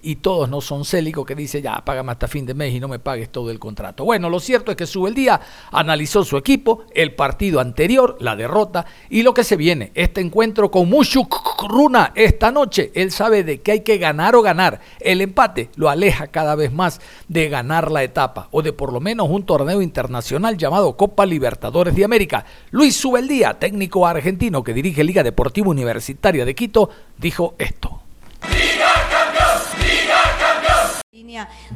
y 0.02 0.16
todos 0.16 0.48
no 0.48 0.60
son 0.60 0.84
célicos 0.84 1.24
que 1.24 1.34
dice 1.34 1.62
ya 1.62 1.82
págame 1.84 2.12
hasta 2.12 2.28
fin 2.28 2.44
de 2.44 2.54
mes 2.54 2.74
y 2.74 2.80
no 2.80 2.88
me 2.88 2.98
pagues 2.98 3.30
todo 3.30 3.50
el 3.50 3.58
contrato. 3.58 4.04
Bueno, 4.04 4.28
lo 4.28 4.40
cierto 4.40 4.70
es 4.70 4.76
que 4.76 4.86
sube 4.86 5.08
el 5.08 5.14
día, 5.14 5.40
analizó 5.70 6.24
su 6.24 6.36
equipo, 6.36 6.84
el 6.94 7.14
partido 7.14 7.60
anterior, 7.60 8.16
la 8.20 8.36
derrota 8.36 8.84
y 9.08 9.22
lo 9.22 9.32
que 9.32 9.44
se 9.44 9.56
viene, 9.56 9.92
este 9.94 10.20
encuentro 10.20 10.70
con 10.70 10.88
Mushuk 10.88 11.62
Runa 11.68 12.12
esta 12.14 12.50
noche. 12.50 12.90
Él 12.94 13.12
sabe 13.12 13.44
de 13.44 13.60
que 13.60 13.72
hay 13.72 13.80
que 13.80 13.98
ganar 13.98 14.34
o 14.34 14.42
ganar. 14.42 14.80
El 15.00 15.20
empate 15.20 15.70
lo 15.76 15.88
aleja 15.88 16.26
cada 16.26 16.54
vez 16.56 16.72
más 16.72 17.00
de 17.28 17.48
ganar 17.48 17.90
la 17.90 18.02
etapa 18.02 18.48
o 18.50 18.62
de 18.62 18.72
por 18.72 18.92
lo 18.92 19.00
menos 19.00 19.28
un 19.30 19.44
torneo 19.44 19.80
internacional 19.80 20.56
llamado 20.56 20.96
Copa 20.96 21.24
Libertadores 21.24 21.94
de 21.94 22.04
América. 22.04 22.44
Luis 22.70 22.96
Subeldía, 22.96 23.54
técnico 23.54 24.06
argentino 24.06 24.64
que 24.64 24.74
dirige 24.74 25.04
Liga 25.04 25.22
Deportiva 25.22 25.68
Universitaria 25.68 26.44
de 26.44 26.54
Quito, 26.54 26.90
dijo 27.18 27.54
esto. 27.58 28.00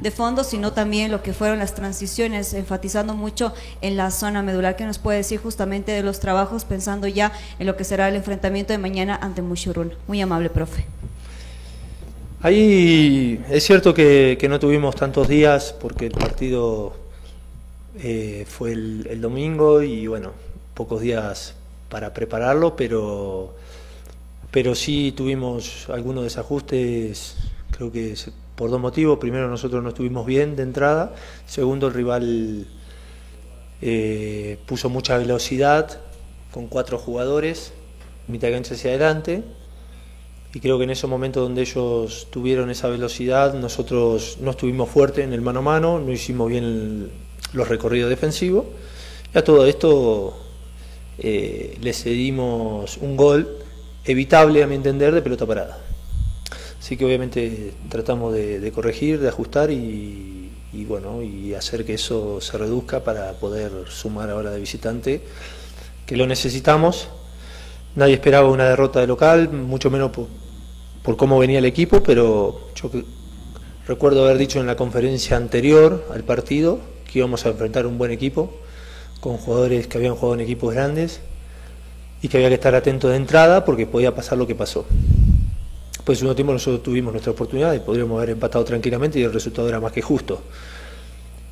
De 0.01 0.11
fondo, 0.11 0.45
sino 0.45 0.73
también 0.73 1.11
lo 1.11 1.23
que 1.23 1.33
fueron 1.33 1.59
las 1.59 1.75
transiciones, 1.75 2.53
enfatizando 2.53 3.15
mucho 3.15 3.55
en 3.81 3.97
la 3.97 4.11
zona 4.11 4.43
medular 4.43 4.77
que 4.77 4.85
nos 4.85 4.99
puede 4.99 5.19
decir 5.19 5.41
justamente 5.41 5.93
de 5.93 6.03
los 6.03 6.21
trabajos, 6.21 6.65
pensando 6.65 7.07
ya 7.09 7.33
en 7.59 7.67
lo 7.67 7.77
que 7.77 7.85
será 7.85 8.09
el 8.09 8.17
enfrentamiento 8.17 8.73
de 8.73 8.79
mañana 8.79 9.19
ante 9.21 9.43
Mushurun. 9.43 9.95
Muy 10.09 10.21
amable, 10.21 10.51
profe. 10.51 10.85
Ahí 12.43 13.43
es 13.49 13.65
cierto 13.65 13.95
que, 13.95 14.39
no 14.49 14.61
tuvimos 14.61 14.95
tantos 14.95 15.27
días 15.27 15.75
porque 15.81 16.07
el 16.07 16.13
partido 16.13 16.95
eh, 17.99 18.45
fue 18.49 18.73
el, 18.73 19.07
el, 19.11 19.21
domingo 19.21 19.83
y 19.83 20.07
bueno, 20.07 20.33
pocos 20.75 21.01
días 21.01 21.55
para 21.89 22.13
prepararlo, 22.13 22.77
pero, 22.77 23.55
pero 24.51 24.75
sí 24.75 25.15
tuvimos 25.17 25.89
algunos 25.89 26.25
desajustes, 26.25 27.37
creo 27.77 27.93
que 27.93 28.15
por 28.57 28.71
dos 28.71 28.81
motivos. 28.81 29.19
Primero, 29.19 29.49
nosotros 29.49 29.83
no 29.83 29.91
estuvimos 29.91 30.27
bien 30.27 30.57
de 30.57 30.63
entrada. 30.63 31.15
Segundo, 31.47 31.89
el 31.89 31.95
rival 31.95 32.67
eh, 33.83 34.59
puso 34.67 34.89
mucha 34.89 35.19
velocidad 35.19 36.01
con 36.51 36.69
cuatro 36.69 36.99
jugadores, 36.99 37.73
mitad 38.29 38.51
cancha 38.51 38.75
hacia 38.75 38.91
adelante. 38.91 39.45
Y 40.55 40.61
creo 40.61 40.79
que 40.79 40.85
en 40.85 40.91
ese 40.91 41.07
momento 41.07 41.43
donde 41.43 41.61
ellos 41.61 42.29
tuvieron 42.31 42.71
esa 42.71 42.89
velocidad, 42.89 43.53
nosotros 43.53 44.39
no 44.41 44.53
estuvimos 44.53 44.89
fuertes 44.89 45.25
en 45.25 45.35
el 45.35 45.43
mano 45.43 45.59
a 45.59 45.63
mano, 45.63 45.99
no 45.99 46.11
hicimos 46.11 46.49
bien 46.49 47.11
los 47.53 47.69
recorridos 47.69 48.09
defensivos. 48.09 48.65
Y 49.35 49.39
a 49.39 49.45
todo 49.45 49.67
esto 49.67 50.35
eh, 51.19 51.77
le 51.79 51.93
cedimos 51.93 52.97
un 52.97 53.19
gol 53.19 53.59
evitable, 54.07 54.63
a 54.63 54.67
mi 54.67 54.77
entender, 54.77 55.13
de 55.13 55.21
pelota 55.21 55.45
parada. 55.45 55.86
Así 56.87 56.97
que 56.97 57.05
obviamente 57.05 57.73
tratamos 57.89 58.33
de, 58.33 58.71
corregir, 58.73 59.19
de 59.19 59.27
ajustar 59.27 59.73
y, 59.73 60.53
bueno, 60.87 61.21
y 61.21 61.53
hacer 61.53 61.85
que 61.85 61.95
eso 61.95 62.41
se 62.41 62.57
reduzca 62.57 63.03
para 63.03 63.33
poder 63.33 63.73
sumar 63.89 64.31
ahora 64.31 64.53
de 64.53 64.61
visitante, 64.61 65.21
que 66.07 66.17
lo 66.17 66.29
necesitamos. 66.29 67.09
Nadie 67.97 68.15
esperaba 68.15 68.49
una 68.49 68.69
derrota 68.69 69.01
de 69.01 69.09
local, 69.09 69.51
mucho 69.51 69.91
menos 69.91 70.13
por, 70.13 71.17
cómo 71.17 71.41
venía 71.41 71.59
el 71.59 71.65
equipo, 71.65 72.05
pero 72.05 72.69
yo 72.77 72.89
recuerdo 73.89 74.25
haber 74.25 74.39
dicho 74.39 74.61
en 74.61 74.69
la 74.69 74.77
conferencia 74.77 75.37
anterior 75.37 76.07
al 76.15 76.23
partido 76.23 76.79
que 77.11 77.19
íbamos 77.19 77.47
a 77.47 77.49
enfrentar 77.49 77.85
un 77.87 77.99
buen 77.99 78.13
equipo, 78.13 78.55
con 79.19 79.39
jugadores 79.39 79.89
que 79.89 79.99
habían 79.99 80.15
jugado 80.15 80.35
en 80.35 80.41
equipos 80.43 80.73
grandes 80.73 81.19
y 82.23 82.29
que 82.29 82.37
había 82.37 82.49
que 82.51 82.55
estar 82.55 82.77
atento 82.77 83.09
de 83.09 83.17
entrada 83.17 83.65
porque 83.65 83.87
podía 83.87 84.15
pasar 84.15 84.39
lo 84.39 84.47
que 84.47 84.55
pasó. 84.55 84.87
Pues 86.07 86.23
en 86.23 86.29
un 86.29 86.37
tiempo 86.37 86.53
nosotros 86.53 86.85
tuvimos 86.85 87.13
nuestra 87.13 87.33
oportunidad 87.33 87.75
y 87.75 87.81
podríamos 87.81 88.17
haber 88.19 88.31
empatado 88.31 88.65
tranquilamente 88.65 89.19
y 89.19 89.25
el 89.25 89.33
resultado 89.33 89.69
era 89.69 89.81
más 89.81 89.91
que 89.91 90.03
justo. 90.03 90.41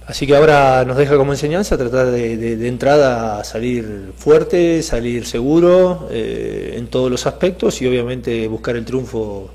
Así 0.07 0.29
que 0.29 0.37
ahora 0.37 0.85
nos 0.85 0.97
deja 0.97 1.17
como 1.17 1.33
enseñanza 1.33 1.77
tratar 1.77 2.13
de, 2.13 2.69
entrada 2.69 3.43
salir 3.43 4.13
fuerte, 4.17 4.81
salir 4.85 5.27
seguro 5.27 6.07
eh, 6.09 6.75
en 6.77 6.87
todos 6.87 7.11
los 7.11 7.27
aspectos 7.27 7.83
y 7.83 7.89
obviamente 7.89 8.47
buscar 8.47 8.77
el 8.77 8.85
triunfo 8.85 9.51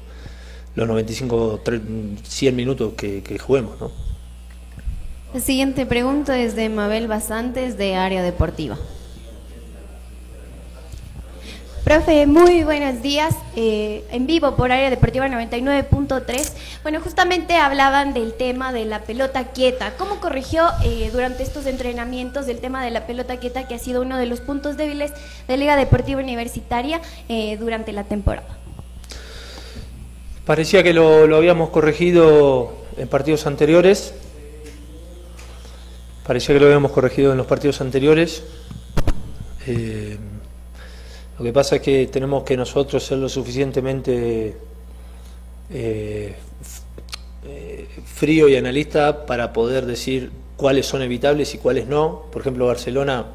los 0.75 0.85
95, 0.85 1.61
100 2.21 2.55
minutos 2.57 2.91
que, 2.97 3.23
que 3.23 3.39
juguemos. 3.39 3.79
¿no? 3.79 3.91
La 5.33 5.39
siguiente 5.39 5.85
pregunta 5.85 6.37
es 6.41 6.57
de 6.57 6.67
Mabel 6.67 7.07
Basantes 7.07 7.77
de 7.77 7.95
Área 7.95 8.21
Deportiva. 8.21 8.77
Profe, 11.83 12.27
muy 12.27 12.63
buenos 12.63 13.01
días. 13.01 13.35
Eh, 13.55 14.03
en 14.11 14.27
vivo 14.27 14.55
por 14.55 14.71
Área 14.71 14.89
Deportiva 14.89 15.27
99.3. 15.27 16.51
Bueno, 16.83 16.99
justamente 16.99 17.55
hablaban 17.55 18.13
del 18.13 18.33
tema 18.33 18.73
de 18.73 18.85
la 18.85 19.03
pelota 19.03 19.45
quieta. 19.45 19.93
¿Cómo 19.97 20.19
corrigió 20.19 20.67
eh, 20.83 21.09
durante 21.11 21.43
estos 21.43 21.65
entrenamientos 21.65 22.47
el 22.47 22.59
tema 22.59 22.83
de 22.83 22.91
la 22.91 23.07
pelota 23.07 23.37
quieta, 23.37 23.67
que 23.67 23.75
ha 23.75 23.79
sido 23.79 24.01
uno 24.01 24.17
de 24.17 24.25
los 24.25 24.41
puntos 24.41 24.77
débiles 24.77 25.13
de 25.47 25.57
Liga 25.57 25.75
Deportiva 25.77 26.21
Universitaria 26.21 27.01
eh, 27.29 27.57
durante 27.57 27.93
la 27.93 28.03
temporada? 28.03 28.57
Parecía 30.45 30.83
que 30.83 30.93
lo, 30.93 31.27
lo, 31.27 31.37
habíamos 31.37 31.69
corregido 31.69 32.73
en 32.97 33.07
partidos 33.07 33.47
anteriores. 33.47 34.13
Parecía 36.27 36.53
que 36.53 36.59
lo 36.59 36.67
habíamos 36.67 36.91
corregido 36.91 37.31
en 37.31 37.37
los 37.37 37.47
partidos 37.47 37.81
anteriores. 37.81 38.43
Lo 41.39 41.45
que 41.45 41.53
pasa 41.53 41.77
es 41.77 41.81
que 41.81 42.07
tenemos 42.07 42.43
que 42.43 42.57
nosotros 42.57 43.01
ser 43.01 43.17
lo 43.17 43.29
suficientemente 43.29 44.57
eh, 45.71 46.35
eh, 47.45 47.87
frío 48.03 48.49
y 48.49 48.57
analista 48.57 49.25
para 49.25 49.53
poder 49.53 49.85
decir 49.85 50.31
cuáles 50.57 50.85
son 50.85 51.01
evitables 51.01 51.55
y 51.55 51.57
cuáles 51.57 51.87
no. 51.87 52.23
Por 52.29 52.41
ejemplo, 52.41 52.67
Barcelona, 52.67 53.25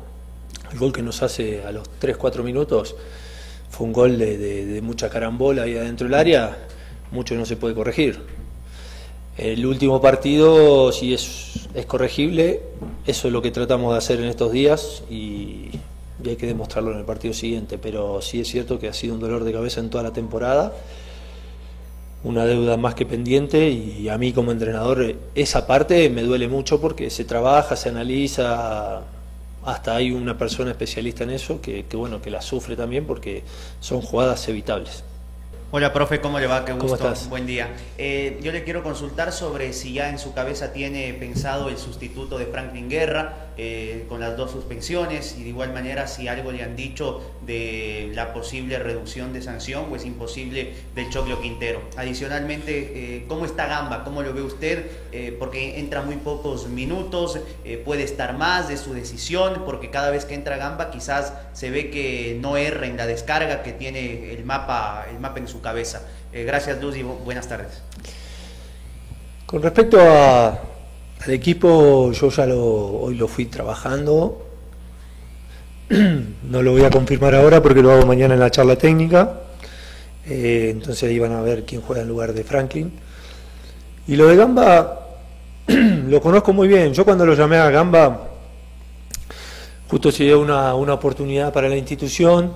el 0.70 0.78
gol 0.78 0.92
que 0.92 1.00
nos 1.00 1.22
hace 1.22 1.64
a 1.64 1.72
los 1.72 1.88
3-4 1.98 2.42
minutos 2.42 2.94
fue 3.70 3.86
un 3.86 3.94
gol 3.94 4.18
de, 4.18 4.80
mucha 4.82 5.08
carambola 5.08 5.62
ahí 5.62 5.74
adentro 5.74 6.06
del 6.06 6.14
área, 6.14 6.58
mucho 7.10 7.34
no 7.36 7.46
se 7.46 7.56
puede 7.56 7.74
corregir. 7.74 8.20
El 9.38 9.64
último 9.64 10.02
partido 10.02 10.92
sí 10.92 11.14
es, 11.14 11.68
es 11.72 11.86
corregible, 11.86 12.60
eso 13.06 13.28
es 13.28 13.32
lo 13.32 13.40
que 13.40 13.50
tratamos 13.50 13.92
de 13.92 13.98
hacer 13.98 14.20
en 14.20 14.26
estos 14.26 14.52
días 14.52 15.02
y 15.10 15.70
y 16.26 16.30
hay 16.30 16.36
que 16.36 16.46
demostrarlo 16.46 16.92
en 16.92 16.98
el 16.98 17.04
partido 17.04 17.34
siguiente, 17.34 17.78
pero 17.78 18.20
sí 18.22 18.40
es 18.40 18.48
cierto 18.48 18.78
que 18.78 18.88
ha 18.88 18.92
sido 18.92 19.14
un 19.14 19.20
dolor 19.20 19.44
de 19.44 19.52
cabeza 19.52 19.80
en 19.80 19.90
toda 19.90 20.04
la 20.04 20.12
temporada, 20.12 20.72
una 22.22 22.44
deuda 22.46 22.76
más 22.76 22.94
que 22.94 23.04
pendiente 23.04 23.68
y 23.68 24.08
a 24.08 24.16
mí 24.16 24.32
como 24.32 24.50
entrenador 24.50 25.14
esa 25.34 25.66
parte 25.66 26.08
me 26.08 26.22
duele 26.22 26.48
mucho 26.48 26.80
porque 26.80 27.10
se 27.10 27.24
trabaja, 27.24 27.76
se 27.76 27.90
analiza, 27.90 29.02
hasta 29.64 29.96
hay 29.96 30.12
una 30.12 30.36
persona 30.36 30.70
especialista 30.70 31.24
en 31.24 31.30
eso 31.30 31.60
que, 31.60 31.84
bueno, 31.94 32.20
que 32.20 32.30
la 32.30 32.42
sufre 32.42 32.76
también 32.76 33.06
porque 33.06 33.42
son 33.80 34.00
jugadas 34.00 34.46
evitables. 34.48 35.04
Hola, 35.70 35.92
profe, 35.92 36.20
¿cómo 36.20 36.38
le 36.38 36.46
va? 36.46 36.64
Qué 36.64 36.72
gusto. 36.72 36.86
¿Cómo 36.86 36.94
estás? 36.94 37.28
Buen 37.28 37.46
día. 37.46 37.70
Eh, 37.98 38.38
yo 38.42 38.52
le 38.52 38.62
quiero 38.62 38.84
consultar 38.84 39.32
sobre 39.32 39.72
si 39.72 39.94
ya 39.94 40.08
en 40.08 40.20
su 40.20 40.32
cabeza 40.32 40.72
tiene 40.72 41.12
pensado 41.14 41.68
el 41.68 41.78
sustituto 41.78 42.38
de 42.38 42.46
Franklin 42.46 42.88
Guerra 42.88 43.48
eh, 43.56 44.06
con 44.08 44.18
las 44.18 44.36
dos 44.36 44.50
suspensiones 44.50 45.36
y 45.38 45.44
de 45.44 45.50
igual 45.50 45.72
manera 45.72 46.08
si 46.08 46.26
algo 46.26 46.50
le 46.50 46.64
han 46.64 46.74
dicho 46.74 47.20
de 47.46 48.10
la 48.12 48.32
posible 48.32 48.80
reducción 48.80 49.32
de 49.32 49.42
sanción 49.42 49.86
o 49.92 49.94
es 49.96 50.04
imposible 50.04 50.72
del 50.94 51.08
Choclo 51.10 51.40
Quintero. 51.40 51.80
Adicionalmente, 51.96 52.72
eh, 52.94 53.24
¿cómo 53.28 53.44
está 53.44 53.66
Gamba? 53.66 54.02
¿Cómo 54.02 54.22
lo 54.22 54.34
ve 54.34 54.42
usted? 54.42 54.86
Eh, 55.12 55.36
porque 55.38 55.78
entra 55.78 56.02
muy 56.02 56.16
pocos 56.16 56.66
minutos, 56.66 57.38
puede 57.84 58.02
estar 58.02 58.36
más 58.36 58.68
de 58.68 58.76
su 58.76 58.92
decisión, 58.92 59.62
porque 59.64 59.90
cada 59.90 60.10
vez 60.10 60.24
que 60.24 60.34
entra 60.34 60.56
Gamba 60.56 60.90
quizás 60.90 61.32
se 61.52 61.70
ve 61.70 61.90
que 61.90 62.36
no 62.40 62.56
erra 62.56 62.86
en 62.86 62.96
la 62.96 63.06
descarga 63.06 63.62
que 63.62 63.72
tiene 63.72 64.32
el 64.32 64.44
mapa, 64.44 65.06
el 65.10 65.20
mapa 65.20 65.38
en 65.38 65.46
su 65.46 65.60
cabeza. 65.60 66.02
gracias 66.32 66.82
Luz 66.82 66.96
y 66.96 67.02
buenas 67.02 67.46
tardes. 67.48 67.82
Con 69.46 69.62
respecto 69.62 69.98
al 71.24 71.30
equipo, 71.30 72.12
yo 72.12 72.28
ya 72.28 72.46
lo, 72.46 72.62
hoy 72.62 73.14
lo 73.14 73.28
fui 73.28 73.46
trabajando. 73.46 74.46
No 76.44 76.62
lo 76.62 76.72
voy 76.72 76.84
a 76.84 76.90
confirmar 76.90 77.34
ahora 77.34 77.62
porque 77.62 77.82
lo 77.82 77.90
hago 77.90 78.04
mañana 78.06 78.34
en 78.34 78.40
la 78.40 78.50
charla 78.50 78.76
técnica. 78.76 79.40
Eh, 80.26 80.68
entonces 80.70 81.08
ahí 81.08 81.18
van 81.18 81.32
a 81.32 81.40
ver 81.40 81.64
quién 81.64 81.80
juega 81.80 82.02
en 82.02 82.08
lugar 82.08 82.34
de 82.34 82.44
Franklin. 82.44 82.92
Y 84.06 84.16
lo 84.16 84.28
de 84.28 84.36
Gamba 84.36 85.16
lo 85.66 86.20
conozco 86.20 86.52
muy 86.52 86.68
bien. 86.68 86.92
Yo 86.92 87.04
cuando 87.04 87.24
lo 87.24 87.34
llamé 87.34 87.56
a 87.56 87.70
Gamba, 87.70 88.28
justo 89.88 90.12
se 90.12 90.24
dio 90.24 90.40
una, 90.40 90.74
una 90.74 90.92
oportunidad 90.92 91.52
para 91.52 91.68
la 91.68 91.76
institución. 91.76 92.52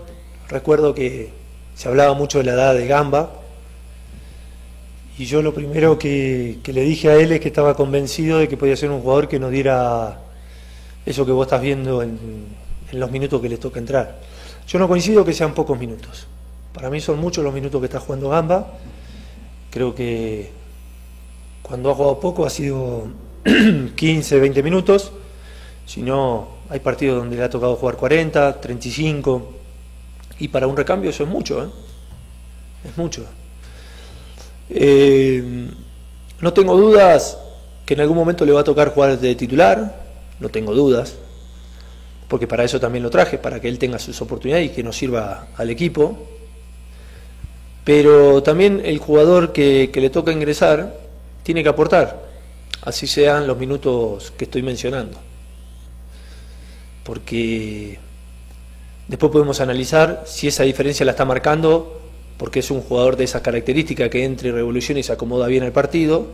Recuerdo 0.49 0.95
que 0.95 1.31
se 1.75 1.89
hablaba 1.89 2.12
mucho 2.12 2.39
de 2.39 2.45
la 2.45 2.53
edad 2.53 2.75
de 2.75 2.87
Gamba 2.87 3.38
y 5.19 5.25
yo 5.25 5.43
lo 5.43 5.53
primero 5.53 5.99
que, 5.99 6.61
le 6.64 6.81
dije 6.83 7.11
a 7.11 7.16
él 7.16 7.33
es 7.33 7.41
que 7.41 7.49
estaba 7.49 7.75
convencido 7.75 8.39
de 8.39 8.47
que 8.47 8.57
podía 8.57 8.77
ser 8.77 8.91
un 8.91 9.01
jugador 9.01 9.27
que 9.27 9.41
nos 9.41 9.51
diera 9.51 10.21
eso 11.05 11.27
que 11.27 11.33
vos 11.33 11.47
estás 11.49 11.61
viendo 11.61 12.03
en, 12.03 12.47
los 12.93 13.11
minutos 13.11 13.43
que 13.43 13.49
le 13.49 13.59
toca 13.59 13.81
entrar. 13.81 14.21
Yo 14.69 14.79
no 14.79 14.87
coincido 14.87 15.25
que 15.25 15.33
sean 15.33 15.55
pocos 15.55 15.77
minutos. 15.77 16.29
Para 16.73 16.89
mí 16.89 17.01
son 17.01 17.19
muchos 17.19 17.43
los 17.43 17.53
minutos 17.53 17.81
que 17.81 17.87
está 17.87 17.99
jugando 17.99 18.29
Gamba. 18.29 18.75
Creo 19.71 19.93
que 19.93 20.51
cuando 21.62 21.91
ha 21.91 21.95
jugado 21.95 22.21
poco 22.21 22.47
ha 22.47 22.51
sido 22.51 23.09
15, 23.97 24.39
20 24.39 24.62
minutos. 24.62 25.11
Si 25.85 26.01
no, 26.01 26.49
hay 26.71 26.79
partidos 26.79 27.19
donde 27.19 27.37
le 27.37 27.43
ha 27.43 27.51
tocado 27.51 27.75
jugar 27.75 27.97
40, 27.97 28.61
35. 28.61 29.53
Y 30.39 30.49
para 30.49 30.69
un 30.69 30.77
recambio 30.77 31.11
eso 31.11 31.25
es 31.25 31.29
mucho, 31.29 31.64
¿eh? 31.64 31.69
Es 32.89 32.97
mucho. 32.97 33.27
Eh, 34.71 35.69
no 36.41 36.53
tengo 36.53 36.77
dudas 36.77 37.39
que 37.87 37.95
en 37.95 38.01
algún 38.01 38.16
momento 38.16 38.45
le 38.45 38.53
va 38.53 38.61
a 38.61 38.64
tocar 38.64 38.93
jugar 38.93 39.19
de 39.19 39.35
titular, 39.35 40.05
no 40.41 40.49
tengo 40.51 40.75
dudas, 40.75 41.16
porque 42.29 42.47
para 42.47 42.64
eso 42.64 42.79
también 42.79 43.03
lo 43.03 43.11
traje, 43.11 43.39
para 43.39 43.61
que 43.61 43.69
él 43.69 43.79
tenga 43.79 43.99
sus 43.99 44.21
oportunidades 44.21 44.66
y 44.66 44.75
que 44.75 44.83
nos 44.83 44.97
sirva 44.97 45.49
al 45.57 45.71
equipo. 45.71 46.19
Pero 47.85 48.43
también 48.43 48.83
el 48.85 48.99
jugador 48.99 49.53
que, 49.53 49.91
que 49.91 50.01
le 50.03 50.11
toca 50.11 50.31
ingresar 50.31 50.95
tiene 51.43 51.62
que 51.62 51.71
aportar, 51.71 52.23
así 52.83 53.07
sean 53.07 53.47
los 53.47 53.57
minutos 53.57 54.33
que 54.37 54.45
estoy 54.45 54.62
mencionando. 54.62 55.19
Porque 57.05 57.99
después 59.09 59.33
podemos 59.33 59.62
analizar 59.62 60.25
si 60.27 60.49
esa 60.49 60.64
diferencia 60.64 61.07
la 61.07 61.12
está 61.12 61.25
marcando 61.25 61.98
porque 62.39 62.61
es 62.61 62.70
un 62.70 62.80
jugador 62.80 63.16
de 63.16 63.24
esa 63.24 63.43
característica 63.43 64.09
que 64.09 64.24
entre 64.24 64.49
y 64.49 64.53
revoluciona 64.53 65.01
y 65.01 65.03
se 65.03 65.12
acomoda 65.12 65.49
bien 65.49 65.64
al 65.64 65.72
partido, 65.72 66.28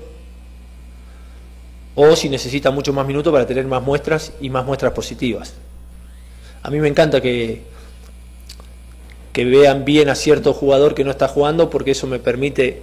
o 1.94 2.14
si 2.14 2.28
necesita 2.28 2.70
mucho 2.70 2.92
más 2.92 3.06
minutos 3.06 3.32
para 3.32 3.46
tener 3.46 3.66
más 3.66 3.82
muestras 3.82 4.32
y 4.40 4.50
más 4.50 4.66
muestras 4.66 4.92
positivas. 4.92 5.54
A 6.62 6.70
mí 6.70 6.78
me 6.78 6.88
encanta 6.88 7.20
que, 7.20 7.62
que 9.32 9.44
vean 9.44 9.84
bien 9.84 10.08
a 10.08 10.14
cierto 10.14 10.52
jugador 10.52 10.94
que 10.94 11.04
no 11.04 11.10
está 11.10 11.28
jugando 11.28 11.70
porque 11.70 11.92
eso 11.92 12.06
me 12.06 12.18
permite 12.18 12.82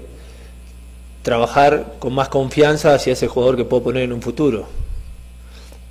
trabajar 1.24 1.96
con 2.00 2.14
más 2.14 2.30
confianza 2.30 2.96
hacia 2.96 3.14
ese 3.14 3.28
jugador 3.28 3.56
que 3.56 3.66
puedo 3.66 3.84
poner 3.84 4.04
en 4.04 4.14
un 4.14 4.22
futuro. 4.22 4.68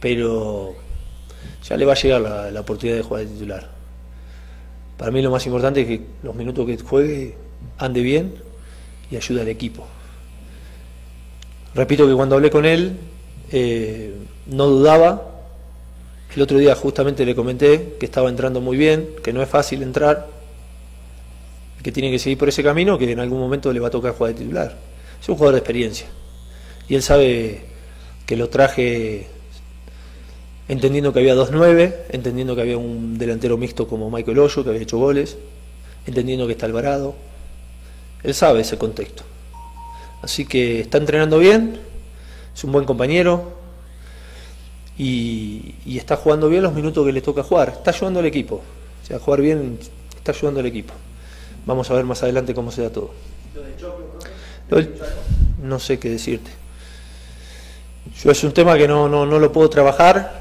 Pero 0.00 0.74
ya 1.68 1.76
le 1.76 1.84
va 1.84 1.92
a 1.92 1.96
llegar 1.96 2.20
la, 2.20 2.50
la 2.50 2.60
oportunidad 2.60 2.96
de 2.96 3.02
jugar 3.02 3.24
de 3.24 3.32
titular. 3.32 3.79
Para 5.01 5.12
mí 5.12 5.22
lo 5.22 5.30
más 5.30 5.46
importante 5.46 5.80
es 5.80 5.86
que 5.86 6.03
los 6.22 6.34
minutos 6.34 6.66
que 6.66 6.76
juegue 6.76 7.34
ande 7.78 8.03
bien 8.03 8.34
y 9.11 9.16
ayude 9.16 9.40
al 9.40 9.48
equipo. 9.48 9.86
Repito 11.74 12.07
que 12.07 12.12
cuando 12.12 12.34
hablé 12.34 12.51
con 12.51 12.66
él 12.66 12.98
eh, 13.51 14.14
no 14.44 14.66
dudaba. 14.66 15.26
El 16.36 16.42
otro 16.42 16.59
día 16.59 16.74
justamente 16.74 17.24
le 17.24 17.34
comenté 17.34 17.96
que 17.98 18.05
estaba 18.05 18.28
entrando 18.28 18.61
muy 18.61 18.76
bien, 18.76 19.09
que 19.24 19.32
no 19.32 19.40
es 19.40 19.48
fácil 19.48 19.82
entrar, 19.82 20.28
que 21.82 21.90
tiene 21.92 22.11
que 22.11 22.18
seguir 22.18 22.36
por 22.36 22.51
ese 22.51 22.62
camino, 22.62 22.98
que 22.98 23.11
en 23.11 23.20
algún 23.20 23.40
momento 23.40 23.72
le 23.72 23.80
va 23.80 23.88
a 23.88 23.90
tocar 23.90 24.12
jugar 24.12 24.34
de 24.34 24.40
titular. 24.40 24.76
Es 25.18 25.26
un 25.30 25.36
jugador 25.36 25.55
de 25.55 25.61
experiencia. 25.61 26.09
Y 26.90 26.94
él 26.94 27.03
sabe 27.03 27.62
que 28.26 28.36
lo 28.36 28.51
traje 28.51 29.28
entendiendo 30.70 31.12
que 31.12 31.18
había 31.18 31.34
2-9, 31.34 31.94
entendiendo 32.10 32.54
que 32.54 32.62
había 32.62 32.78
un 32.78 33.18
delantero 33.18 33.56
mixto 33.56 33.88
como 33.88 34.08
Michael 34.08 34.38
Hoyo, 34.38 34.62
que 34.62 34.70
había 34.70 34.82
hecho 34.82 34.98
goles, 34.98 35.36
entendiendo 36.06 36.46
que 36.46 36.52
está 36.52 36.66
Alvarado. 36.66 37.16
Él 38.22 38.34
sabe 38.34 38.60
ese 38.60 38.78
contexto. 38.78 39.24
Así 40.22 40.46
que 40.46 40.82
está 40.82 40.98
entrenando 40.98 41.40
bien, 41.40 41.80
es 42.54 42.62
un 42.62 42.70
buen 42.70 42.84
compañero 42.84 43.52
y, 44.96 45.74
está 45.86 46.14
jugando 46.14 46.48
bien 46.48 46.62
los 46.62 46.72
minutos 46.72 47.04
que 47.04 47.12
le 47.12 47.20
toca 47.20 47.42
jugar. 47.42 47.70
Está 47.70 47.90
ayudando 47.90 48.20
al 48.20 48.26
equipo. 48.26 48.62
O 49.02 49.06
sea, 49.06 49.18
jugar 49.18 49.40
bien 49.40 49.76
está 50.16 50.30
ayudando 50.30 50.60
al 50.60 50.66
equipo. 50.66 50.94
Vamos 51.66 51.90
a 51.90 51.94
ver 51.94 52.04
más 52.04 52.22
adelante 52.22 52.54
cómo 52.54 52.70
se 52.70 52.82
da 52.82 52.90
todo. 52.90 53.10
No 55.64 55.80
sé 55.80 55.98
qué 55.98 56.10
decirte. 56.10 56.52
Yo 58.22 58.30
es 58.30 58.44
un 58.44 58.52
tema 58.52 58.78
que 58.78 58.86
no, 58.86 59.08
no, 59.08 59.26
no 59.26 59.40
lo 59.40 59.50
puedo 59.50 59.68
trabajar 59.68 60.39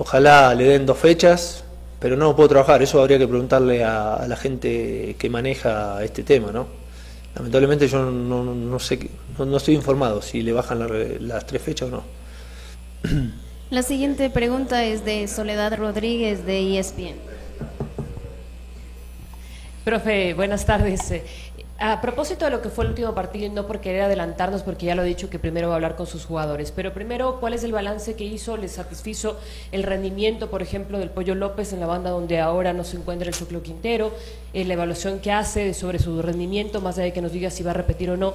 Ojalá 0.00 0.54
le 0.54 0.62
den 0.62 0.86
dos 0.86 0.96
fechas, 0.96 1.64
pero 1.98 2.16
no 2.16 2.36
puedo 2.36 2.48
trabajar. 2.48 2.80
Eso 2.80 3.00
habría 3.00 3.18
que 3.18 3.26
preguntarle 3.26 3.82
a, 3.82 4.26
la 4.28 4.36
gente 4.36 5.16
que 5.18 5.28
maneja 5.28 6.04
este 6.04 6.22
tema, 6.22 6.52
¿no? 6.52 6.68
Lamentablemente 7.34 7.88
yo 7.88 8.04
no, 8.04 8.78
sé, 8.78 9.10
no, 9.36 9.56
estoy 9.56 9.74
informado 9.74 10.22
si 10.22 10.42
le 10.42 10.52
bajan 10.52 11.26
las 11.26 11.46
tres 11.46 11.62
fechas 11.62 11.88
o 11.88 11.90
no. 11.90 12.04
La 13.70 13.82
siguiente 13.82 14.30
pregunta 14.30 14.84
es 14.84 15.04
de 15.04 15.26
Soledad 15.26 15.76
Rodríguez 15.76 16.46
de 16.46 16.78
ESPN. 16.78 17.16
Profe, 19.84 20.32
buenas 20.34 20.64
tardes. 20.64 21.12
A 21.80 22.00
propósito 22.00 22.44
de 22.44 22.50
lo 22.50 22.60
que 22.60 22.70
fue 22.70 22.82
el 22.82 22.90
último 22.90 23.14
partido, 23.14 23.46
y 23.46 23.50
no 23.50 23.68
por 23.68 23.80
querer 23.80 24.02
adelantarnos, 24.02 24.64
porque 24.64 24.86
ya 24.86 24.96
lo 24.96 25.04
he 25.04 25.06
dicho 25.06 25.30
que 25.30 25.38
primero 25.38 25.68
va 25.68 25.74
a 25.74 25.76
hablar 25.76 25.94
con 25.94 26.08
sus 26.08 26.24
jugadores, 26.24 26.72
pero 26.72 26.92
primero, 26.92 27.38
¿cuál 27.38 27.52
es 27.52 27.62
el 27.62 27.70
balance 27.70 28.16
que 28.16 28.24
hizo? 28.24 28.56
¿Le 28.56 28.66
satisfizo 28.66 29.38
el 29.70 29.84
rendimiento, 29.84 30.50
por 30.50 30.60
ejemplo, 30.60 30.98
del 30.98 31.10
Pollo 31.10 31.36
López 31.36 31.72
en 31.72 31.78
la 31.78 31.86
banda 31.86 32.10
donde 32.10 32.40
ahora 32.40 32.72
no 32.72 32.82
se 32.82 32.96
encuentra 32.96 33.28
el 33.28 33.34
Choclo 33.34 33.62
Quintero? 33.62 34.12
Eh, 34.54 34.64
la 34.64 34.74
evaluación 34.74 35.20
que 35.20 35.30
hace 35.30 35.72
sobre 35.72 36.00
su 36.00 36.20
rendimiento, 36.20 36.80
más 36.80 36.96
allá 36.96 37.04
de 37.04 37.12
que 37.12 37.22
nos 37.22 37.30
diga 37.30 37.48
si 37.48 37.62
va 37.62 37.70
a 37.70 37.74
repetir 37.74 38.10
o 38.10 38.16
no, 38.16 38.34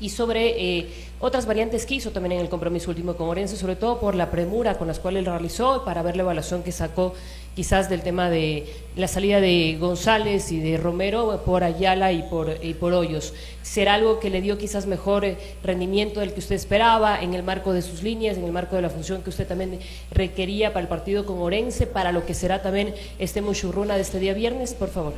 y 0.00 0.08
sobre 0.08 0.78
eh, 0.78 0.88
otras 1.20 1.44
variantes 1.44 1.84
que 1.84 1.94
hizo 1.94 2.10
también 2.10 2.32
en 2.32 2.40
el 2.40 2.48
compromiso 2.48 2.90
último 2.90 3.16
con 3.16 3.28
Orense, 3.28 3.56
sobre 3.56 3.76
todo 3.76 4.00
por 4.00 4.14
la 4.14 4.30
premura 4.30 4.78
con 4.78 4.88
las 4.88 4.98
cuales 4.98 5.20
él 5.20 5.26
realizó, 5.26 5.84
para 5.84 6.02
ver 6.02 6.16
la 6.16 6.22
evaluación 6.22 6.62
que 6.62 6.72
sacó 6.72 7.12
quizás 7.54 7.90
del 7.90 8.02
tema 8.02 8.30
de 8.30 8.66
la 8.96 9.08
salida 9.08 9.40
de 9.40 9.76
González 9.78 10.50
y 10.52 10.60
de 10.60 10.76
Romero 10.76 11.42
por 11.44 11.64
Ayala 11.64 12.12
y 12.12 12.22
por, 12.22 12.56
y 12.62 12.74
por 12.74 12.92
Hoyos. 12.92 13.34
¿Será 13.62 13.94
algo 13.94 14.20
que 14.20 14.30
le 14.30 14.40
dio 14.40 14.58
quizás 14.58 14.86
mejor 14.86 15.24
eh, 15.24 15.36
rendimiento 15.62 16.20
del 16.20 16.32
que 16.32 16.40
usted 16.40 16.56
esperaba 16.56 17.20
en 17.20 17.34
el 17.34 17.42
marco 17.42 17.72
de 17.72 17.82
sus 17.82 18.02
líneas, 18.02 18.36
en 18.36 18.44
el 18.44 18.52
marco 18.52 18.76
de 18.76 18.82
la 18.82 18.90
función 18.90 19.22
que 19.22 19.30
usted 19.30 19.46
también 19.46 19.78
requería 20.10 20.72
para 20.72 20.82
el 20.82 20.88
partido 20.88 21.26
con 21.26 21.38
Orense, 21.40 21.86
para 21.86 22.12
lo 22.12 22.24
que 22.24 22.34
será 22.34 22.62
también 22.62 22.94
este 23.18 23.42
Muchurruna 23.42 23.96
de 23.96 24.02
este 24.02 24.18
día 24.18 24.34
viernes? 24.34 24.74
Por 24.74 24.88
favor. 24.88 25.12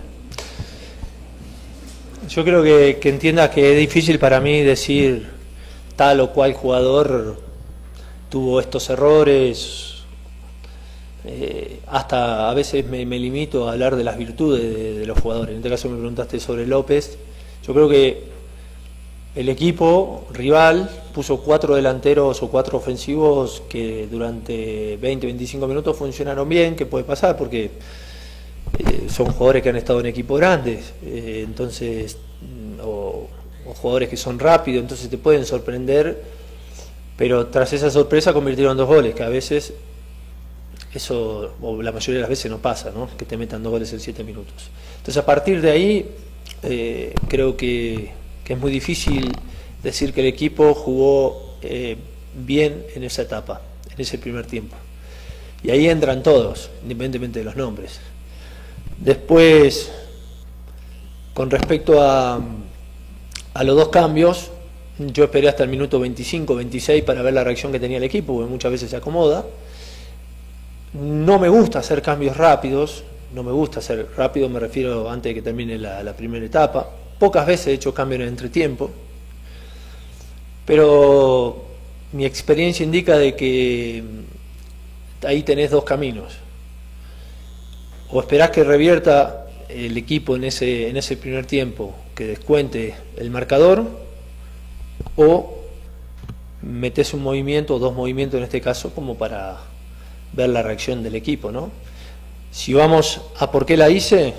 Yo 2.29 2.43
creo 2.43 2.63
que, 2.63 2.99
que 3.01 3.11
entiendas 3.11 3.51
que 3.51 3.73
es 3.73 3.79
difícil 3.79 4.19
para 4.19 4.41
mí 4.41 4.63
decir 4.63 5.29
tal 5.95 6.21
o 6.21 6.33
cual 6.33 6.55
jugador 6.55 7.41
tuvo 8.31 8.61
estos 8.61 8.89
errores. 8.91 9.94
Eh, 11.27 11.81
hasta 11.87 12.51
a 12.51 12.55
veces 12.55 12.87
me, 12.87 13.05
limito 13.07 13.69
a 13.69 13.73
hablar 13.73 13.97
de 13.97 14.05
las 14.05 14.19
virtudes 14.19 14.99
de, 14.99 15.07
los 15.07 15.19
jugadores. 15.19 15.53
En 15.53 15.57
este 15.59 15.71
caso 15.71 15.89
me 15.89 15.97
preguntaste 15.97 16.39
sobre 16.39 16.67
López. 16.67 17.17
Yo 17.67 17.73
creo 17.73 17.89
que 17.89 18.25
el 19.35 19.49
equipo 19.49 20.27
rival 20.33 20.89
puso 21.15 21.41
cuatro 21.41 21.75
delanteros 21.75 22.43
o 22.43 22.49
cuatro 22.49 22.79
ofensivos 22.79 23.63
que 23.69 24.07
durante 24.07 24.97
20, 24.99 25.27
25 25.27 25.67
minutos 25.67 25.97
funcionaron 25.97 26.49
bien, 26.49 26.77
que 26.77 26.87
puede 26.87 27.05
pasar 27.05 27.37
porque 27.37 27.71
eh, 28.79 29.07
son 29.09 29.27
jugadores 29.27 29.63
que 29.63 29.71
han 29.71 29.77
estado 29.77 30.01
en 30.01 30.07
equipos 30.07 30.39
grandes, 30.39 30.93
eh, 31.05 31.43
entonces, 31.45 32.17
mm, 32.43 32.81
o, 32.83 33.29
jugadores 33.81 34.09
que 34.09 34.17
son 34.17 34.39
rápidos, 34.39 34.83
entonces 34.83 35.09
te 35.09 35.17
pueden 35.17 35.47
sorprender, 35.47 36.23
pero 37.17 37.47
tras 37.47 37.73
esa 37.73 37.91
sorpresa 37.91 38.33
convirtieron 38.33 38.77
dos 38.77 38.87
goles, 38.87 39.15
que 39.15 39.23
a 39.23 39.29
veces 39.29 39.73
eso 40.95 41.55
o 41.61 41.83
la 41.83 41.93
mayoría 41.93 42.17
de 42.17 42.21
las 42.21 42.31
veces 42.31 42.51
no 42.51 42.59
pasa, 42.59 42.91
¿no? 42.91 43.09
que 43.17 43.25
te 43.25 43.37
metan 43.37 43.63
dos 43.63 43.73
goles 43.73 43.93
en 43.93 44.01
siete 44.01 44.25
minutos. 44.25 44.71
Entonces 44.99 45.17
a 45.17 45.27
partir 45.27 45.61
de 45.61 45.71
ahí 45.71 46.11
eh, 46.63 47.15
creo 47.29 47.57
que, 47.57 48.13
que, 48.45 48.53
es 48.55 48.59
muy 48.59 48.71
difícil 48.71 49.33
decir 49.83 50.13
que 50.13 50.21
el 50.21 50.27
equipo 50.29 50.75
jugó 50.75 51.57
eh, 51.63 51.97
bien 52.35 52.85
en 52.95 53.05
esa 53.05 53.23
etapa, 53.23 53.61
en 53.93 54.01
ese 54.01 54.19
primer 54.19 54.47
tiempo. 54.47 54.77
Y 55.63 55.71
ahí 55.71 55.89
entran 55.89 56.23
todos, 56.23 56.71
independientemente 56.83 57.39
de 57.39 57.45
los 57.45 57.57
nombres. 57.57 58.01
Después, 58.99 59.91
con 61.33 61.51
respecto 61.51 62.01
a, 62.01 62.41
a 63.55 63.65
los 63.65 63.77
dos 63.77 63.89
cambios, 63.89 64.51
yo 64.99 65.25
esperé 65.25 65.49
hasta 65.49 65.65
el 65.65 65.71
minuto 65.71 65.99
25, 65.99 66.55
26 66.55 67.03
para 67.03 67.23
ver 67.23 67.35
la 67.35 67.43
reacción 67.43 67.73
que 67.73 67.81
tenía 67.81 67.97
el 67.97 68.05
equipo, 68.05 68.35
porque 68.35 68.51
muchas 68.51 68.71
veces 68.71 68.91
se 68.91 68.97
acomoda. 68.97 69.45
No 70.95 71.41
me 71.41 71.49
gusta 71.49 71.81
hacer 71.81 72.01
cambios 72.03 72.37
rápidos, 72.37 73.03
no 73.35 73.43
me 73.43 73.51
gusta 73.51 73.81
hacer 73.81 74.09
rápido, 74.17 74.49
me 74.49 74.61
refiero 74.61 75.11
antes 75.11 75.31
de 75.31 75.35
que 75.35 75.43
termine 75.43 75.77
la, 75.77 76.15
primera 76.15 76.47
etapa. 76.47 76.89
Pocas 77.19 77.45
veces 77.47 77.67
he 77.67 77.73
hecho 77.73 77.93
cambios 77.93 78.21
en 78.21 78.29
entretiempo, 78.29 78.91
pero 80.65 81.65
mi 82.13 82.25
experiencia 82.25 82.85
indica 82.85 83.19
de 83.19 83.35
que 83.35 84.05
ahí 85.27 85.43
tenés 85.43 85.73
dos 85.73 85.83
caminos. 85.83 86.35
O 88.11 88.21
esperás 88.21 88.51
que 88.51 88.63
revierta 88.63 89.49
el 89.69 89.97
equipo 89.97 90.37
en 90.37 90.45
ese, 90.45 90.89
en 90.89 90.97
ese 90.97 91.17
primer 91.17 91.45
tiempo, 91.45 91.93
que 92.15 92.25
descuente 92.29 92.95
el 93.17 93.31
marcador, 93.31 93.85
o 95.17 95.59
metes 96.63 97.15
un 97.15 97.23
movimiento 97.25 97.75
o 97.75 97.79
dos 97.81 97.95
movimientos 97.95 98.39
en 98.39 98.45
este 98.45 98.61
caso 98.61 98.95
como 98.95 99.19
para 99.19 99.74
ver 100.35 100.51
la 100.51 100.63
reacción 100.63 101.03
del 101.03 101.15
equipo, 101.15 101.51
¿no? 101.51 101.71
Si 102.51 102.73
vamos 102.73 103.21
a 103.39 103.51
por 103.51 103.67
qué 103.67 103.77
la 103.77 103.91
hice, 103.91 104.35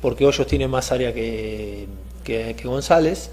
porque 0.00 0.26
Hoyos 0.26 0.46
tiene 0.46 0.68
más 0.68 0.92
área 0.92 1.14
que, 1.14 1.86
que, 2.22 2.54
González 2.62 3.30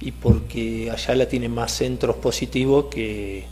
y 0.00 0.12
porque 0.12 0.90
Ayala 0.90 1.26
tiene 1.26 1.48
más 1.48 1.72
centros 1.72 2.16
positivos 2.16 2.86
que, 2.86 3.44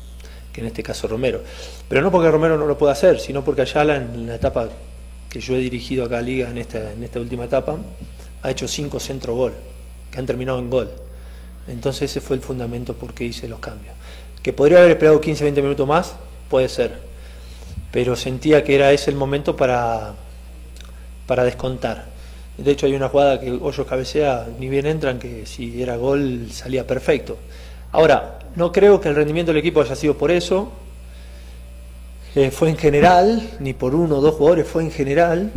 que, 0.53 0.61
en 0.61 0.69
este 0.69 0.83
caso 0.83 1.09
Romero. 1.09 1.43
Pero 1.89 2.01
no 2.01 2.11
porque 2.11 2.31
Romero 2.31 2.57
no 2.57 2.67
lo 2.67 2.79
pueda 2.79 2.93
hacer, 2.93 3.21
sino 3.21 3.45
porque 3.45 3.63
Ayala 3.63 3.97
en 3.97 4.27
la 4.27 4.37
etapa 4.37 4.71
que 5.29 5.41
yo 5.41 5.57
he 5.57 5.59
dirigido 5.59 6.05
acá 6.05 6.19
a 6.19 6.23
Liga, 6.23 6.49
en 6.49 6.59
esta, 6.59 6.93
en 6.93 7.03
esta 7.03 7.21
última 7.21 7.45
etapa, 7.45 7.77
ha 8.43 8.51
hecho 8.51 8.67
cinco 8.67 8.99
centros 9.01 9.37
gol, 9.37 9.53
que 10.11 10.19
han 10.19 10.25
terminado 10.25 10.59
en 10.59 10.71
gol. 10.71 10.91
Entonces 11.69 12.11
ese 12.11 12.21
fue 12.21 12.37
el 12.37 12.43
fundamento 12.43 12.95
por 12.95 13.13
qué 13.13 13.25
hice 13.25 13.49
los 13.49 13.59
cambios. 13.59 13.95
Que 14.43 14.53
podría 14.53 14.79
haber 14.79 14.93
esperado 14.93 15.21
15-20 15.21 15.55
minutos 15.57 15.87
más, 15.87 16.15
puede 16.49 16.69
ser, 16.69 17.06
pero 17.97 18.15
sentía 18.15 18.63
que 18.63 18.75
era 18.75 18.93
ese 18.93 19.09
el 19.09 19.17
momento 19.17 19.57
para, 19.57 20.13
para 21.27 21.45
descontar. 21.45 22.05
De 22.59 22.71
hecho 22.71 22.85
hay 22.85 22.95
una 22.95 23.09
jugada 23.09 23.41
que 23.41 23.51
Hoyos 23.51 23.87
cabecea, 23.87 24.49
ni 24.61 24.69
bien 24.69 24.85
entran, 24.85 25.19
que 25.19 25.47
si 25.47 25.81
era 25.81 25.97
gol 25.97 26.49
salía 26.51 26.87
perfecto. 26.87 27.39
Ahora, 27.93 28.41
no 28.55 28.71
creo 28.71 29.01
que 29.01 29.09
el 29.09 29.15
rendimiento 29.15 29.51
del 29.51 29.61
equipo 29.61 29.81
haya 29.81 29.97
sido 29.97 30.13
por 30.19 30.31
eso, 30.31 30.73
eh, 32.35 32.51
fue 32.51 32.69
en 32.69 32.77
general, 32.77 33.53
ni 33.61 33.73
por 33.73 33.95
uno 33.95 34.19
o 34.19 34.21
dos 34.21 34.35
jugadores, 34.35 34.69
fue 34.69 34.83
en 34.83 34.91
general, 34.91 35.51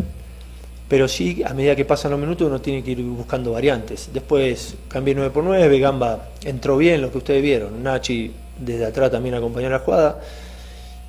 pero 0.87 1.09
sí, 1.09 1.43
a 1.45 1.53
medida 1.53 1.75
que 1.75 1.83
pasan 1.83 2.11
los 2.11 2.21
minutos 2.21 2.47
uno 2.47 2.61
tiene 2.61 2.81
que 2.81 2.91
ir 2.91 3.01
buscando 3.01 3.51
variantes. 3.51 4.11
Después 4.13 4.75
cambié 4.87 5.13
9 5.13 5.31
por 5.31 5.43
9, 5.43 5.77
Gamba 5.79 6.29
entró 6.45 6.77
bien, 6.77 7.01
lo 7.01 7.11
que 7.11 7.17
ustedes 7.17 7.43
vieron, 7.43 7.83
Nachi 7.83 8.31
desde 8.57 8.85
atrás 8.85 9.11
también 9.11 9.35
acompañó 9.35 9.69
la 9.69 9.79
jugada. 9.79 10.21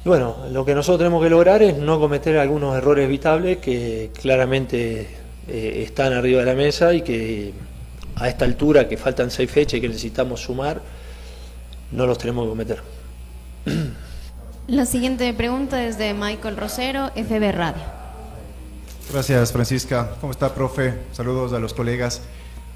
Bueno, 0.05 0.37
lo 0.51 0.65
que 0.65 0.75
nosotros 0.75 0.99
tenemos 0.99 1.23
que 1.23 1.29
lograr 1.29 1.63
es 1.63 1.77
no 1.77 2.01
cometer 2.01 2.39
algunos 2.39 2.75
errores 2.77 3.05
evitables 3.05 3.59
que 3.59 4.11
claramente 4.19 5.09
eh, 5.47 5.83
están 5.87 6.15
arriba 6.15 6.41
de 6.41 6.47
la 6.47 6.55
mesa 6.55 6.95
y 6.95 7.03
que 7.03 7.53
a 8.17 8.29
esta 8.29 8.47
altura, 8.47 8.89
que 8.89 8.97
faltan 8.97 9.31
seis 9.31 9.51
fechas 9.51 9.75
y 9.75 9.81
que 9.83 9.89
necesitamos 9.89 10.41
sumar, 10.41 10.81
no 11.93 12.07
los 12.07 12.17
tenemos 12.17 12.45
que 12.45 12.49
cometer. 12.49 12.83
La 14.69 14.87
siguiente 14.87 15.33
pregunta 15.35 15.85
es 15.85 15.99
de 15.99 16.15
Michael 16.15 16.57
Rosero, 16.57 17.11
FB 17.15 17.53
Radio. 17.53 17.83
Gracias, 19.13 19.53
Francisca. 19.53 20.13
¿Cómo 20.21 20.31
está, 20.31 20.55
profe? 20.55 20.95
Saludos 21.13 21.53
a 21.53 21.59
los 21.59 21.75
colegas. 21.75 22.23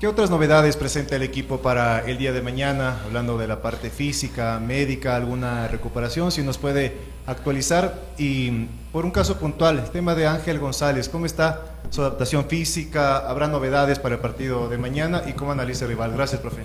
¿Qué 0.04 0.08
otras 0.08 0.28
novedades 0.28 0.76
presenta 0.76 1.16
el 1.16 1.22
equipo 1.22 1.62
para 1.62 2.00
el 2.00 2.18
día 2.18 2.30
de 2.30 2.42
mañana? 2.42 3.00
Hablando 3.06 3.38
de 3.38 3.46
la 3.46 3.62
parte 3.62 3.88
física, 3.88 4.60
médica, 4.60 5.16
alguna 5.16 5.66
recuperación, 5.66 6.30
si 6.30 6.42
nos 6.42 6.58
puede 6.58 6.92
actualizar. 7.24 8.02
Y 8.18 8.66
por 8.92 9.06
un 9.06 9.10
caso 9.10 9.38
puntual, 9.38 9.78
el 9.78 9.88
tema 9.88 10.14
de 10.14 10.26
Ángel 10.26 10.58
González, 10.58 11.08
¿cómo 11.08 11.24
está 11.24 11.78
su 11.88 12.02
adaptación 12.02 12.44
física? 12.50 13.16
¿Habrá 13.16 13.48
novedades 13.48 13.98
para 13.98 14.16
el 14.16 14.20
partido 14.20 14.68
de 14.68 14.76
mañana? 14.76 15.22
¿Y 15.26 15.32
cómo 15.32 15.52
analiza 15.52 15.86
el 15.86 15.92
rival? 15.92 16.12
Gracias, 16.12 16.38
profe. 16.38 16.64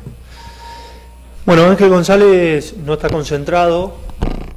Bueno, 1.45 1.63
Ángel 1.63 1.87
González 1.87 2.75
no 2.75 2.95
está 2.95 3.07
concentrado 3.07 3.93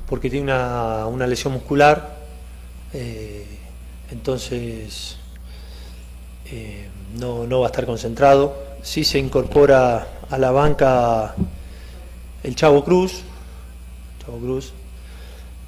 porque 0.09 0.29
tiene 0.29 0.53
una, 0.53 1.27
lesión 1.29 1.53
muscular. 1.53 2.17
Eh, 2.93 3.47
entonces 4.11 5.19
eh, 6.51 6.89
no, 7.19 7.61
va 7.61 7.67
a 7.67 7.71
estar 7.71 7.87
concentrado. 7.87 8.72
Sí 8.83 9.05
se 9.05 9.19
incorpora 9.19 10.07
a 10.29 10.39
la 10.39 10.51
banca 10.51 11.35
el 12.43 12.57
Chavo 12.57 12.85
Cruz, 12.85 13.23
Chavo 14.25 14.39
Cruz, 14.39 14.73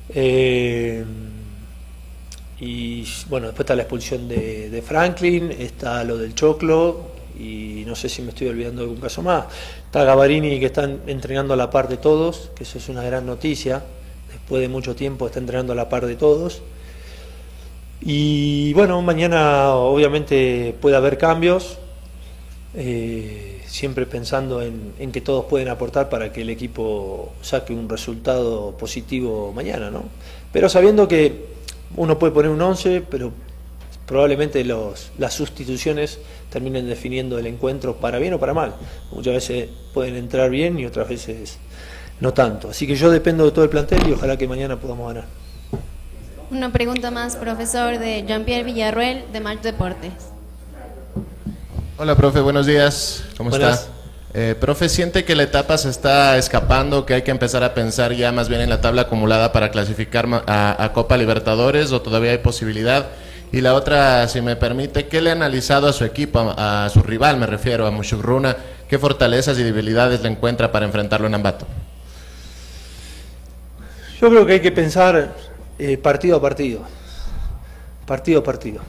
eh, 0.09 1.05
y 2.61 3.05
bueno, 3.29 3.47
después 3.49 3.65
está 3.65 3.77
la 3.77 3.83
expulsión 3.83 4.29
de, 4.29 4.83
Franklin, 4.87 5.53
está 5.53 6.05
lo 6.05 6.17
del 6.17 6.35
Choclo, 6.35 7.15
y 7.39 7.85
no 7.87 7.95
sé 7.97 8.09
si 8.09 8.23
me 8.23 8.31
estoy 8.31 8.49
olvidando 8.49 8.83
de 8.83 8.89
algún 8.89 9.01
caso 9.01 9.23
más. 9.23 9.47
Está 9.85 10.05
Gavarini 10.05 10.59
que 10.61 10.67
está 10.67 10.85
entrenando 11.07 11.55
a 11.55 11.57
la 11.57 11.71
par 11.71 11.89
de 11.89 11.97
todos, 11.97 12.51
que 12.55 12.63
eso 12.63 12.79
es 12.79 12.89
una 12.89 13.03
gran 13.03 13.27
noticia. 13.27 13.83
Después 14.31 14.61
de 14.61 14.69
mucho 14.69 14.95
tiempo 14.95 15.27
está 15.27 15.41
entrenando 15.41 15.73
a 15.73 15.77
la 15.77 15.89
par 15.89 16.07
de 16.07 16.17
todos. 16.17 16.63
Y 18.01 18.73
bueno, 18.75 19.01
mañana 19.03 19.75
obviamente 19.75 20.77
puede 20.81 20.97
haber 20.97 21.19
cambios, 21.19 21.79
eh, 22.77 23.63
siempre 23.67 24.05
pensando 24.05 24.61
en, 24.63 25.13
que 25.13 25.21
todos 25.21 25.45
pueden 25.45 25.69
aportar 25.69 26.09
para 26.09 26.33
que 26.33 26.43
el 26.43 26.51
equipo 26.51 27.33
saque 27.41 27.73
un 27.73 27.89
resultado 27.89 28.77
positivo 28.77 29.53
mañana, 29.53 29.91
¿no? 29.91 30.05
Pero 30.53 30.69
sabiendo 30.69 31.07
que 31.07 31.47
uno 31.97 32.19
puede 32.19 32.33
poner 32.33 32.51
un 32.51 32.61
11, 32.61 33.05
pero 33.09 33.33
probablemente 34.07 34.65
los, 34.65 35.13
las 35.19 35.35
sustituciones 35.35 36.19
terminen 36.51 36.89
definiendo 36.89 37.39
el 37.39 37.47
encuentro 37.47 37.97
para 37.97 38.19
bien 38.19 38.35
o 38.35 38.41
para 38.41 38.55
mal. 38.55 38.75
Muchas 39.13 39.35
veces 39.35 39.69
pueden 39.93 40.17
entrar 40.17 40.51
bien 40.51 40.79
y 40.79 40.87
otras 40.87 41.09
veces 41.09 41.59
no 42.21 42.35
tanto. 42.35 42.71
Así 42.71 42.87
que 42.87 42.97
yo 42.97 43.11
dependo 43.11 43.45
de 43.45 43.53
todo 43.53 43.65
el 43.65 43.71
plantel 43.71 44.01
y 44.09 44.13
ojalá 44.13 44.37
que 44.37 44.49
mañana 44.49 44.81
podamos 44.81 45.09
ganar. 45.09 45.27
Una 46.51 46.73
pregunta 46.73 47.11
más, 47.11 47.37
profesor, 47.37 47.99
de 47.99 48.25
Jean-Pierre 48.27 48.65
Villarruel, 48.65 49.25
de 49.33 49.41
March 49.41 49.63
Deportes. 49.63 50.34
Hola, 51.97 52.17
profe, 52.17 52.41
buenos 52.41 52.67
días. 52.67 53.25
¿Cómo 53.37 53.51
está? 53.51 53.81
Eh, 54.35 54.57
profe, 54.59 54.89
¿siente 54.89 55.25
que 55.25 55.37
la 55.37 55.45
etapa 55.45 55.79
se 55.79 55.91
está 55.91 56.37
escapando, 56.37 57.07
que 57.07 57.15
hay 57.15 57.23
que 57.23 57.31
empezar 57.31 57.63
a 57.63 57.73
pensar 57.73 58.13
ya 58.13 58.33
más 58.33 58.49
bien 58.49 58.63
en 58.63 58.69
la 58.69 58.81
tabla 58.81 59.03
acumulada 59.03 59.53
para 59.53 59.71
clasificar 59.71 60.27
a, 60.49 60.91
Copa 60.93 61.17
Libertadores 61.17 61.93
o 61.93 62.03
todavía 62.03 62.33
hay 62.33 62.39
posibilidad? 62.39 63.11
Y 63.53 63.61
la 63.61 63.75
otra, 63.75 64.27
si 64.27 64.41
me 64.41 64.57
permite, 64.57 65.07
¿qué 65.07 65.21
le 65.21 65.31
ha 65.31 65.35
analizado 65.35 65.87
a 65.87 65.93
su 65.93 66.05
equipo, 66.05 66.53
a, 66.59 66.91
su 66.93 67.01
rival, 67.01 67.37
me 67.37 67.47
refiero, 67.47 67.87
a 67.87 67.93
Mushugruna? 67.93 68.57
¿Qué 68.89 68.99
fortalezas 68.99 69.57
y 69.61 69.63
debilidades 69.63 70.21
le 70.21 70.31
encuentra 70.31 70.73
para 70.73 70.87
enfrentarlo 70.87 71.29
en 71.29 71.35
Ambato? 71.37 71.65
Yo 74.21 74.31
creo 74.31 74.45
que 74.45 74.55
hay 74.55 74.61
que 74.61 74.73
pensar 74.73 75.33
eh, 75.79 75.97
partido 75.97 76.39
a 76.39 76.43
partido. 76.43 76.81
Partido 78.05 78.41
a 78.41 78.43
partido. 78.43 78.81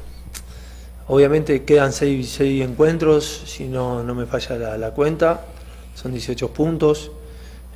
Obviamente 1.07 1.63
quedan 1.65 1.93
seis, 1.93 2.39
encuentros, 2.39 3.43
si 3.45 3.65
no, 3.65 4.01
no 4.03 4.15
me 4.15 4.25
falla 4.25 4.75
la, 4.75 4.91
cuenta, 4.91 5.45
son 5.93 6.11
18 6.11 6.49
puntos. 6.49 7.11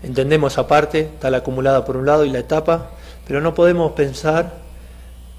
Entendemos 0.01 0.57
aparte, 0.57 1.01
está 1.01 1.29
la 1.29 1.37
acumulada 1.37 1.85
por 1.85 1.95
un 1.95 2.07
lado 2.07 2.25
y 2.25 2.31
la 2.31 2.39
etapa, 2.39 2.89
pero 3.27 3.39
no 3.39 3.53
podemos 3.53 3.91
pensar 3.91 4.53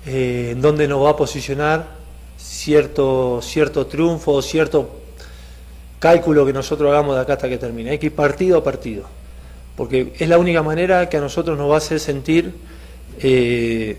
eh, 0.07 0.51
en 0.53 0.63
dónde 0.63 0.87
nos 0.87 1.05
va 1.05 1.11
a 1.11 1.17
posicionar 1.17 1.87
cierto, 2.39 3.41
cierto 3.43 3.87
triunfo, 3.87 4.41
cierto 4.41 5.01
cálculo 5.99 6.47
que 6.47 6.53
nosotros 6.53 6.91
hagamos 6.91 7.17
de 7.17 7.23
acá 7.23 7.33
hasta 7.33 7.49
que 7.49 7.59
termine. 7.59 7.91
Hay 7.91 7.99
que 7.99 8.07
ir 8.07 8.15
partido 8.15 8.59
a 8.59 8.63
partido, 8.63 9.03
porque 9.77 10.13
es 10.17 10.29
la 10.29 10.39
única 10.39 10.63
manera 10.63 11.09
que 11.09 11.17
a 11.17 11.21
nosotros 11.21 11.59
nos 11.59 11.69
va 11.69 11.75
a 11.75 11.79
hacer 11.79 11.99
sentir 11.99 12.55
eh, 13.19 13.99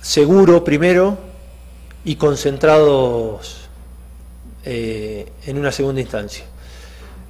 seguro 0.00 0.64
primero 0.64 1.27
y 2.04 2.16
concentrados 2.16 3.68
eh, 4.64 5.30
en 5.46 5.58
una 5.58 5.72
segunda 5.72 6.00
instancia. 6.00 6.44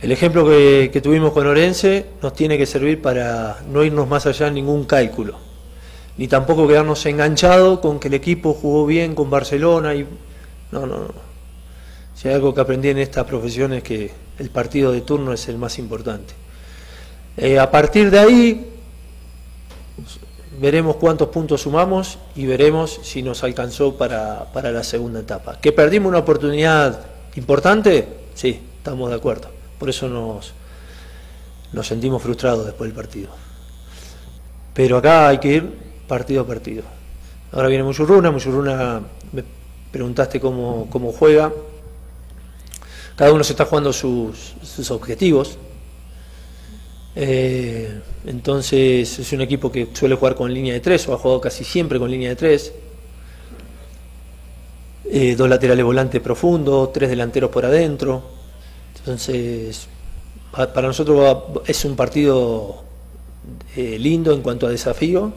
El 0.00 0.12
ejemplo 0.12 0.46
que, 0.46 1.00
tuvimos 1.02 1.32
con 1.32 1.46
Orense 1.46 2.06
nos 2.22 2.32
tiene 2.32 2.56
que 2.56 2.66
servir 2.66 3.02
para 3.02 3.58
no 3.70 3.82
irnos 3.82 4.08
más 4.08 4.26
allá 4.26 4.48
en 4.48 4.54
ningún 4.54 4.84
cálculo. 4.84 5.36
ni 6.16 6.28
tampoco 6.28 6.66
quedarnos 6.66 7.04
enganchados 7.06 7.80
con 7.80 8.00
que 8.00 8.08
el 8.08 8.14
equipo 8.14 8.54
jugó 8.54 8.86
bien 8.86 9.14
con 9.14 9.30
Barcelona 9.30 9.94
y 9.94 10.06
no, 10.72 10.86
no, 10.86 10.98
no. 10.98 11.28
Si 12.14 12.28
hay 12.28 12.34
algo 12.34 12.52
que 12.52 12.60
aprendí 12.60 12.88
en 12.88 12.98
esta 12.98 13.24
profesión 13.24 13.72
es 13.72 13.82
que 13.84 14.10
el 14.38 14.50
partido 14.50 14.90
de 14.90 15.00
turno 15.02 15.32
es 15.32 15.48
el 15.48 15.58
más 15.58 15.78
importante. 15.78 16.34
Eh, 17.36 17.58
a 17.58 17.70
partir 17.70 18.10
de 18.10 18.18
ahí 18.18 18.77
veremos 20.60 20.96
cuántos 20.96 21.28
puntos 21.28 21.62
sumamos 21.62 22.18
y 22.34 22.46
veremos 22.46 23.00
si 23.02 23.22
nos 23.22 23.44
alcanzó 23.44 23.96
para, 23.96 24.52
para 24.52 24.70
la 24.72 24.82
segunda 24.82 25.20
etapa. 25.20 25.58
¿Que 25.60 25.72
perdimos 25.72 26.08
una 26.08 26.18
oportunidad 26.18 27.00
importante? 27.36 28.08
Sí, 28.34 28.60
estamos 28.78 29.10
de 29.10 29.16
acuerdo. 29.16 29.48
Por 29.78 29.88
eso 29.88 30.08
nos, 30.08 30.52
nos 31.72 31.86
sentimos 31.86 32.22
frustrados 32.22 32.66
después 32.66 32.88
del 32.88 32.96
partido. 32.96 33.30
Pero 34.74 34.98
acá 34.98 35.28
hay 35.28 35.38
que 35.38 35.48
ir 35.48 35.78
partido 36.06 36.42
a 36.42 36.46
partido. 36.46 36.82
Ahora 37.52 37.68
viene 37.68 37.84
Musurruna, 37.84 38.30
Musurruna 38.30 39.00
me 39.32 39.44
preguntaste 39.90 40.40
cómo, 40.40 40.88
cómo 40.90 41.12
juega. 41.12 41.52
Cada 43.16 43.32
uno 43.32 43.42
se 43.42 43.52
está 43.52 43.64
jugando 43.64 43.92
sus, 43.92 44.54
sus 44.62 44.90
objetivos. 44.90 45.58
Eh, 47.20 48.00
entonces 48.26 49.18
es 49.18 49.32
un 49.32 49.40
equipo 49.40 49.72
que 49.72 49.88
suele 49.92 50.14
jugar 50.14 50.36
con 50.36 50.54
línea 50.54 50.72
de 50.72 50.78
tres 50.78 51.08
o 51.08 51.14
ha 51.14 51.18
jugado 51.18 51.40
casi 51.40 51.64
siempre 51.64 51.98
con 51.98 52.08
línea 52.08 52.28
de 52.28 52.36
tres. 52.36 52.72
Eh, 55.04 55.34
dos 55.34 55.48
laterales 55.48 55.84
volantes 55.84 56.20
profundos, 56.20 56.92
tres 56.92 57.10
delanteros 57.10 57.50
por 57.50 57.64
adentro. 57.64 58.22
Entonces, 59.00 59.88
para 60.52 60.86
nosotros 60.86 61.62
es 61.66 61.84
un 61.84 61.96
partido 61.96 62.84
eh, 63.74 63.98
lindo 63.98 64.32
en 64.32 64.40
cuanto 64.40 64.68
a 64.68 64.70
desafío 64.70 65.32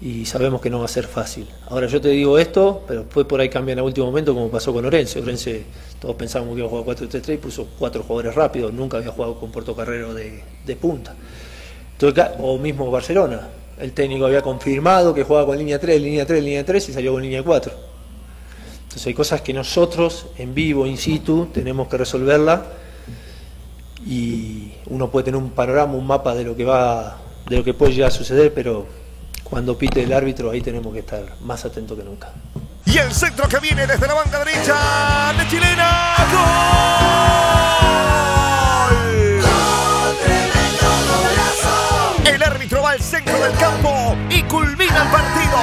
y 0.00 0.26
sabemos 0.26 0.60
que 0.60 0.70
no 0.70 0.80
va 0.80 0.84
a 0.84 0.88
ser 0.88 1.06
fácil. 1.06 1.48
Ahora 1.68 1.86
yo 1.86 2.00
te 2.00 2.08
digo 2.08 2.38
esto, 2.38 2.82
pero 2.86 3.00
después 3.00 3.26
por 3.26 3.40
ahí 3.40 3.48
cambia 3.48 3.72
en 3.72 3.78
el 3.78 3.84
último 3.84 4.06
momento 4.06 4.34
como 4.34 4.50
pasó 4.50 4.72
con 4.72 4.84
Orense. 4.84 5.20
Orense 5.20 5.64
todos 6.00 6.16
pensábamos 6.16 6.54
que 6.54 6.60
iba 6.60 6.66
a 6.66 6.70
jugar 6.70 6.96
4-3-3 6.96 7.34
y 7.34 7.36
puso 7.38 7.68
cuatro 7.78 8.02
jugadores 8.02 8.34
rápidos, 8.34 8.72
nunca 8.72 8.98
había 8.98 9.10
jugado 9.10 9.38
con 9.38 9.50
Puerto 9.50 9.74
Carrero 9.74 10.12
de, 10.12 10.42
de 10.66 10.76
punta. 10.76 11.14
Entonces, 11.92 12.24
o 12.40 12.58
mismo 12.58 12.90
Barcelona, 12.90 13.48
el 13.78 13.92
técnico 13.92 14.26
había 14.26 14.42
confirmado 14.42 15.14
que 15.14 15.24
jugaba 15.24 15.46
con 15.46 15.58
línea 15.58 15.78
3, 15.78 16.00
línea 16.00 16.26
3, 16.26 16.42
línea 16.42 16.64
3 16.64 16.88
y 16.88 16.92
salió 16.92 17.12
con 17.12 17.22
línea 17.22 17.42
4. 17.42 17.72
Entonces 18.82 19.06
hay 19.06 19.14
cosas 19.14 19.40
que 19.40 19.52
nosotros 19.52 20.26
en 20.36 20.54
vivo, 20.54 20.86
in 20.86 20.98
situ, 20.98 21.48
tenemos 21.52 21.88
que 21.88 21.96
resolverla 21.96 22.64
y 24.06 24.72
uno 24.86 25.10
puede 25.10 25.24
tener 25.24 25.40
un 25.40 25.50
panorama, 25.50 25.94
un 25.94 26.06
mapa 26.06 26.34
de 26.34 26.44
lo 26.44 26.54
que 26.54 26.64
va, 26.64 27.18
de 27.48 27.56
lo 27.56 27.64
que 27.64 27.74
puede 27.74 27.92
llegar 27.92 28.08
a 28.08 28.12
suceder, 28.12 28.52
pero 28.54 28.86
cuando 29.44 29.78
pite 29.78 30.02
el 30.02 30.12
árbitro 30.12 30.50
ahí 30.50 30.60
tenemos 30.60 30.92
que 30.92 31.00
estar 31.00 31.22
más 31.42 31.64
atentos 31.64 31.96
que 31.96 32.04
nunca. 32.04 32.32
Y 32.86 32.98
el 32.98 33.12
centro 33.12 33.48
que 33.48 33.58
viene 33.60 33.86
desde 33.86 34.06
la 34.06 34.14
banda 34.14 34.44
derecha 34.44 34.74
de 35.38 35.48
Chilena. 35.48 36.14
¡Gol! 36.32 37.54
El 42.24 42.42
árbitro 42.42 42.82
va 42.82 42.90
al 42.90 43.00
centro 43.00 43.38
del 43.38 43.52
campo 43.58 44.16
y 44.30 44.42
culmina 44.44 45.02
el 45.02 45.08
partido. 45.08 45.58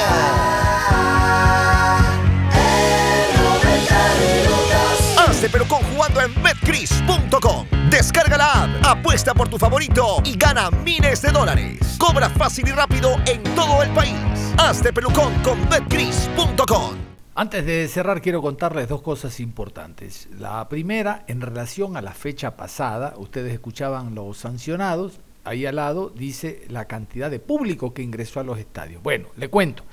Hace 5.18 5.50
pero 5.50 5.68
con 5.68 5.82
jugando 5.84 6.22
en 6.22 6.34
betcris.com. 6.44 7.71
Descarga 8.02 8.36
la 8.36 8.64
app, 8.64 8.70
apuesta 8.84 9.36
por 9.36 9.48
tu 9.48 9.60
favorito 9.60 10.24
y 10.26 10.36
gana 10.36 10.72
miles 10.72 11.22
de 11.22 11.30
dólares. 11.30 11.98
Cobra 12.00 12.32
fácil 12.32 12.68
y 12.68 12.72
rápido 12.72 13.18
en 13.28 13.44
todo 13.54 13.84
el 13.84 13.92
país. 13.92 14.16
Hazte 14.58 14.92
pelucón 14.92 15.32
con 15.44 15.70
betcris.com. 15.70 16.96
Antes 17.36 17.64
de 17.64 17.88
cerrar, 17.88 18.20
quiero 18.20 18.42
contarles 18.42 18.88
dos 18.88 19.04
cosas 19.04 19.40
importantes. 19.40 20.28
La 20.40 20.68
primera, 20.68 21.26
en 21.28 21.42
relación 21.42 21.96
a 21.96 22.02
la 22.02 22.12
fecha 22.12 22.58
pasada, 22.58 23.14
ustedes 23.18 23.54
escuchaban 23.54 24.16
los 24.16 24.36
sancionados, 24.36 25.20
ahí 25.44 25.68
al 25.68 25.76
lado 25.76 26.10
dice 26.10 26.66
la 26.70 26.86
cantidad 26.86 27.30
de 27.30 27.40
público 27.40 27.94
que 27.94 28.02
ingresó 28.02 28.40
a 28.40 28.44
los 28.44 28.58
estadios. 28.58 29.04
Bueno, 29.04 29.28
le 29.38 29.48
cuento. 29.48 29.84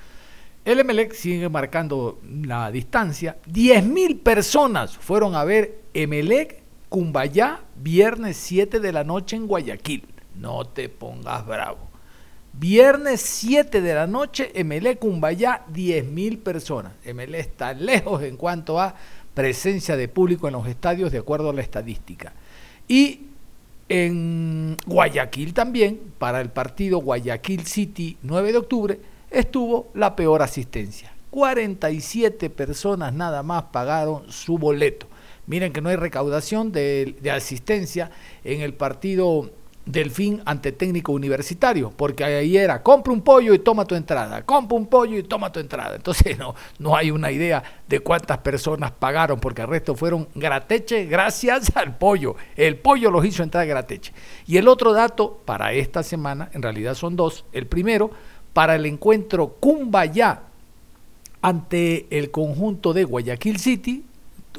El 0.65 0.79
Emelec 0.79 1.13
sigue 1.13 1.47
marcando 1.47 2.19
la 2.23 2.71
distancia. 2.71 3.37
10.000 3.47 4.23
personas 4.23 4.97
fueron 4.97 5.35
a 5.35 5.43
ver 5.43 5.83
Emelec 5.93 6.58
Cumbayá, 6.89 7.61
viernes 7.75 8.35
7 8.37 8.79
de 8.79 8.91
la 8.91 9.03
noche 9.03 9.35
en 9.35 9.47
Guayaquil. 9.47 10.05
No 10.35 10.65
te 10.65 10.89
pongas 10.89 11.45
bravo. 11.45 11.77
Viernes 12.53 13.21
7 13.21 13.81
de 13.81 13.93
la 13.93 14.07
noche, 14.07 14.51
MLE 14.63 14.97
Cumbayá, 14.97 15.65
10.000 15.71 16.39
personas. 16.39 16.93
MLE 17.05 17.39
está 17.39 17.73
lejos 17.73 18.23
en 18.23 18.35
cuanto 18.37 18.79
a 18.79 18.95
presencia 19.33 19.95
de 19.95 20.07
público 20.07 20.47
en 20.47 20.53
los 20.53 20.67
estadios, 20.67 21.11
de 21.11 21.19
acuerdo 21.19 21.51
a 21.51 21.53
la 21.53 21.61
estadística. 21.61 22.33
Y 22.87 23.21
en 23.87 24.77
Guayaquil 24.85 25.53
también, 25.53 25.99
para 26.17 26.41
el 26.41 26.49
partido 26.49 26.99
Guayaquil 26.99 27.65
City 27.65 28.17
9 28.23 28.51
de 28.51 28.57
octubre, 28.57 28.99
estuvo 29.29 29.89
la 29.93 30.15
peor 30.15 30.41
asistencia. 30.41 31.13
47 31.29 32.49
personas 32.49 33.13
nada 33.13 33.43
más 33.43 33.63
pagaron 33.71 34.31
su 34.31 34.57
boleto. 34.57 35.07
Miren 35.49 35.73
que 35.73 35.81
no 35.81 35.89
hay 35.89 35.95
recaudación 35.95 36.71
de, 36.71 37.15
asistencia 37.33 38.11
en 38.43 38.61
el 38.61 38.75
partido 38.75 39.49
Delfín 39.83 40.43
ante 40.45 40.71
técnico 40.71 41.11
universitario, 41.11 41.91
porque 41.95 42.23
ahí 42.23 42.55
era, 42.55 42.83
compra 42.83 43.11
un 43.11 43.23
pollo 43.23 43.55
y 43.55 43.57
toma 43.57 43.85
tu 43.85 43.95
entrada, 43.95 44.43
compra 44.45 44.77
un 44.77 44.85
pollo 44.85 45.17
y 45.17 45.23
toma 45.23 45.51
tu 45.51 45.59
entrada. 45.59 45.95
Entonces 45.95 46.37
no, 46.37 46.53
no 46.77 46.95
hay 46.95 47.09
una 47.09 47.31
idea 47.31 47.63
de 47.87 47.99
cuántas 47.99 48.37
personas 48.37 48.91
pagaron, 48.91 49.39
porque 49.39 49.63
el 49.63 49.69
resto 49.69 49.95
fueron 49.95 50.27
grateche 50.35 51.05
gracias 51.05 51.71
al 51.75 51.97
pollo. 51.97 52.35
El 52.55 52.77
pollo 52.77 53.09
los 53.09 53.25
hizo 53.25 53.41
entrar 53.41 53.65
grateche. 53.65 54.13
Y 54.45 54.57
el 54.57 54.67
otro 54.67 54.93
dato 54.93 55.41
para 55.45 55.73
esta 55.73 56.03
semana, 56.03 56.51
en 56.53 56.61
realidad 56.61 56.93
son 56.93 57.15
dos. 57.15 57.43
El 57.53 57.65
primero, 57.65 58.11
para 58.53 58.75
el 58.75 58.85
encuentro 58.85 59.55
Cumbayá 59.59 60.43
ante 61.41 62.05
el 62.15 62.29
conjunto 62.29 62.93
de 62.93 63.03
Guayaquil 63.05 63.57
City, 63.57 64.05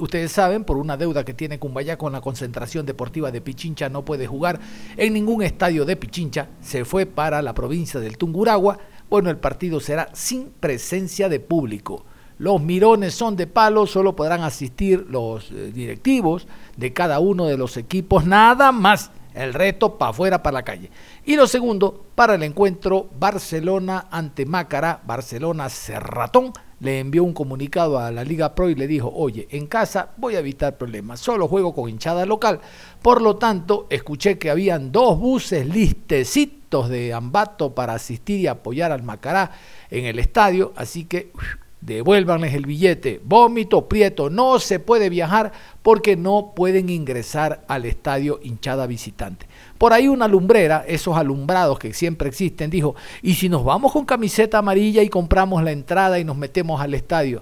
ustedes 0.00 0.32
saben, 0.32 0.64
por 0.64 0.76
una 0.76 0.96
deuda 0.96 1.24
que 1.24 1.34
tiene 1.34 1.58
Cumbayá 1.58 1.96
con 1.96 2.12
la 2.12 2.20
concentración 2.20 2.86
deportiva 2.86 3.30
de 3.30 3.40
Pichincha, 3.40 3.88
no 3.88 4.04
puede 4.04 4.26
jugar 4.26 4.60
en 4.96 5.12
ningún 5.12 5.42
estadio 5.42 5.84
de 5.84 5.96
Pichincha, 5.96 6.48
se 6.60 6.84
fue 6.84 7.06
para 7.06 7.42
la 7.42 7.54
provincia 7.54 8.00
del 8.00 8.18
Tunguragua. 8.18 8.78
Bueno, 9.08 9.30
el 9.30 9.36
partido 9.36 9.80
será 9.80 10.08
sin 10.12 10.50
presencia 10.50 11.28
de 11.28 11.40
público. 11.40 12.04
Los 12.38 12.62
mirones 12.62 13.14
son 13.14 13.36
de 13.36 13.46
palo, 13.46 13.86
solo 13.86 14.16
podrán 14.16 14.42
asistir 14.42 15.06
los 15.10 15.50
eh, 15.50 15.72
directivos 15.74 16.48
de 16.76 16.92
cada 16.94 17.20
uno 17.20 17.44
de 17.44 17.58
los 17.58 17.76
equipos, 17.76 18.24
nada 18.24 18.72
más. 18.72 19.10
El 19.34 19.52
reto 19.52 19.98
para 19.98 20.10
afuera, 20.10 20.42
para 20.42 20.54
la 20.54 20.62
calle. 20.62 20.90
Y 21.24 21.36
lo 21.36 21.46
segundo, 21.46 22.06
para 22.14 22.34
el 22.34 22.42
encuentro 22.42 23.10
Barcelona 23.18 24.08
ante 24.10 24.46
Mácara, 24.46 25.02
Barcelona 25.06 25.68
Cerratón, 25.68 26.52
le 26.80 26.98
envió 26.98 27.22
un 27.22 27.32
comunicado 27.32 27.98
a 27.98 28.10
la 28.10 28.24
Liga 28.24 28.54
Pro 28.54 28.68
y 28.68 28.74
le 28.74 28.86
dijo, 28.86 29.12
oye, 29.14 29.46
en 29.50 29.66
casa 29.66 30.10
voy 30.16 30.34
a 30.34 30.40
evitar 30.40 30.76
problemas, 30.78 31.20
solo 31.20 31.46
juego 31.46 31.74
con 31.74 31.88
hinchada 31.88 32.26
local. 32.26 32.60
Por 33.02 33.22
lo 33.22 33.36
tanto, 33.36 33.86
escuché 33.90 34.38
que 34.38 34.50
habían 34.50 34.90
dos 34.90 35.18
buses 35.18 35.66
listecitos 35.66 36.88
de 36.88 37.12
Ambato 37.12 37.74
para 37.74 37.94
asistir 37.94 38.40
y 38.40 38.46
apoyar 38.46 38.92
al 38.92 39.02
Macará 39.02 39.52
en 39.90 40.06
el 40.06 40.18
estadio, 40.18 40.72
así 40.76 41.04
que 41.04 41.32
devuélvanles 41.80 42.54
el 42.54 42.66
billete. 42.66 43.20
Vómito, 43.24 43.88
prieto, 43.88 44.30
no 44.30 44.58
se 44.58 44.80
puede 44.80 45.08
viajar 45.10 45.52
porque 45.82 46.16
no 46.16 46.52
pueden 46.54 46.88
ingresar 46.88 47.64
al 47.68 47.84
estadio 47.84 48.40
hinchada 48.42 48.86
visitante. 48.86 49.46
Por 49.80 49.94
ahí 49.94 50.08
una 50.08 50.28
lumbrera, 50.28 50.84
esos 50.86 51.16
alumbrados 51.16 51.78
que 51.78 51.94
siempre 51.94 52.28
existen, 52.28 52.68
dijo, 52.68 52.96
¿y 53.22 53.32
si 53.32 53.48
nos 53.48 53.64
vamos 53.64 53.92
con 53.92 54.04
camiseta 54.04 54.58
amarilla 54.58 55.02
y 55.02 55.08
compramos 55.08 55.62
la 55.62 55.70
entrada 55.70 56.18
y 56.18 56.24
nos 56.24 56.36
metemos 56.36 56.82
al 56.82 56.92
estadio? 56.92 57.40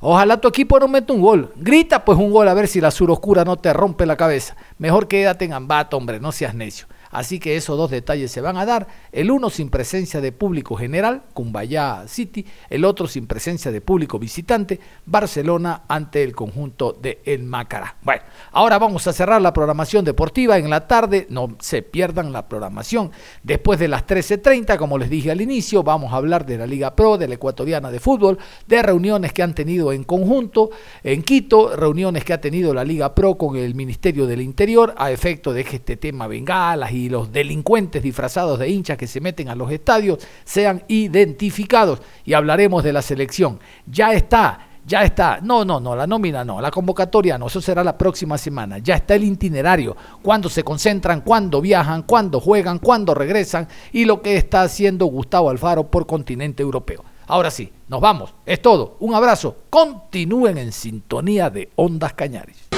Ojalá 0.00 0.40
tu 0.40 0.48
equipo 0.48 0.80
no 0.80 0.88
mete 0.88 1.12
un 1.12 1.20
gol. 1.20 1.52
Grita 1.56 2.02
pues 2.02 2.18
un 2.18 2.30
gol 2.30 2.48
a 2.48 2.54
ver 2.54 2.68
si 2.68 2.80
la 2.80 2.90
sur 2.90 3.10
oscura 3.10 3.44
no 3.44 3.58
te 3.58 3.70
rompe 3.74 4.06
la 4.06 4.16
cabeza. 4.16 4.56
Mejor 4.78 5.08
quédate 5.08 5.44
en 5.44 5.52
Ambato, 5.52 5.98
hombre, 5.98 6.20
no 6.20 6.32
seas 6.32 6.54
necio. 6.54 6.86
Así 7.14 7.38
que 7.38 7.56
esos 7.56 7.78
dos 7.78 7.92
detalles 7.92 8.32
se 8.32 8.40
van 8.40 8.56
a 8.56 8.66
dar. 8.66 8.88
El 9.12 9.30
uno 9.30 9.48
sin 9.48 9.70
presencia 9.70 10.20
de 10.20 10.32
público 10.32 10.74
general, 10.74 11.22
Cumbayá 11.32 12.08
City. 12.08 12.44
El 12.68 12.84
otro 12.84 13.06
sin 13.06 13.28
presencia 13.28 13.70
de 13.70 13.80
público 13.80 14.18
visitante, 14.18 14.80
Barcelona 15.06 15.82
ante 15.86 16.24
el 16.24 16.34
conjunto 16.34 16.92
de 16.92 17.22
El 17.24 17.44
Macará. 17.44 17.96
Bueno, 18.02 18.22
ahora 18.50 18.80
vamos 18.80 19.06
a 19.06 19.12
cerrar 19.12 19.40
la 19.40 19.52
programación 19.52 20.04
deportiva 20.04 20.58
en 20.58 20.68
la 20.68 20.88
tarde. 20.88 21.28
No 21.30 21.56
se 21.60 21.82
pierdan 21.82 22.32
la 22.32 22.48
programación. 22.48 23.12
Después 23.44 23.78
de 23.78 23.86
las 23.86 24.04
13.30, 24.06 24.76
como 24.76 24.98
les 24.98 25.08
dije 25.08 25.30
al 25.30 25.40
inicio, 25.40 25.84
vamos 25.84 26.12
a 26.12 26.16
hablar 26.16 26.44
de 26.44 26.58
la 26.58 26.66
Liga 26.66 26.96
Pro, 26.96 27.16
de 27.16 27.28
la 27.28 27.34
Ecuatoriana 27.34 27.92
de 27.92 28.00
Fútbol, 28.00 28.38
de 28.66 28.82
reuniones 28.82 29.32
que 29.32 29.44
han 29.44 29.54
tenido 29.54 29.92
en 29.92 30.02
conjunto 30.02 30.70
en 31.04 31.22
Quito, 31.22 31.76
reuniones 31.76 32.24
que 32.24 32.32
ha 32.32 32.40
tenido 32.40 32.74
la 32.74 32.82
Liga 32.82 33.14
Pro 33.14 33.36
con 33.36 33.56
el 33.56 33.76
Ministerio 33.76 34.26
del 34.26 34.40
Interior 34.40 34.94
a 34.96 35.12
efecto 35.12 35.52
de 35.52 35.64
que 35.64 35.76
este 35.76 35.96
tema 35.96 36.26
bengalas 36.26 36.90
y 36.90 37.03
y 37.04 37.08
los 37.10 37.30
delincuentes 37.30 38.02
disfrazados 38.02 38.58
de 38.58 38.68
hinchas 38.70 38.96
que 38.96 39.06
se 39.06 39.20
meten 39.20 39.48
a 39.48 39.54
los 39.54 39.70
estadios 39.70 40.18
sean 40.44 40.82
identificados. 40.88 42.00
Y 42.24 42.32
hablaremos 42.32 42.82
de 42.82 42.92
la 42.94 43.02
selección. 43.02 43.60
Ya 43.86 44.12
está 44.14 44.68
ya 44.86 45.02
está, 45.02 45.40
no, 45.40 45.64
no, 45.64 45.80
no, 45.80 45.96
la 45.96 46.06
nómina 46.06 46.44
no, 46.44 46.60
la 46.60 46.70
convocatoria 46.70 47.38
no, 47.38 47.46
eso 47.46 47.60
será 47.60 47.82
la 47.82 47.96
próxima 47.96 48.36
semana. 48.36 48.78
Ya 48.78 48.96
está 48.96 49.14
el 49.14 49.24
itinerario, 49.24 49.96
cuándo 50.22 50.50
se 50.50 50.62
concentran, 50.62 51.22
cuándo 51.22 51.62
viajan, 51.62 52.02
cuándo 52.02 52.38
juegan, 52.38 52.78
cuándo 52.78 53.14
regresan 53.14 53.66
y 53.92 54.04
lo 54.04 54.20
que 54.20 54.36
está 54.36 54.62
haciendo 54.62 55.06
Gustavo 55.06 55.48
Alfaro 55.48 55.90
por 55.90 56.06
continente 56.06 56.62
europeo. 56.62 57.02
Ahora 57.26 57.50
sí, 57.50 57.72
nos 57.88 58.02
vamos, 58.02 58.34
es 58.44 58.60
todo, 58.60 58.96
un 59.00 59.14
abrazo, 59.14 59.56
continúen 59.70 60.58
en 60.58 60.72
sintonía 60.72 61.48
de 61.48 61.70
Ondas 61.76 62.12
Cañares. 62.12 62.68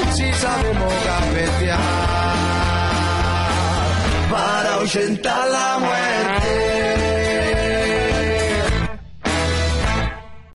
Para 4.87 5.47
la 5.47 5.78
muerte. 5.80 6.66